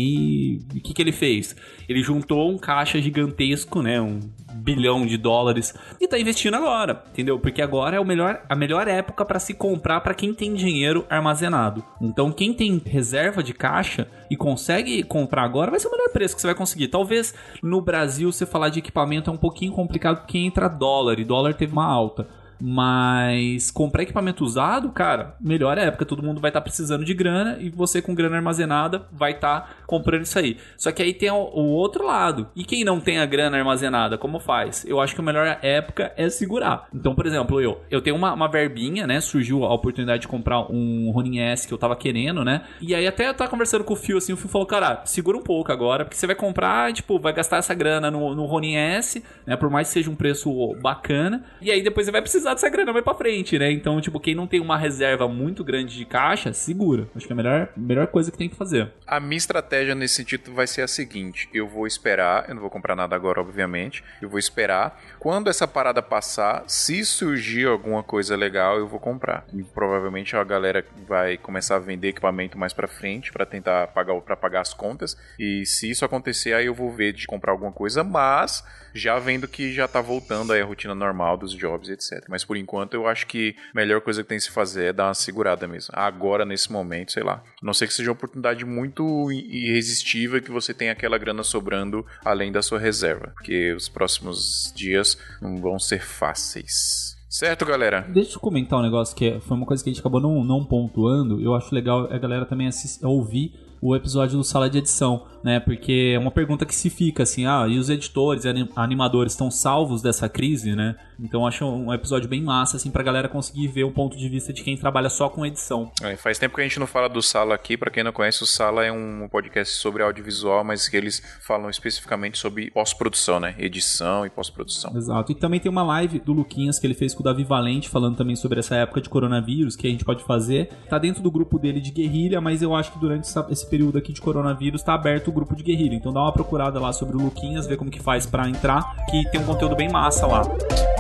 e 0.74 0.78
o 0.78 0.80
que, 0.80 0.95
que 0.95 1.03
ele 1.03 1.12
fez? 1.12 1.57
Ele 1.89 2.03
juntou 2.03 2.51
um 2.51 2.59
caixa 2.59 3.01
gigantesco, 3.01 3.82
né? 3.82 4.01
Um 4.01 4.20
bilhão 4.57 5.07
de 5.07 5.16
dólares 5.16 5.74
e 6.00 6.09
tá 6.09 6.18
investindo 6.18 6.54
agora, 6.54 7.04
entendeu? 7.11 7.38
Porque 7.38 7.62
agora 7.62 7.96
é 7.96 8.00
o 8.00 8.04
melhor, 8.04 8.42
a 8.48 8.57
melhor 8.57 8.88
época 8.88 9.24
para 9.24 9.38
se 9.38 9.54
comprar 9.54 10.00
para 10.00 10.14
quem 10.14 10.32
tem 10.34 10.54
dinheiro 10.54 11.04
armazenado. 11.09 11.84
Então, 12.00 12.32
quem 12.32 12.52
tem 12.52 12.80
reserva 12.84 13.42
de 13.42 13.52
caixa 13.52 14.09
e 14.30 14.36
consegue 14.36 15.02
comprar 15.02 15.42
agora, 15.42 15.70
vai 15.70 15.80
ser 15.80 15.88
o 15.88 15.92
melhor 15.92 16.11
preço 16.11 16.34
que 16.34 16.40
você 16.40 16.46
vai 16.46 16.57
conseguir. 16.57 16.88
Talvez 16.88 17.34
no 17.62 17.80
Brasil 17.80 18.32
você 18.32 18.46
falar 18.46 18.68
de 18.68 18.78
equipamento 18.78 19.30
é 19.30 19.32
um 19.32 19.38
pouquinho 19.38 19.72
complicado 19.72 20.20
porque 20.20 20.38
entra 20.38 20.68
dólar 20.68 21.18
e 21.18 21.24
dólar 21.24 21.54
teve 21.54 21.72
uma 21.72 21.86
alta. 21.86 22.26
Mas 22.61 23.70
comprar 23.70 24.02
equipamento 24.02 24.44
usado, 24.44 24.90
cara, 24.90 25.36
melhor 25.40 25.78
época. 25.78 26.04
Todo 26.04 26.22
mundo 26.22 26.40
vai 26.40 26.50
estar 26.50 26.61
tá 26.61 26.64
precisando 26.64 27.04
de 27.04 27.14
grana 27.14 27.57
e 27.61 27.70
você 27.70 28.00
com 28.00 28.14
grana 28.14 28.36
armazenada 28.36 29.07
vai 29.12 29.32
estar 29.32 29.61
tá 29.61 29.68
comprando 29.86 30.22
isso 30.22 30.38
aí. 30.38 30.57
Só 30.76 30.90
que 30.92 31.02
aí 31.02 31.12
tem 31.12 31.30
o, 31.30 31.36
o, 31.36 31.68
outro 31.70 32.04
lado. 32.04 32.48
E 32.54 32.64
quem 32.64 32.84
não 32.84 33.00
tem 33.00 33.18
a 33.18 33.26
grana 33.26 33.59
armazenada, 33.59 34.16
como 34.18 34.38
faz? 34.38 34.84
Eu 34.86 35.00
acho 35.00 35.14
que 35.14 35.20
a 35.20 35.24
melhor 35.24 35.59
época 35.62 36.12
é 36.16 36.28
segurar. 36.28 36.88
Então, 36.94 37.14
por 37.14 37.26
exemplo, 37.26 37.61
eu, 37.61 37.80
eu 37.90 38.00
tenho 38.00 38.16
uma, 38.16 38.32
uma 38.32 38.48
verbinha, 38.48 39.07
né? 39.07 39.20
Surgiu 39.20 39.64
a 39.64 39.74
oportunidade 39.74 40.22
de 40.22 40.28
comprar 40.28 40.61
um 40.70 41.11
Ronin 41.11 41.38
S 41.40 41.66
que 41.66 41.74
eu 41.74 41.78
tava 41.78 41.96
querendo, 41.96 42.44
né? 42.44 42.62
E 42.80 42.94
aí 42.94 43.07
até 43.07 43.28
eu 43.28 43.34
tava 43.34 43.50
conversando 43.50 43.84
com 43.84 43.94
o 43.94 43.96
Fio 43.96 44.18
assim, 44.18 44.32
o 44.32 44.36
Fio 44.36 44.48
falou, 44.48 44.66
cara, 44.66 45.02
segura 45.04 45.36
um 45.36 45.42
pouco 45.42 45.70
agora, 45.72 46.04
porque 46.04 46.16
você 46.16 46.26
vai 46.26 46.36
comprar, 46.36 46.92
tipo, 46.92 47.18
vai 47.18 47.32
gastar 47.32 47.59
essa 47.59 47.74
grana 47.74 48.11
no, 48.11 48.34
no 48.34 48.44
Ronin 48.44 48.76
S, 48.76 49.22
né? 49.46 49.57
Por 49.57 49.70
mais 49.70 49.88
que 49.88 49.94
seja 49.94 50.11
um 50.11 50.16
preço 50.16 50.74
bacana. 50.80 51.44
E 51.61 51.70
aí 51.70 51.82
depois 51.82 52.07
você 52.07 52.12
vai 52.12 52.22
precisar 52.22 52.45
precisar 52.47 52.55
dessa 52.55 52.68
grana 52.68 52.92
mais 52.92 53.05
pra 53.05 53.14
frente, 53.14 53.59
né? 53.59 53.70
Então, 53.72 54.01
tipo, 54.01 54.20
quem 54.20 54.34
não 54.34 54.47
tem 54.47 54.61
uma 54.61 54.76
reserva 54.76 55.26
muito 55.28 55.64
grande 55.64 55.97
de 55.97 56.05
caixa, 56.05 56.53
segura. 56.53 57.09
Acho 57.14 57.26
que 57.26 57.32
é 57.32 57.34
a 57.34 57.36
melhor, 57.36 57.68
melhor 57.76 58.07
coisa 58.07 58.30
que 58.30 58.38
tem 58.38 58.49
que 58.49 58.55
fazer. 58.55 58.92
A 59.07 59.18
minha 59.18 59.36
estratégia 59.36 59.94
nesse 59.94 60.14
sentido 60.14 60.53
vai 60.53 60.66
ser 60.66 60.82
a 60.82 60.88
seguinte: 60.88 61.49
eu 61.53 61.66
vou 61.66 61.86
esperar, 61.86 62.49
eu 62.49 62.55
não 62.55 62.62
vou 62.62 62.70
comprar 62.70 62.94
nada 62.94 63.16
agora, 63.16 63.40
obviamente. 63.40 64.05
Eu 64.22 64.28
vou 64.28 64.38
esperar. 64.38 65.01
Quando 65.27 65.51
essa 65.51 65.66
parada 65.66 66.01
passar, 66.01 66.62
se 66.68 67.05
surgir 67.05 67.66
alguma 67.66 68.01
coisa 68.01 68.37
legal, 68.37 68.79
eu 68.79 68.87
vou 68.87 69.01
comprar. 69.01 69.45
E 69.53 69.61
provavelmente 69.61 70.37
a 70.37 70.45
galera 70.45 70.85
vai 71.05 71.37
começar 71.37 71.74
a 71.74 71.81
vender 71.81 72.11
equipamento 72.11 72.57
mais 72.57 72.72
pra 72.72 72.87
frente 72.87 73.33
para 73.33 73.45
tentar 73.45 73.89
pagar 73.89 74.14
para 74.20 74.37
pagar 74.37 74.61
as 74.61 74.72
contas. 74.72 75.16
E 75.37 75.66
se 75.66 75.91
isso 75.91 76.05
acontecer, 76.05 76.53
aí 76.53 76.66
eu 76.66 76.74
vou 76.74 76.93
ver 76.93 77.12
de 77.12 77.27
comprar 77.27 77.51
alguma 77.51 77.72
coisa, 77.72 78.05
mas 78.05 78.62
já 78.95 79.18
vendo 79.18 79.49
que 79.49 79.72
já 79.72 79.89
tá 79.89 80.01
voltando 80.01 80.53
aí 80.53 80.61
a 80.61 80.64
rotina 80.64 80.95
normal 80.95 81.37
dos 81.37 81.53
jobs, 81.53 81.89
etc. 81.89 82.24
Mas 82.29 82.45
por 82.45 82.57
enquanto 82.57 82.95
eu 82.95 83.09
acho 83.09 83.27
que 83.27 83.57
a 83.74 83.77
melhor 83.77 84.01
coisa 84.03 84.22
que 84.22 84.29
tem 84.29 84.39
que 84.39 84.45
se 84.45 84.51
fazer 84.53 84.87
é 84.87 84.93
dar 84.93 85.09
uma 85.09 85.14
segurada 85.14 85.66
mesmo. 85.66 85.93
Agora, 85.93 86.45
nesse 86.45 86.70
momento, 86.70 87.11
sei 87.11 87.24
lá. 87.24 87.43
A 87.61 87.66
não 87.66 87.74
sei 87.74 87.89
que 87.89 87.95
seja 87.95 88.11
uma 88.11 88.14
oportunidade 88.14 88.64
muito 88.64 89.31
irresistível 89.33 90.41
que 90.41 90.53
você 90.53 90.72
tenha 90.72 90.93
aquela 90.93 91.18
grana 91.18 91.43
sobrando 91.43 92.07
além 92.24 92.53
da 92.53 92.62
sua 92.62 92.79
reserva. 92.79 93.33
Porque 93.35 93.72
os 93.72 93.89
próximos 93.89 94.72
dias 94.74 95.16
não 95.41 95.57
vão 95.57 95.79
ser 95.79 96.03
fáceis. 96.03 97.17
Certo, 97.29 97.67
galera? 97.67 98.03
Deixa 98.03 98.37
eu 98.37 98.41
comentar 98.41 98.79
um 98.79 98.83
negócio 98.83 99.14
que 99.14 99.27
é, 99.27 99.41
foi 99.41 99.57
uma 99.57 99.67
coisa 99.67 99.83
que 99.83 99.91
a 99.91 99.93
gente 99.93 100.01
acabou 100.01 100.21
não, 100.21 100.43
não 100.45 100.64
pontuando. 100.64 101.41
Eu 101.41 101.55
acho 101.55 101.75
legal 101.75 102.09
a 102.11 102.19
galera 102.19 102.47
também 102.47 102.69
assistir, 102.69 103.05
ouvir 103.05 103.53
o 103.81 103.95
episódio 103.95 104.39
do 104.39 104.45
Sala 104.45 104.71
de 104.71 104.79
Edição 104.79 105.27
né? 105.47 105.61
Porque 105.61 106.12
é 106.12 106.18
uma 106.18 106.32
pergunta 106.32 106.66
que 106.66 106.74
se 106.74 106.90
fica 106.90 107.22
assim, 107.22 107.47
ah, 107.47 107.68
e 107.68 107.78
os 107.78 107.88
editores, 107.88 108.42
animadores 108.74 109.32
estão 109.32 109.49
salvos 109.49 110.03
dessa 110.03 110.28
crise, 110.28 110.74
né? 110.74 110.97
Então 111.20 111.47
acho 111.47 111.64
um 111.64 111.94
episódio 111.94 112.28
bem 112.28 112.42
massa, 112.42 112.76
assim, 112.76 112.90
pra 112.90 113.01
galera 113.01 113.28
conseguir 113.28 113.68
ver 113.68 113.84
o 113.84 113.92
ponto 113.92 114.16
de 114.16 114.28
vista 114.28 114.53
de 114.53 114.64
quem 114.64 114.76
trabalha 114.76 115.09
só 115.09 115.28
com 115.28 115.47
edição. 115.47 115.92
É, 116.03 116.16
faz 116.16 116.36
tempo 116.36 116.57
que 116.57 116.62
a 116.62 116.64
gente 116.64 116.80
não 116.80 116.86
fala 116.86 117.09
do 117.09 117.22
Sala 117.22 117.55
aqui, 117.55 117.76
para 117.76 117.92
quem 117.92 118.03
não 118.03 118.11
conhece, 118.11 118.42
o 118.42 118.47
Sala 118.47 118.84
é 118.84 118.90
um 118.90 119.28
podcast 119.30 119.72
sobre 119.74 120.03
audiovisual, 120.03 120.64
mas 120.64 120.88
que 120.88 120.97
eles 120.97 121.22
falam 121.40 121.70
especificamente 121.70 122.38
sobre 122.38 122.72
pós-produção, 122.72 123.38
né? 123.38 123.55
Edição 123.57 124.26
e 124.26 124.30
pós-produção. 124.30 124.97
Exato. 124.97 125.30
E 125.30 125.36
também 125.36 125.61
tem 125.61 125.70
uma 125.70 125.84
live 125.84 126.18
do 126.18 126.32
Luquinhas 126.32 126.80
que 126.80 126.88
ele 126.88 126.94
fez 126.94 127.14
com 127.14 127.20
o 127.20 127.24
Davi 127.24 127.44
Valente, 127.44 127.88
falando 127.88 128.16
também 128.16 128.34
sobre 128.34 128.59
essa 128.59 128.74
época 128.74 129.01
de 129.01 129.09
coronavírus, 129.09 129.76
que 129.76 129.86
a 129.86 129.90
gente 129.90 130.05
pode 130.05 130.24
fazer. 130.24 130.70
Tá 130.88 130.99
dentro 130.99 131.22
do 131.22 131.30
grupo 131.30 131.57
dele 131.57 131.80
de 131.80 131.92
guerrilha, 131.92 132.40
mas 132.40 132.62
eu 132.62 132.74
acho 132.74 132.92
que 132.92 132.99
durante 132.99 133.28
esse 133.49 133.70
período 133.70 133.97
aqui 133.97 134.12
de 134.12 134.20
coronavírus 134.20 134.82
tá 134.82 134.94
aberto 134.94 135.36
grupo 135.37 135.55
de 135.55 135.62
guerrilha. 135.62 135.95
Então 135.95 136.12
dá 136.12 136.22
uma 136.22 136.32
procurada 136.32 136.80
lá 136.80 136.93
sobre 136.93 137.16
o 137.16 137.20
Luquinhas, 137.20 137.66
ver 137.66 137.76
como 137.76 137.91
que 137.91 138.01
faz 138.01 138.26
para 138.26 138.49
entrar, 138.49 138.82
que 139.11 139.30
tem 139.30 139.41
um 139.41 139.45
conteúdo 139.45 139.76
bem 139.76 139.89
massa 139.89 140.26
lá. 140.26 140.43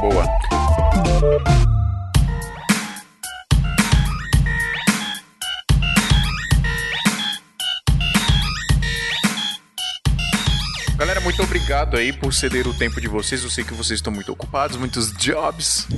Boa. 0.00 1.75
Obrigado 11.56 11.96
aí 11.96 12.12
por 12.12 12.34
ceder 12.34 12.68
o 12.68 12.74
tempo 12.74 13.00
de 13.00 13.08
vocês. 13.08 13.42
Eu 13.42 13.48
sei 13.48 13.64
que 13.64 13.72
vocês 13.72 13.98
estão 13.98 14.12
muito 14.12 14.30
ocupados, 14.30 14.76
muitos 14.76 15.10
jobs. 15.12 15.88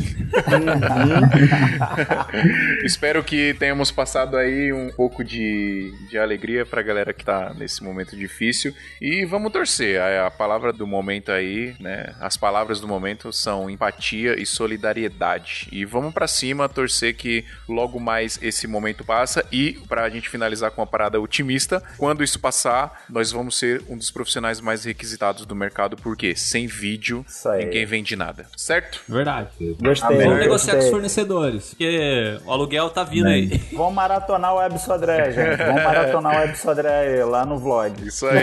Espero 2.84 3.24
que 3.24 3.54
tenhamos 3.54 3.90
passado 3.90 4.36
aí 4.36 4.72
um 4.72 4.88
pouco 4.92 5.24
de, 5.24 5.92
de 6.08 6.16
alegria 6.16 6.64
pra 6.64 6.80
galera 6.80 7.12
que 7.12 7.24
tá 7.24 7.52
nesse 7.54 7.82
momento 7.82 8.16
difícil. 8.16 8.72
E 9.00 9.24
vamos 9.24 9.52
torcer. 9.52 10.00
A, 10.00 10.28
a 10.28 10.30
palavra 10.30 10.72
do 10.72 10.86
momento 10.86 11.32
aí, 11.32 11.74
né? 11.80 12.14
As 12.20 12.36
palavras 12.36 12.80
do 12.80 12.86
momento 12.86 13.32
são 13.32 13.68
empatia 13.68 14.40
e 14.40 14.46
solidariedade. 14.46 15.68
E 15.72 15.84
vamos 15.84 16.14
para 16.14 16.28
cima, 16.28 16.68
torcer 16.68 17.16
que 17.16 17.44
logo 17.68 17.98
mais 17.98 18.38
esse 18.40 18.68
momento 18.68 19.04
passa. 19.04 19.44
E 19.50 19.72
pra 19.88 20.08
gente 20.08 20.30
finalizar 20.30 20.70
com 20.70 20.82
uma 20.82 20.86
parada 20.86 21.20
otimista, 21.20 21.82
quando 21.96 22.22
isso 22.22 22.38
passar, 22.38 23.02
nós 23.10 23.32
vamos 23.32 23.58
ser 23.58 23.82
um 23.88 23.96
dos 23.96 24.12
profissionais 24.12 24.60
mais 24.60 24.84
requisitados 24.84 25.47
do 25.48 25.56
mercado, 25.56 25.96
porque 25.96 26.36
sem 26.36 26.66
vídeo 26.66 27.24
ninguém 27.58 27.86
vende 27.86 28.14
nada, 28.14 28.46
certo? 28.56 29.00
Verdade. 29.08 29.48
Gostei. 29.80 30.18
Vamos 30.18 30.38
negociar 30.38 30.74
com 30.74 30.84
os 30.84 30.90
fornecedores, 30.90 31.70
porque 31.70 32.38
o 32.44 32.52
aluguel 32.52 32.90
tá 32.90 33.02
vindo 33.02 33.28
aí. 33.28 33.48
Vamos 33.72 33.94
maratonar 33.94 34.54
o 34.54 34.58
Web 34.58 34.78
Sodré, 34.78 35.32
gente. 35.32 35.56
Vamos 35.56 35.82
maratonar 35.82 36.36
o 36.36 36.38
Web 36.40 36.58
Sodré 36.58 37.24
lá 37.24 37.44
no 37.44 37.58
vlog. 37.58 38.06
Isso 38.06 38.26
aí. 38.26 38.42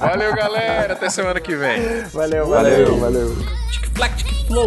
Valeu, 0.00 0.34
galera. 0.34 0.94
Até 0.94 1.10
semana 1.10 1.40
que 1.40 1.54
vem. 1.54 1.80
Valeu, 2.12 2.46
valeu, 2.46 2.96
valeu. 2.98 3.36
Tic 3.70 3.86
flac, 3.94 4.16
tic 4.16 4.46
flow. 4.46 4.66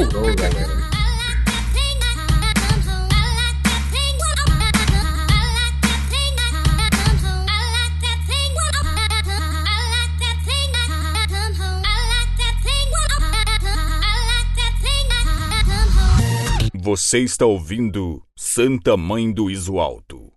Você 16.83 17.19
está 17.19 17.45
ouvindo 17.45 18.21
Santa 18.35 18.97
Mãe 18.97 19.31
do 19.31 19.49
Iso 19.49 19.79
Alto. 19.79 20.33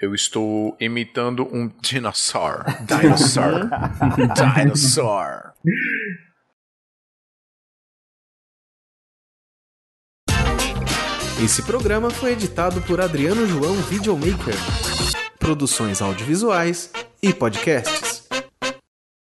Eu 0.00 0.14
estou 0.14 0.74
imitando 0.80 1.46
um 1.52 1.70
dinossauro. 1.82 2.64
Dinosaur. 2.88 3.68
Dinosaur. 4.56 5.52
Esse 11.44 11.62
programa 11.64 12.08
foi 12.08 12.32
editado 12.32 12.80
por 12.80 12.98
Adriano 12.98 13.46
João 13.46 13.74
Videomaker. 13.74 14.54
Produções 15.38 16.00
audiovisuais 16.00 16.90
e 17.22 17.34
podcasts. 17.34 18.23